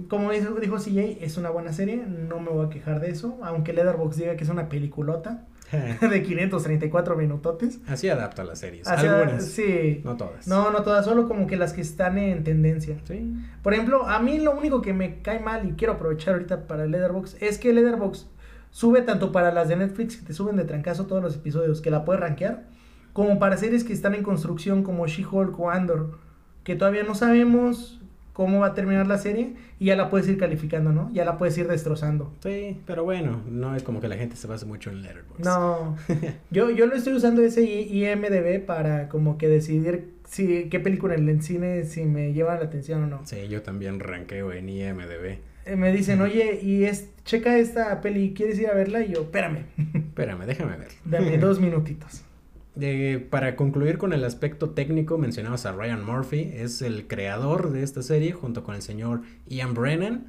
como 0.07 0.31
dijo, 0.31 0.53
dijo 0.61 0.77
CJ, 0.77 1.17
es 1.19 1.35
una 1.35 1.49
buena 1.49 1.73
serie, 1.73 1.97
no 1.97 2.39
me 2.39 2.51
voy 2.51 2.67
a 2.67 2.69
quejar 2.69 3.01
de 3.01 3.09
eso, 3.09 3.37
aunque 3.43 3.73
Leatherbox 3.73 4.15
diga 4.15 4.37
que 4.37 4.45
es 4.45 4.49
una 4.49 4.69
peliculota 4.69 5.45
de 6.01 6.23
534 6.23 7.15
minutotes. 7.15 7.79
Así 7.87 8.09
adapta 8.09 8.43
las 8.43 8.59
series. 8.59 8.87
Algunas. 8.87 9.45
Sí. 9.45 10.01
No 10.03 10.17
todas. 10.17 10.47
No, 10.47 10.71
no 10.71 10.83
todas, 10.83 11.05
solo 11.05 11.27
como 11.27 11.47
que 11.47 11.57
las 11.57 11.73
que 11.73 11.81
están 11.81 12.17
en 12.17 12.43
tendencia. 12.43 12.97
Sí. 13.05 13.33
Por 13.61 13.73
ejemplo, 13.73 14.07
a 14.07 14.19
mí 14.19 14.39
lo 14.39 14.55
único 14.55 14.81
que 14.81 14.93
me 14.93 15.21
cae 15.21 15.39
mal 15.39 15.67
y 15.67 15.73
quiero 15.73 15.93
aprovechar 15.93 16.33
ahorita 16.33 16.67
para 16.67 16.85
Leatherbox 16.85 17.37
es 17.41 17.57
que 17.57 17.73
Leatherbox 17.73 18.27
sube 18.71 19.01
tanto 19.01 19.31
para 19.31 19.51
las 19.51 19.69
de 19.69 19.75
Netflix 19.75 20.17
que 20.17 20.25
te 20.25 20.33
suben 20.33 20.55
de 20.55 20.63
trancazo 20.63 21.05
todos 21.05 21.21
los 21.21 21.35
episodios, 21.35 21.81
que 21.81 21.91
la 21.91 22.05
puedes 22.05 22.21
rankear, 22.21 22.63
como 23.13 23.39
para 23.39 23.57
series 23.57 23.83
que 23.83 23.93
están 23.93 24.15
en 24.15 24.23
construcción 24.23 24.83
como 24.83 25.07
She-Hulk 25.07 25.59
o 25.59 25.69
Andor, 25.69 26.17
que 26.63 26.75
todavía 26.75 27.03
no 27.03 27.15
sabemos 27.15 28.00
cómo 28.33 28.59
va 28.59 28.67
a 28.67 28.73
terminar 28.73 29.07
la 29.07 29.17
serie 29.17 29.53
y 29.79 29.85
ya 29.85 29.95
la 29.95 30.09
puedes 30.09 30.27
ir 30.27 30.37
calificando, 30.37 30.91
¿no? 30.91 31.11
Ya 31.13 31.25
la 31.25 31.37
puedes 31.37 31.57
ir 31.57 31.67
destrozando. 31.67 32.33
Sí, 32.41 32.79
pero 32.85 33.03
bueno, 33.03 33.41
no 33.49 33.75
es 33.75 33.83
como 33.83 33.99
que 33.99 34.07
la 34.07 34.15
gente 34.15 34.35
se 34.35 34.47
base 34.47 34.65
mucho 34.65 34.89
en 34.89 35.01
Letterboxd. 35.01 35.43
No, 35.43 35.97
yo, 36.51 36.69
yo 36.69 36.85
lo 36.85 36.95
estoy 36.95 37.13
usando 37.13 37.41
ese 37.41 37.63
IMDB 37.63 38.65
para 38.65 39.09
como 39.09 39.37
que 39.37 39.47
decidir 39.47 40.13
si 40.27 40.69
qué 40.69 40.79
película 40.79 41.15
en 41.15 41.27
el 41.27 41.41
cine 41.41 41.83
si 41.83 42.03
me 42.05 42.33
lleva 42.33 42.55
la 42.55 42.65
atención 42.65 43.03
o 43.03 43.07
no. 43.07 43.21
Sí, 43.25 43.47
yo 43.49 43.61
también 43.61 43.99
ranqueo 43.99 44.53
en 44.53 44.69
IMDB. 44.69 45.39
Eh, 45.65 45.75
me 45.75 45.91
dicen, 45.91 46.21
oye, 46.21 46.59
y 46.61 46.85
es, 46.85 47.09
checa 47.25 47.57
esta 47.57 47.99
peli, 48.01 48.33
¿quieres 48.33 48.59
ir 48.59 48.67
a 48.67 48.73
verla? 48.73 49.03
Y 49.03 49.13
yo, 49.13 49.21
espérame. 49.21 49.65
espérame, 49.93 50.45
déjame 50.45 50.77
ver. 50.77 50.89
Dame 51.05 51.37
dos 51.37 51.59
minutitos 51.59 52.23
para 53.29 53.55
concluir 53.55 53.97
con 53.97 54.13
el 54.13 54.23
aspecto 54.23 54.69
técnico, 54.69 55.17
mencionabas 55.17 55.65
a 55.65 55.73
Ryan 55.73 56.05
Murphy, 56.05 56.51
es 56.53 56.81
el 56.81 57.07
creador 57.07 57.71
de 57.71 57.83
esta 57.83 58.01
serie 58.01 58.31
junto 58.31 58.63
con 58.63 58.75
el 58.75 58.81
señor 58.81 59.21
Ian 59.47 59.73
Brennan. 59.73 60.27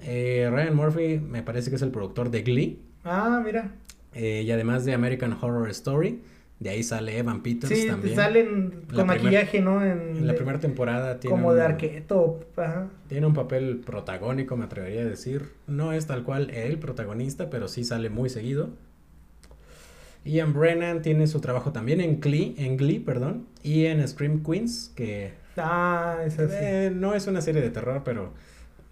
Eh, 0.00 0.48
Ryan 0.50 0.74
Murphy 0.74 1.18
me 1.18 1.42
parece 1.42 1.70
que 1.70 1.76
es 1.76 1.82
el 1.82 1.90
productor 1.90 2.30
de 2.30 2.42
Glee. 2.42 2.78
Ah, 3.04 3.42
mira. 3.44 3.72
Eh, 4.14 4.42
y 4.44 4.50
además 4.50 4.84
de 4.84 4.94
American 4.94 5.36
Horror 5.40 5.68
Story. 5.70 6.22
De 6.62 6.70
ahí 6.70 6.84
sale 6.84 7.18
Evan 7.18 7.42
Peters 7.42 7.76
sí, 7.76 7.88
también. 7.88 8.14
salen 8.14 8.84
con 8.94 9.04
maquillaje, 9.04 9.60
¿no? 9.60 9.84
En, 9.84 10.24
la 10.24 10.36
primera 10.36 10.60
temporada 10.60 11.18
tiene. 11.18 11.36
Como 11.36 11.54
de 11.54 11.62
arqueto. 11.62 12.38
Tiene 13.08 13.26
un 13.26 13.34
papel 13.34 13.82
protagónico, 13.84 14.56
me 14.56 14.66
atrevería 14.66 15.00
a 15.00 15.04
decir. 15.04 15.50
No 15.66 15.92
es 15.92 16.06
tal 16.06 16.22
cual 16.22 16.50
el 16.50 16.78
protagonista, 16.78 17.50
pero 17.50 17.66
sí 17.66 17.82
sale 17.82 18.10
muy 18.10 18.28
seguido. 18.28 18.70
Ian 20.24 20.52
Brennan 20.52 21.02
tiene 21.02 21.26
su 21.26 21.40
trabajo 21.40 21.72
también 21.72 22.00
en 22.00 22.20
Glee, 22.20 22.54
en 22.58 22.76
Glee, 22.76 23.00
perdón, 23.00 23.46
y 23.62 23.86
en 23.86 24.06
Scream 24.06 24.42
Queens, 24.42 24.92
que 24.94 25.32
ah, 25.56 26.18
es 26.24 26.38
así. 26.38 26.54
Eh, 26.58 26.92
no 26.94 27.14
es 27.14 27.26
una 27.26 27.40
serie 27.40 27.60
de 27.60 27.70
terror, 27.70 28.02
pero 28.04 28.32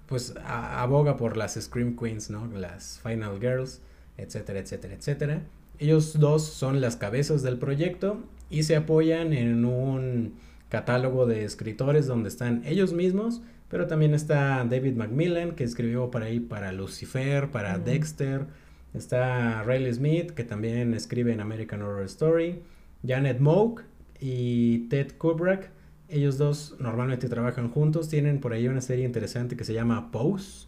pues 0.06 0.34
aboga 0.44 1.16
por 1.16 1.36
las 1.36 1.54
Scream 1.54 1.96
Queens, 1.96 2.30
¿no? 2.30 2.46
Las 2.48 3.00
Final 3.02 3.38
Girls, 3.38 3.80
etcétera, 4.16 4.58
etcétera, 4.58 4.94
etcétera. 4.94 5.42
Ellos 5.78 6.18
dos 6.18 6.44
son 6.44 6.80
las 6.80 6.96
cabezas 6.96 7.42
del 7.42 7.58
proyecto 7.58 8.18
y 8.50 8.64
se 8.64 8.74
apoyan 8.74 9.32
en 9.32 9.64
un 9.64 10.34
catálogo 10.68 11.26
de 11.26 11.44
escritores 11.44 12.06
donde 12.06 12.28
están 12.28 12.62
ellos 12.66 12.92
mismos, 12.92 13.40
pero 13.68 13.86
también 13.86 14.12
está 14.12 14.64
David 14.68 14.96
Macmillan, 14.96 15.52
que 15.52 15.64
escribió 15.64 16.10
para 16.10 16.26
ahí 16.26 16.40
para 16.40 16.72
Lucifer, 16.72 17.50
para 17.50 17.78
Dexter. 17.78 18.46
Está 18.94 19.62
Riley 19.62 19.92
Smith, 19.92 20.30
que 20.32 20.44
también 20.44 20.94
escribe 20.94 21.32
en 21.32 21.40
American 21.40 21.82
Horror 21.82 22.04
Story. 22.06 22.62
Janet 23.06 23.38
Moak 23.38 23.84
y 24.20 24.88
Ted 24.88 25.12
Kubrick. 25.16 25.70
Ellos 26.08 26.38
dos 26.38 26.74
normalmente 26.80 27.28
trabajan 27.28 27.70
juntos. 27.70 28.08
Tienen 28.08 28.40
por 28.40 28.52
ahí 28.52 28.66
una 28.66 28.80
serie 28.80 29.04
interesante 29.04 29.56
que 29.56 29.64
se 29.64 29.74
llama 29.74 30.10
Pose. 30.10 30.66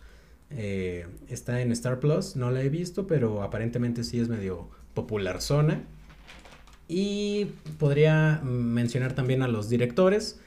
Eh, 0.51 1.07
está 1.29 1.61
en 1.61 1.73
Star 1.73 1.99
Plus. 1.99 2.37
No 2.37 2.51
la 2.51 2.63
he 2.63 2.69
visto, 2.69 3.07
pero 3.07 3.43
aparentemente 3.43 4.05
sí 4.05 4.21
es 4.21 4.29
medio 4.29 4.69
popular 4.95 5.41
zona. 5.41 5.83
Y 6.87 7.47
podría 7.79 8.41
mencionar 8.45 9.15
también 9.15 9.43
a 9.43 9.49
los 9.49 9.69
directores. 9.69 10.41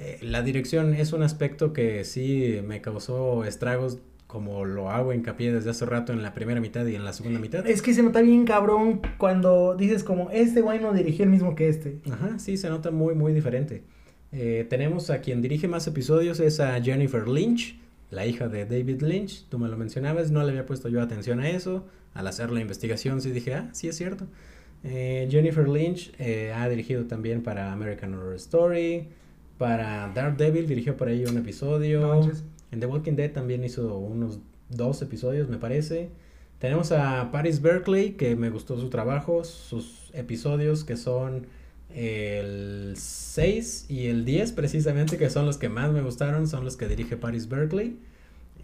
Eh, 0.00 0.18
la 0.22 0.42
dirección 0.42 0.94
es 0.94 1.12
un 1.12 1.22
aspecto 1.22 1.72
que 1.72 2.04
sí 2.04 2.60
me 2.64 2.80
causó 2.80 3.44
estragos 3.44 3.98
como 4.28 4.66
lo 4.66 4.90
hago 4.90 5.14
hincapié 5.14 5.52
desde 5.52 5.70
hace 5.70 5.86
rato 5.86 6.12
en 6.12 6.22
la 6.22 6.34
primera 6.34 6.60
mitad 6.60 6.86
y 6.86 6.94
en 6.94 7.02
la 7.02 7.14
segunda 7.14 7.40
mitad. 7.40 7.66
Es 7.66 7.80
que 7.80 7.94
se 7.94 8.02
nota 8.02 8.20
bien 8.20 8.44
cabrón 8.44 9.00
cuando 9.16 9.74
dices 9.74 10.04
como 10.04 10.30
este 10.30 10.60
güey 10.60 10.80
no 10.80 10.92
dirigió 10.92 11.24
el 11.24 11.30
mismo 11.30 11.54
que 11.54 11.68
este. 11.68 11.98
Ajá, 12.12 12.38
sí, 12.38 12.58
se 12.58 12.68
nota 12.68 12.90
muy, 12.90 13.14
muy 13.14 13.32
diferente. 13.32 13.82
Eh, 14.30 14.66
tenemos 14.68 15.08
a 15.08 15.22
quien 15.22 15.40
dirige 15.40 15.66
más 15.66 15.86
episodios, 15.86 16.40
es 16.40 16.60
a 16.60 16.78
Jennifer 16.82 17.26
Lynch, 17.26 17.80
la 18.10 18.26
hija 18.26 18.48
de 18.48 18.66
David 18.66 19.00
Lynch. 19.00 19.46
Tú 19.48 19.58
me 19.58 19.66
lo 19.66 19.78
mencionabas, 19.78 20.30
no 20.30 20.44
le 20.44 20.50
había 20.50 20.66
puesto 20.66 20.90
yo 20.90 21.00
atención 21.00 21.40
a 21.40 21.48
eso. 21.48 21.86
Al 22.12 22.26
hacer 22.26 22.50
la 22.50 22.60
investigación 22.60 23.22
sí 23.22 23.30
dije, 23.30 23.54
ah, 23.54 23.70
sí 23.72 23.88
es 23.88 23.96
cierto. 23.96 24.26
Eh, 24.84 25.26
Jennifer 25.30 25.66
Lynch 25.66 26.12
eh, 26.18 26.52
ha 26.54 26.68
dirigido 26.68 27.06
también 27.06 27.42
para 27.42 27.72
American 27.72 28.12
Horror 28.12 28.34
Story, 28.34 29.08
para 29.56 30.12
Daredevil 30.14 30.68
dirigió 30.68 30.98
por 30.98 31.08
ahí 31.08 31.24
un 31.24 31.38
episodio. 31.38 32.30
En 32.70 32.80
The 32.80 32.86
Walking 32.86 33.14
Dead 33.14 33.32
también 33.32 33.64
hizo 33.64 33.96
unos 33.98 34.40
dos 34.68 35.00
episodios, 35.02 35.48
me 35.48 35.58
parece. 35.58 36.10
Tenemos 36.58 36.92
a 36.92 37.30
Paris 37.30 37.62
Berkeley, 37.62 38.12
que 38.12 38.34
me 38.34 38.50
gustó 38.50 38.78
su 38.78 38.90
trabajo, 38.90 39.44
sus 39.44 40.10
episodios 40.12 40.84
que 40.84 40.96
son 40.96 41.46
el 41.94 42.94
6 42.96 43.86
y 43.88 44.06
el 44.06 44.24
10 44.24 44.52
precisamente, 44.52 45.16
que 45.16 45.30
son 45.30 45.46
los 45.46 45.56
que 45.56 45.68
más 45.68 45.92
me 45.92 46.02
gustaron, 46.02 46.48
son 46.48 46.64
los 46.64 46.76
que 46.76 46.88
dirige 46.88 47.16
Paris 47.16 47.48
Berkeley. 47.48 47.98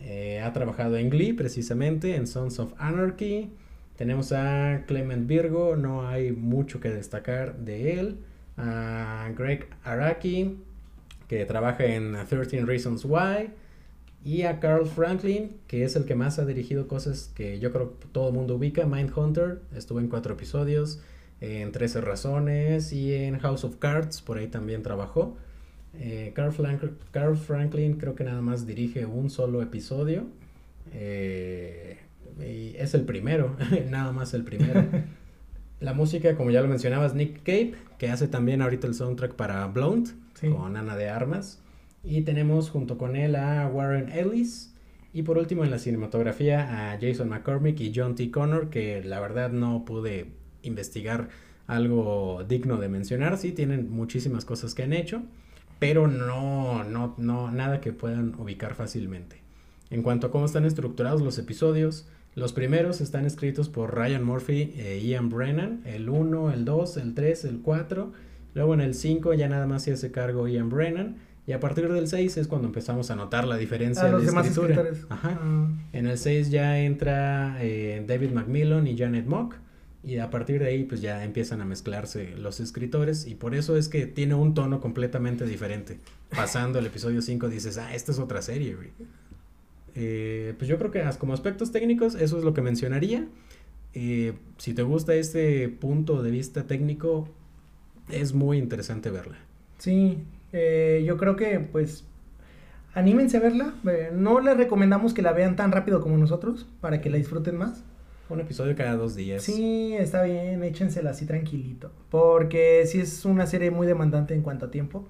Eh, 0.00 0.40
ha 0.40 0.52
trabajado 0.52 0.96
en 0.96 1.08
Glee 1.08 1.32
precisamente, 1.32 2.16
en 2.16 2.26
Sons 2.26 2.58
of 2.58 2.74
Anarchy. 2.78 3.50
Tenemos 3.96 4.32
a 4.32 4.84
Clement 4.86 5.26
Virgo, 5.26 5.76
no 5.76 6.06
hay 6.06 6.32
mucho 6.32 6.80
que 6.80 6.90
destacar 6.90 7.58
de 7.58 7.98
él. 7.98 8.18
A 8.56 9.30
Greg 9.36 9.68
Araki, 9.82 10.58
que 11.28 11.44
trabaja 11.44 11.84
en 11.84 12.16
13 12.28 12.64
Reasons 12.64 13.04
Why. 13.04 13.50
Y 14.24 14.42
a 14.42 14.58
Carl 14.58 14.86
Franklin, 14.86 15.56
que 15.66 15.84
es 15.84 15.96
el 15.96 16.06
que 16.06 16.14
más 16.14 16.38
ha 16.38 16.46
dirigido 16.46 16.88
cosas 16.88 17.30
que 17.34 17.58
yo 17.58 17.72
creo 17.72 17.98
que 17.98 18.06
todo 18.10 18.28
el 18.28 18.34
mundo 18.34 18.56
ubica. 18.56 18.86
Mindhunter, 18.86 19.60
estuvo 19.76 20.00
en 20.00 20.08
cuatro 20.08 20.32
episodios, 20.32 21.00
en 21.42 21.72
13 21.72 22.00
razones 22.00 22.92
y 22.92 23.14
en 23.14 23.38
House 23.38 23.64
of 23.64 23.76
Cards, 23.76 24.22
por 24.22 24.38
ahí 24.38 24.46
también 24.46 24.82
trabajó. 24.82 25.36
Eh, 25.98 26.32
Carl, 26.34 27.36
Franklin 27.36 27.98
creo 27.98 28.14
que 28.14 28.24
nada 28.24 28.40
más 28.40 28.66
dirige 28.66 29.04
un 29.04 29.28
solo 29.28 29.60
episodio. 29.60 30.24
Eh, 30.94 31.98
y 32.40 32.74
es 32.76 32.94
el 32.94 33.02
primero, 33.02 33.56
nada 33.90 34.12
más 34.12 34.32
el 34.32 34.44
primero. 34.44 34.86
La 35.80 35.92
música, 35.92 36.34
como 36.34 36.50
ya 36.50 36.62
lo 36.62 36.68
mencionabas, 36.68 37.14
Nick 37.14 37.42
Cave, 37.42 37.74
que 37.98 38.08
hace 38.08 38.26
también 38.26 38.62
ahorita 38.62 38.86
el 38.86 38.94
soundtrack 38.94 39.34
para 39.34 39.66
Blonde, 39.66 40.12
con 40.40 40.76
Ana 40.78 40.96
de 40.96 41.10
Armas. 41.10 41.60
Y 42.04 42.22
tenemos 42.22 42.70
junto 42.70 42.98
con 42.98 43.16
él 43.16 43.36
a 43.36 43.66
Warren 43.66 44.10
Ellis. 44.10 44.74
Y 45.12 45.22
por 45.22 45.38
último 45.38 45.64
en 45.64 45.70
la 45.70 45.78
cinematografía 45.78 46.92
a 46.92 46.98
Jason 47.00 47.28
McCormick 47.28 47.80
y 47.80 47.92
John 47.94 48.14
T. 48.14 48.30
Connor, 48.30 48.68
que 48.68 49.02
la 49.02 49.20
verdad 49.20 49.50
no 49.50 49.84
pude 49.84 50.32
investigar 50.62 51.28
algo 51.66 52.44
digno 52.48 52.78
de 52.78 52.88
mencionar. 52.88 53.38
Sí, 53.38 53.52
tienen 53.52 53.90
muchísimas 53.90 54.44
cosas 54.44 54.74
que 54.74 54.82
han 54.82 54.92
hecho, 54.92 55.22
pero 55.78 56.08
no, 56.08 56.84
no, 56.84 57.14
no, 57.16 57.50
nada 57.50 57.80
que 57.80 57.92
puedan 57.92 58.34
ubicar 58.38 58.74
fácilmente. 58.74 59.40
En 59.90 60.02
cuanto 60.02 60.26
a 60.26 60.30
cómo 60.30 60.46
están 60.46 60.64
estructurados 60.64 61.22
los 61.22 61.38
episodios, 61.38 62.08
los 62.34 62.52
primeros 62.52 63.00
están 63.00 63.26
escritos 63.26 63.68
por 63.68 63.94
Ryan 63.94 64.24
Murphy 64.24 64.74
e 64.76 65.00
Ian 65.00 65.28
Brennan, 65.28 65.82
el 65.84 66.08
1, 66.08 66.50
el 66.52 66.64
2, 66.64 66.96
el 66.96 67.14
3, 67.14 67.44
el 67.44 67.60
4. 67.60 68.12
Luego 68.54 68.74
en 68.74 68.80
el 68.80 68.94
5 68.94 69.34
ya 69.34 69.48
nada 69.48 69.66
más 69.66 69.84
se 69.84 69.92
hace 69.92 70.10
cargo 70.10 70.48
Ian 70.48 70.68
Brennan. 70.68 71.18
Y 71.46 71.52
a 71.52 71.60
partir 71.60 71.92
del 71.92 72.08
6 72.08 72.38
es 72.38 72.48
cuando 72.48 72.68
empezamos 72.68 73.10
a 73.10 73.16
notar 73.16 73.46
la 73.46 73.56
diferencia 73.56 74.04
de 74.04 74.24
escritura. 74.24 74.84
Ajá. 75.10 75.38
Ah. 75.40 75.68
En 75.92 76.06
el 76.06 76.16
6 76.16 76.50
ya 76.50 76.80
entra 76.80 77.58
eh, 77.60 78.02
David 78.06 78.30
Macmillan 78.30 78.86
y 78.86 78.96
Janet 78.96 79.26
Mock. 79.26 79.56
Y 80.02 80.18
a 80.18 80.28
partir 80.28 80.60
de 80.60 80.68
ahí 80.68 80.84
pues 80.84 81.00
ya 81.00 81.24
empiezan 81.24 81.62
a 81.62 81.64
mezclarse 81.64 82.34
los 82.36 82.60
escritores 82.60 83.26
y 83.26 83.34
por 83.34 83.54
eso 83.54 83.76
es 83.76 83.88
que 83.88 84.06
tiene 84.06 84.34
un 84.34 84.52
tono 84.52 84.80
completamente 84.80 85.46
diferente. 85.46 85.98
Pasando 86.34 86.78
el 86.78 86.86
episodio 86.86 87.22
5 87.22 87.48
dices, 87.48 87.78
ah, 87.78 87.94
esta 87.94 88.12
es 88.12 88.18
otra 88.18 88.42
serie, 88.42 88.76
eh, 89.94 90.54
pues 90.58 90.68
yo 90.68 90.76
creo 90.78 90.90
que 90.90 91.02
como 91.18 91.32
aspectos 91.32 91.70
técnicos 91.70 92.16
eso 92.16 92.36
es 92.36 92.44
lo 92.44 92.52
que 92.52 92.60
mencionaría. 92.60 93.26
Eh, 93.94 94.34
si 94.58 94.74
te 94.74 94.82
gusta 94.82 95.14
este 95.14 95.68
punto 95.68 96.22
de 96.22 96.30
vista 96.30 96.66
técnico, 96.66 97.28
es 98.10 98.34
muy 98.34 98.58
interesante 98.58 99.10
verla. 99.10 99.38
Sí, 99.78 100.18
eh, 100.56 101.02
yo 101.04 101.16
creo 101.16 101.34
que 101.34 101.58
pues 101.58 102.04
anímense 102.94 103.36
a 103.36 103.40
verla. 103.40 103.74
Eh, 103.90 104.10
no 104.14 104.40
les 104.40 104.56
recomendamos 104.56 105.12
que 105.12 105.20
la 105.20 105.32
vean 105.32 105.56
tan 105.56 105.72
rápido 105.72 106.00
como 106.00 106.16
nosotros 106.16 106.66
para 106.80 107.00
que 107.00 107.10
la 107.10 107.16
disfruten 107.16 107.56
más. 107.56 107.82
Un 108.28 108.40
episodio 108.40 108.74
cada 108.76 108.94
dos 108.94 109.16
días. 109.16 109.42
Sí, 109.42 109.94
está 109.98 110.22
bien, 110.22 110.62
échensela 110.62 111.10
así 111.10 111.26
tranquilito. 111.26 111.90
Porque 112.08 112.86
si 112.86 113.00
es 113.00 113.24
una 113.24 113.46
serie 113.46 113.72
muy 113.72 113.86
demandante 113.86 114.34
en 114.34 114.42
cuanto 114.42 114.66
a 114.66 114.70
tiempo. 114.70 115.06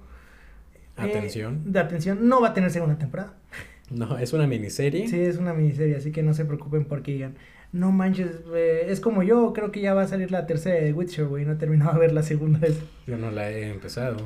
Eh, 0.97 1.01
atención. 1.01 1.61
de 1.71 1.79
atención, 1.79 2.27
no 2.27 2.41
va 2.41 2.49
a 2.49 2.53
tener 2.53 2.71
segunda 2.71 2.97
temporada. 2.97 3.33
No, 3.91 4.17
es 4.17 4.33
una 4.33 4.47
miniserie. 4.47 5.07
Sí, 5.07 5.19
es 5.19 5.37
una 5.37 5.53
miniserie, 5.53 5.95
así 5.95 6.11
que 6.11 6.23
no 6.23 6.33
se 6.33 6.43
preocupen 6.43 6.85
porque 6.85 7.11
digan, 7.11 7.35
no 7.71 7.91
manches, 7.91 8.31
es 8.55 8.99
como 8.99 9.21
yo, 9.21 9.53
creo 9.53 9.71
que 9.71 9.79
ya 9.79 9.93
va 9.93 10.01
a 10.01 10.07
salir 10.07 10.31
la 10.31 10.47
tercera 10.47 10.83
de 10.83 10.91
Witcher, 10.91 11.27
güey, 11.27 11.45
no 11.45 11.51
he 11.51 11.55
terminado 11.57 11.93
de 11.93 11.99
ver 11.99 12.11
la 12.11 12.23
segunda 12.23 12.57
vez. 12.57 12.79
Yo 13.05 13.15
no 13.19 13.29
la 13.29 13.51
he 13.51 13.69
empezado. 13.69 14.17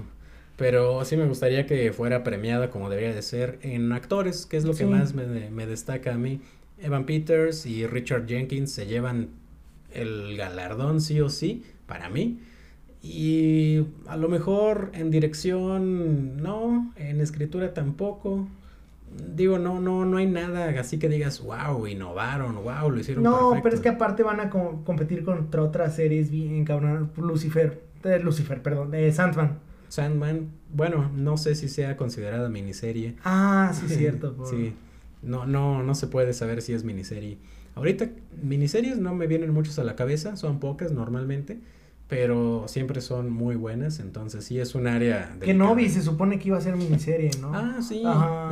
Pero 0.59 1.05
sí 1.05 1.15
me 1.15 1.25
gustaría 1.25 1.65
que 1.65 1.93
fuera 1.93 2.21
premiada 2.21 2.69
como 2.69 2.89
debería 2.89 3.15
de 3.15 3.21
ser 3.21 3.59
en 3.61 3.93
actores, 3.93 4.45
que 4.45 4.57
es 4.57 4.65
lo 4.65 4.73
que 4.73 4.85
más 4.85 5.13
me, 5.13 5.49
me, 5.49 5.65
destaca 5.65 6.13
a 6.13 6.17
mí. 6.17 6.41
Evan 6.81 7.05
Peters 7.05 7.65
y 7.65 7.87
Richard 7.87 8.27
Jenkins 8.27 8.69
se 8.69 8.85
llevan 8.85 9.29
el 9.93 10.35
galardón 10.35 10.99
sí 10.99 11.21
o 11.21 11.29
sí, 11.29 11.63
para 11.87 12.09
mí. 12.09 12.41
Y 13.01 13.85
a 14.07 14.17
lo 14.17 14.27
mejor 14.27 14.91
en 14.93 15.11
dirección 15.11 16.43
no, 16.43 16.91
en 16.97 17.21
escritura 17.21 17.73
tampoco. 17.73 18.45
Digo, 19.33 19.59
no, 19.59 19.79
no, 19.79 20.03
no 20.03 20.17
hay 20.17 20.27
nada 20.27 20.77
así 20.77 20.99
que 20.99 21.07
digas, 21.07 21.41
wow, 21.41 21.87
innovaron, 21.87 22.55
wow, 22.55 22.91
lo 22.91 22.99
hicieron. 22.99 23.23
No, 23.23 23.57
pero 23.63 23.75
es 23.75 23.81
que 23.81 23.89
aparte 23.89 24.23
van 24.23 24.41
a 24.41 24.49
competir 24.49 25.23
contra 25.23 25.63
otras 25.63 25.95
series 25.95 26.29
bien 26.29 26.65
cabrón. 26.65 27.11
Lucifer, 27.15 27.81
de 28.03 28.19
Lucifer, 28.19 28.61
perdón, 28.61 28.91
de 28.91 29.09
Sandman. 29.13 29.68
Sandman, 29.89 30.51
bueno, 30.73 31.11
no 31.13 31.37
sé 31.37 31.55
si 31.55 31.67
sea 31.67 31.97
considerada 31.97 32.49
miniserie. 32.49 33.15
Ah, 33.23 33.73
sí, 33.73 33.87
cierto. 33.93 34.35
Sí, 34.49 34.73
no, 35.21 35.45
no, 35.45 35.83
no 35.83 35.95
se 35.95 36.07
puede 36.07 36.33
saber 36.33 36.61
si 36.61 36.73
es 36.73 36.83
miniserie. 36.83 37.37
Ahorita 37.75 38.09
miniseries 38.41 38.97
no 38.97 39.13
me 39.13 39.27
vienen 39.27 39.53
muchos 39.53 39.77
a 39.79 39.83
la 39.83 39.95
cabeza, 39.95 40.37
son 40.37 40.59
pocas 40.59 40.91
normalmente 40.91 41.59
pero 42.09 42.63
siempre 42.67 43.01
son 43.01 43.31
muy 43.31 43.55
buenas, 43.55 43.99
entonces 43.99 44.43
sí 44.43 44.59
es 44.59 44.73
un 44.73 44.87
área... 44.87 45.37
Que 45.39 45.53
Novi 45.53 45.89
se 45.89 46.01
supone 46.01 46.39
que 46.39 46.47
iba 46.47 46.57
a 46.57 46.61
ser 46.61 46.75
miniserie, 46.75 47.29
¿no? 47.39 47.51
Ah, 47.53 47.77
sí, 47.81 48.01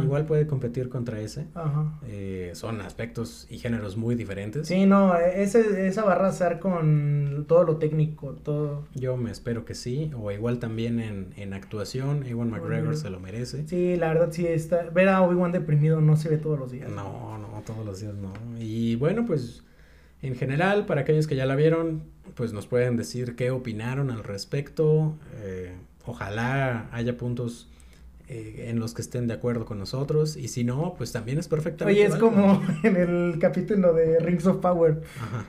igual 0.03 0.25
puede 0.27 0.45
competir 0.45 0.89
contra 0.89 1.19
ese. 1.19 1.47
Ajá. 1.55 1.99
Eh, 2.07 2.51
son 2.53 2.81
aspectos 2.81 3.47
y 3.49 3.57
géneros 3.57 3.97
muy 3.97 4.13
diferentes. 4.13 4.67
Sí, 4.67 4.85
no, 4.85 5.17
ese, 5.17 5.87
esa 5.87 6.03
va 6.03 6.11
a 6.11 6.15
arrasar 6.17 6.59
con 6.59 7.45
todo 7.47 7.63
lo 7.63 7.77
técnico, 7.77 8.33
todo. 8.43 8.85
Yo 8.93 9.17
me 9.17 9.31
espero 9.31 9.65
que 9.65 9.73
sí, 9.73 10.11
o 10.15 10.31
igual 10.31 10.59
también 10.59 10.99
en, 10.99 11.33
en 11.35 11.53
actuación, 11.53 12.27
Ewan 12.27 12.51
McGregor 12.51 12.95
se 12.95 13.09
lo 13.09 13.19
merece. 13.19 13.67
Sí, 13.67 13.95
la 13.95 14.09
verdad 14.09 14.29
sí 14.31 14.45
está, 14.45 14.83
ver 14.83 15.09
a 15.09 15.23
Obi-Wan 15.23 15.51
deprimido 15.51 15.99
no 15.99 16.15
se 16.15 16.29
ve 16.29 16.37
todos 16.37 16.59
los 16.59 16.71
días. 16.71 16.91
No, 16.91 17.39
no, 17.39 17.47
todos 17.65 17.83
los 17.83 18.01
días 18.01 18.13
no. 18.13 18.33
Y 18.59 18.97
bueno, 18.97 19.25
pues 19.25 19.63
en 20.21 20.35
general, 20.35 20.85
para 20.85 21.01
aquellos 21.01 21.27
que 21.27 21.35
ya 21.35 21.45
la 21.45 21.55
vieron, 21.55 22.03
pues 22.35 22.53
nos 22.53 22.67
pueden 22.67 22.97
decir 22.97 23.35
qué 23.35 23.51
opinaron 23.51 24.09
al 24.09 24.23
respecto. 24.23 25.15
Eh, 25.41 25.73
ojalá 26.05 26.87
haya 26.91 27.17
puntos 27.17 27.67
eh, 28.29 28.65
en 28.69 28.79
los 28.79 28.93
que 28.93 29.01
estén 29.01 29.27
de 29.27 29.35
acuerdo 29.35 29.65
con 29.65 29.79
nosotros 29.79 30.35
y 30.35 30.47
si 30.47 30.63
no, 30.63 30.95
pues 30.97 31.11
también 31.11 31.37
es 31.37 31.47
perfectamente. 31.47 32.01
Oye, 32.01 32.09
es 32.09 32.15
como 32.15 32.61
en 32.83 32.95
el 32.97 33.39
capítulo 33.39 33.93
de 33.93 34.19
Rings 34.19 34.45
of 34.47 34.57
Power 34.57 35.01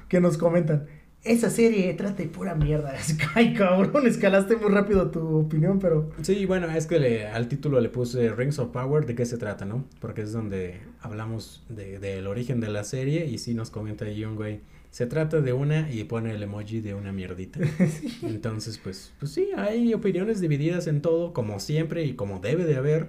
que 0.09 0.21
nos 0.21 0.39
comentan. 0.39 0.87
Esa 1.29 1.51
serie 1.51 1.93
trata 1.95 2.23
de 2.23 2.29
pura 2.29 2.55
mierda. 2.55 2.95
Ay, 3.35 3.55
cabrón, 3.55 4.07
escalaste 4.07 4.57
muy 4.57 4.71
rápido 4.71 5.11
tu 5.11 5.39
opinión, 5.39 5.79
pero... 5.79 6.11
Sí, 6.23 6.47
bueno, 6.47 6.71
es 6.71 6.87
que 6.87 6.99
le, 6.99 7.27
al 7.27 7.49
título 7.49 7.81
le 7.81 7.89
puse 7.89 8.31
Rings 8.31 8.59
of 8.59 8.71
Power, 8.71 9.07
¿de 9.07 9.15
qué 9.15 9.27
se 9.27 9.37
trata, 9.37 9.65
no? 9.65 9.85
Porque 10.01 10.23
es 10.23 10.33
donde 10.33 10.81
hablamos 11.01 11.65
del 11.69 12.01
de, 12.01 12.27
origen 12.27 12.61
de 12.61 12.69
la 12.69 12.85
serie 12.85 13.27
y 13.27 13.39
sí 13.39 13.55
nos 13.55 13.71
comenta 13.71 14.05
ahí 14.05 14.25
un 14.25 14.37
güey. 14.37 14.61
Se 14.91 15.07
trata 15.07 15.41
de 15.41 15.53
una 15.53 15.91
y 15.93 16.03
pone 16.05 16.33
el 16.33 16.43
emoji 16.43 16.81
de 16.81 16.95
una 16.95 17.13
mierdita. 17.13 17.61
Entonces, 18.23 18.79
pues, 18.79 19.13
pues 19.19 19.33
sí, 19.33 19.51
hay 19.57 19.93
opiniones 19.93 20.41
divididas 20.41 20.87
en 20.87 21.03
todo, 21.03 21.33
como 21.35 21.61
siempre 21.61 22.05
y 22.05 22.15
como 22.15 22.41
debe 22.41 22.65
de 22.65 22.77
haber. 22.77 23.09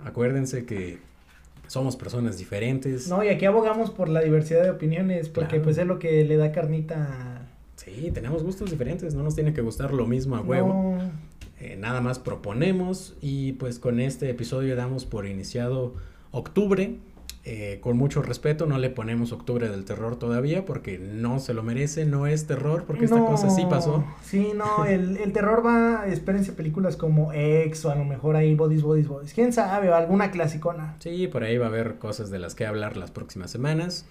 Acuérdense 0.00 0.66
que 0.66 0.98
somos 1.66 1.96
personas 1.96 2.38
diferentes. 2.38 3.08
No, 3.08 3.24
y 3.24 3.28
aquí 3.28 3.44
abogamos 3.46 3.90
por 3.90 4.08
la 4.08 4.20
diversidad 4.20 4.62
de 4.62 4.70
opiniones, 4.70 5.28
porque 5.28 5.60
pues 5.60 5.78
es 5.78 5.86
lo 5.86 5.98
que 5.98 6.24
le 6.24 6.36
da 6.36 6.52
carnita. 6.52 7.33
Sí, 7.84 8.10
tenemos 8.12 8.42
gustos 8.42 8.70
diferentes, 8.70 9.14
no 9.14 9.22
nos 9.22 9.34
tiene 9.34 9.52
que 9.52 9.60
gustar 9.60 9.92
lo 9.92 10.06
mismo 10.06 10.36
a 10.36 10.40
huevo. 10.40 10.98
Eh, 11.60 11.76
nada 11.78 12.00
más 12.00 12.18
proponemos 12.18 13.14
y 13.20 13.52
pues 13.52 13.78
con 13.78 14.00
este 14.00 14.28
episodio 14.28 14.74
damos 14.76 15.04
por 15.04 15.26
iniciado 15.26 15.94
octubre 16.30 16.98
eh, 17.46 17.78
con 17.82 17.98
mucho 17.98 18.22
respeto, 18.22 18.64
no 18.64 18.78
le 18.78 18.88
ponemos 18.88 19.30
Octubre 19.30 19.68
del 19.68 19.84
Terror 19.84 20.16
todavía 20.16 20.64
porque 20.64 20.98
no 20.98 21.40
se 21.40 21.52
lo 21.52 21.62
merece, 21.62 22.06
no 22.06 22.26
es 22.26 22.46
terror 22.46 22.84
porque 22.86 23.04
esta 23.04 23.18
cosa 23.18 23.50
sí 23.50 23.66
pasó. 23.68 24.02
Sí, 24.22 24.52
no, 24.56 24.86
el, 24.86 25.18
el 25.18 25.32
terror 25.32 25.64
va, 25.64 26.06
espérense 26.06 26.54
películas 26.54 26.96
como 26.96 27.34
X 27.34 27.84
o 27.84 27.90
a 27.90 27.96
lo 27.96 28.06
mejor 28.06 28.36
ahí 28.36 28.54
Bodies, 28.54 28.82
Bodies, 28.82 29.08
Bodies, 29.08 29.34
quién 29.34 29.52
sabe, 29.52 29.90
o 29.90 29.94
alguna 29.94 30.30
clasicona. 30.30 30.96
Sí, 31.00 31.28
por 31.28 31.44
ahí 31.44 31.58
va 31.58 31.66
a 31.66 31.68
haber 31.68 31.96
cosas 31.96 32.30
de 32.30 32.38
las 32.38 32.54
que 32.54 32.64
hablar 32.64 32.96
las 32.96 33.10
próximas 33.10 33.50
semanas. 33.50 34.06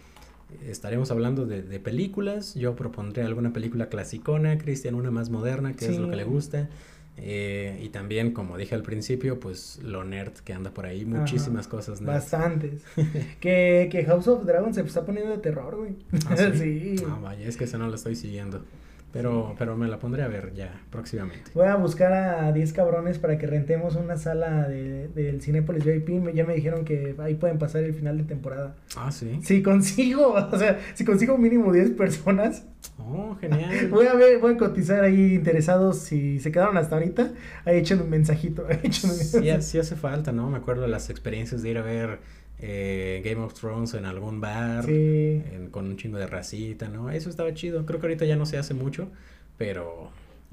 Estaremos 0.67 1.11
hablando 1.11 1.45
de, 1.45 1.61
de 1.61 1.79
películas, 1.79 2.55
yo 2.55 2.75
propondré 2.75 3.23
alguna 3.23 3.53
película 3.53 3.89
clasicona, 3.89 4.57
Cristian 4.57 4.95
una 4.95 5.11
más 5.11 5.29
moderna, 5.29 5.73
que 5.73 5.85
es 5.85 5.97
lo 5.97 6.09
que 6.09 6.15
le 6.15 6.23
gusta. 6.23 6.69
Eh, 7.17 7.79
y 7.83 7.89
también, 7.89 8.31
como 8.31 8.57
dije 8.57 8.73
al 8.73 8.81
principio, 8.81 9.39
pues 9.39 9.79
lo 9.83 10.03
nerd 10.03 10.33
que 10.33 10.53
anda 10.53 10.71
por 10.71 10.85
ahí, 10.85 11.05
muchísimas 11.05 11.67
cosas 11.67 12.01
Bastantes. 12.03 12.81
que, 13.39 13.87
que 13.91 14.03
House 14.05 14.27
of 14.27 14.45
Dragons 14.45 14.75
se 14.75 14.81
está 14.81 15.05
poniendo 15.05 15.31
de 15.31 15.37
terror, 15.37 15.75
güey. 15.75 15.95
¿Ah, 16.27 16.35
sí? 16.53 16.97
sí. 16.97 17.05
vaya, 17.21 17.47
es 17.47 17.57
que 17.57 17.65
eso 17.65 17.77
no 17.77 17.87
lo 17.87 17.95
estoy 17.95 18.15
siguiendo. 18.15 18.63
Pero, 19.13 19.55
pero 19.59 19.77
me 19.77 19.87
la 19.87 19.99
pondré 19.99 20.23
a 20.23 20.27
ver 20.27 20.53
ya 20.55 20.81
próximamente. 20.89 21.51
Voy 21.53 21.67
a 21.67 21.75
buscar 21.75 22.11
a 22.11 22.51
10 22.51 22.73
cabrones 22.73 23.19
para 23.19 23.37
que 23.37 23.45
rentemos 23.45 23.95
una 23.95 24.17
sala 24.17 24.67
de, 24.67 25.07
del 25.09 25.39
Cinépolis 25.39 25.85
VIP. 25.85 26.33
Ya 26.33 26.45
me 26.45 26.55
dijeron 26.55 26.83
que 26.83 27.15
ahí 27.19 27.35
pueden 27.35 27.59
pasar 27.59 27.83
el 27.83 27.93
final 27.93 28.17
de 28.17 28.23
temporada. 28.23 28.75
Ah, 28.97 29.11
sí. 29.11 29.39
Si 29.43 29.61
consigo, 29.61 30.33
o 30.51 30.57
sea, 30.57 30.79
si 30.95 31.05
consigo 31.05 31.37
mínimo 31.37 31.71
10 31.71 31.91
personas. 31.91 32.65
Oh, 32.97 33.37
genial. 33.39 33.87
Voy 33.89 34.07
a 34.07 34.15
ver, 34.15 34.39
voy 34.39 34.55
a 34.55 34.57
cotizar 34.57 35.03
ahí 35.03 35.35
interesados. 35.35 35.99
Si 35.99 36.39
se 36.39 36.51
quedaron 36.51 36.77
hasta 36.77 36.95
ahorita, 36.95 37.33
ahí 37.65 37.77
echen 37.77 38.01
un 38.01 38.09
mensajito. 38.09 38.65
Ahí 38.69 38.79
echen 38.83 39.11
un 39.11 39.17
mensajito. 39.17 39.61
Sí, 39.61 39.71
sí 39.71 39.77
hace 39.77 39.95
falta, 39.95 40.31
¿no? 40.31 40.49
Me 40.49 40.57
acuerdo 40.57 40.81
de 40.81 40.87
las 40.87 41.11
experiencias 41.11 41.61
de 41.61 41.69
ir 41.69 41.77
a 41.77 41.83
ver 41.83 42.19
eh, 42.65 43.21
Game 43.25 43.41
of 43.41 43.53
Thrones 43.53 43.93
en 43.93 44.05
algún 44.05 44.39
bar, 44.39 44.85
con 45.71 45.85
un 45.85 45.97
chingo 45.97 46.17
de 46.17 46.27
racita, 46.27 46.87
¿no? 46.87 47.11
Eso 47.11 47.29
estaba 47.29 47.53
chido. 47.53 47.85
Creo 47.85 47.99
que 47.99 48.05
ahorita 48.05 48.23
ya 48.23 48.37
no 48.37 48.45
se 48.45 48.57
hace 48.57 48.73
mucho, 48.73 49.09
pero, 49.57 50.11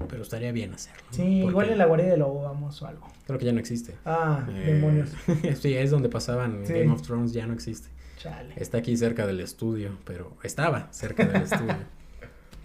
pero 0.09 0.21
estaría 0.21 0.51
bien 0.51 0.73
hacerlo. 0.73 1.03
Sí, 1.11 1.23
igual 1.23 1.69
en 1.69 1.77
la 1.77 1.85
guardia 1.85 2.09
de 2.09 2.17
lobo 2.17 2.43
vamos 2.43 2.81
o 2.81 2.87
algo. 2.87 3.07
Creo 3.25 3.39
que 3.39 3.45
ya 3.45 3.53
no 3.53 3.59
existe. 3.59 3.95
Ah, 4.03 4.45
eh, 4.49 4.73
demonios. 4.73 5.09
sí, 5.61 5.73
es 5.73 5.89
donde 5.89 6.09
pasaban 6.09 6.65
Game 6.65 6.91
of 6.91 7.01
Thrones, 7.01 7.31
ya 7.31 7.47
no 7.47 7.53
existe. 7.53 7.87
Chale. 8.17 8.55
Está 8.57 8.79
aquí 8.79 8.97
cerca 8.97 9.25
del 9.25 9.39
estudio, 9.39 9.97
pero 10.03 10.35
estaba 10.43 10.91
cerca 10.91 11.25
del 11.25 11.43
estudio. 11.43 11.77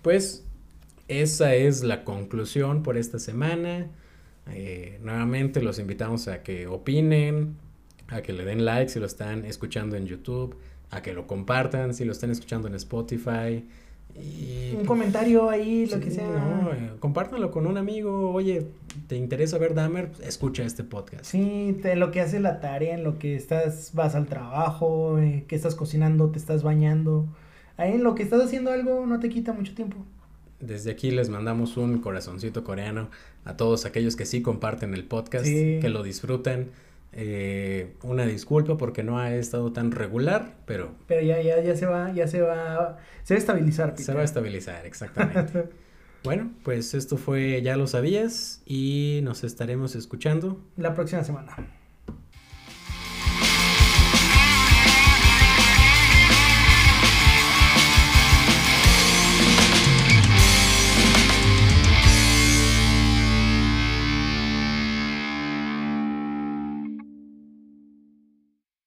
Pues 0.02 0.44
esa 1.08 1.56
es 1.56 1.82
la 1.82 2.04
conclusión 2.04 2.84
por 2.84 2.96
esta 2.96 3.18
semana. 3.18 3.88
Eh, 4.52 5.00
nuevamente 5.02 5.60
los 5.60 5.80
invitamos 5.80 6.28
a 6.28 6.44
que 6.44 6.68
opinen, 6.68 7.56
a 8.08 8.22
que 8.22 8.32
le 8.32 8.44
den 8.44 8.64
like 8.64 8.90
si 8.90 9.00
lo 9.00 9.06
están 9.06 9.44
escuchando 9.44 9.96
en 9.96 10.06
YouTube, 10.06 10.56
a 10.90 11.02
que 11.02 11.12
lo 11.12 11.26
compartan 11.26 11.94
si 11.94 12.04
lo 12.04 12.12
están 12.12 12.30
escuchando 12.30 12.68
en 12.68 12.74
Spotify. 12.74 13.64
Y, 14.14 14.74
un 14.74 14.86
comentario 14.86 15.50
ahí, 15.50 15.86
lo 15.86 16.00
que 16.00 16.10
sea. 16.10 16.26
No, 16.26 16.72
eh, 16.72 16.92
compártanlo 17.00 17.50
con 17.50 17.66
un 17.66 17.76
amigo. 17.76 18.30
Oye, 18.32 18.66
¿te 19.08 19.16
interesa 19.16 19.58
ver 19.58 19.74
Dahmer? 19.74 20.10
Escucha 20.22 20.64
este 20.64 20.84
podcast. 20.84 21.24
Sí, 21.24 21.78
te, 21.82 21.96
lo 21.96 22.10
que 22.12 22.22
hace 22.22 22.40
la 22.40 22.60
tarea, 22.60 22.94
en 22.94 23.04
lo 23.04 23.18
que 23.18 23.36
estás, 23.36 23.90
vas 23.92 24.14
al 24.14 24.26
trabajo, 24.26 25.18
eh, 25.18 25.44
que 25.48 25.54
estás 25.54 25.74
cocinando, 25.74 26.30
te 26.30 26.38
estás 26.38 26.62
bañando. 26.62 27.26
Ahí 27.76 27.92
en 27.92 28.04
lo 28.04 28.14
que 28.14 28.22
estás 28.22 28.40
haciendo 28.42 28.72
algo 28.72 29.04
no 29.04 29.20
te 29.20 29.28
quita 29.28 29.52
mucho 29.52 29.74
tiempo. 29.74 29.98
Desde 30.60 30.90
aquí 30.90 31.10
les 31.10 31.28
mandamos 31.28 31.76
un 31.76 31.98
corazoncito 31.98 32.64
coreano 32.64 33.10
a 33.44 33.58
todos 33.58 33.84
aquellos 33.84 34.16
que 34.16 34.24
sí 34.24 34.40
comparten 34.40 34.94
el 34.94 35.04
podcast, 35.04 35.44
que 35.44 35.88
lo 35.90 36.02
disfrutan 36.02 36.70
eh, 37.12 37.94
una 38.02 38.26
disculpa 38.26 38.76
porque 38.76 39.02
no 39.02 39.18
ha 39.18 39.34
estado 39.34 39.72
tan 39.72 39.90
regular, 39.90 40.54
pero... 40.66 40.94
Pero 41.06 41.22
ya, 41.22 41.40
ya, 41.40 41.62
ya 41.62 41.76
se 41.76 41.86
va, 41.86 42.12
ya 42.12 42.28
se 42.28 42.42
va, 42.42 42.98
se 43.22 43.34
va 43.34 43.36
a 43.36 43.38
estabilizar. 43.38 43.94
Se 43.96 44.14
va 44.14 44.20
a 44.20 44.24
estabilizar, 44.24 44.86
exactamente. 44.86 45.68
bueno, 46.24 46.52
pues 46.62 46.94
esto 46.94 47.16
fue 47.16 47.62
Ya 47.62 47.76
lo 47.76 47.86
sabías 47.86 48.62
y 48.66 49.20
nos 49.22 49.44
estaremos 49.44 49.94
escuchando. 49.94 50.60
La 50.76 50.94
próxima 50.94 51.24
semana. 51.24 51.56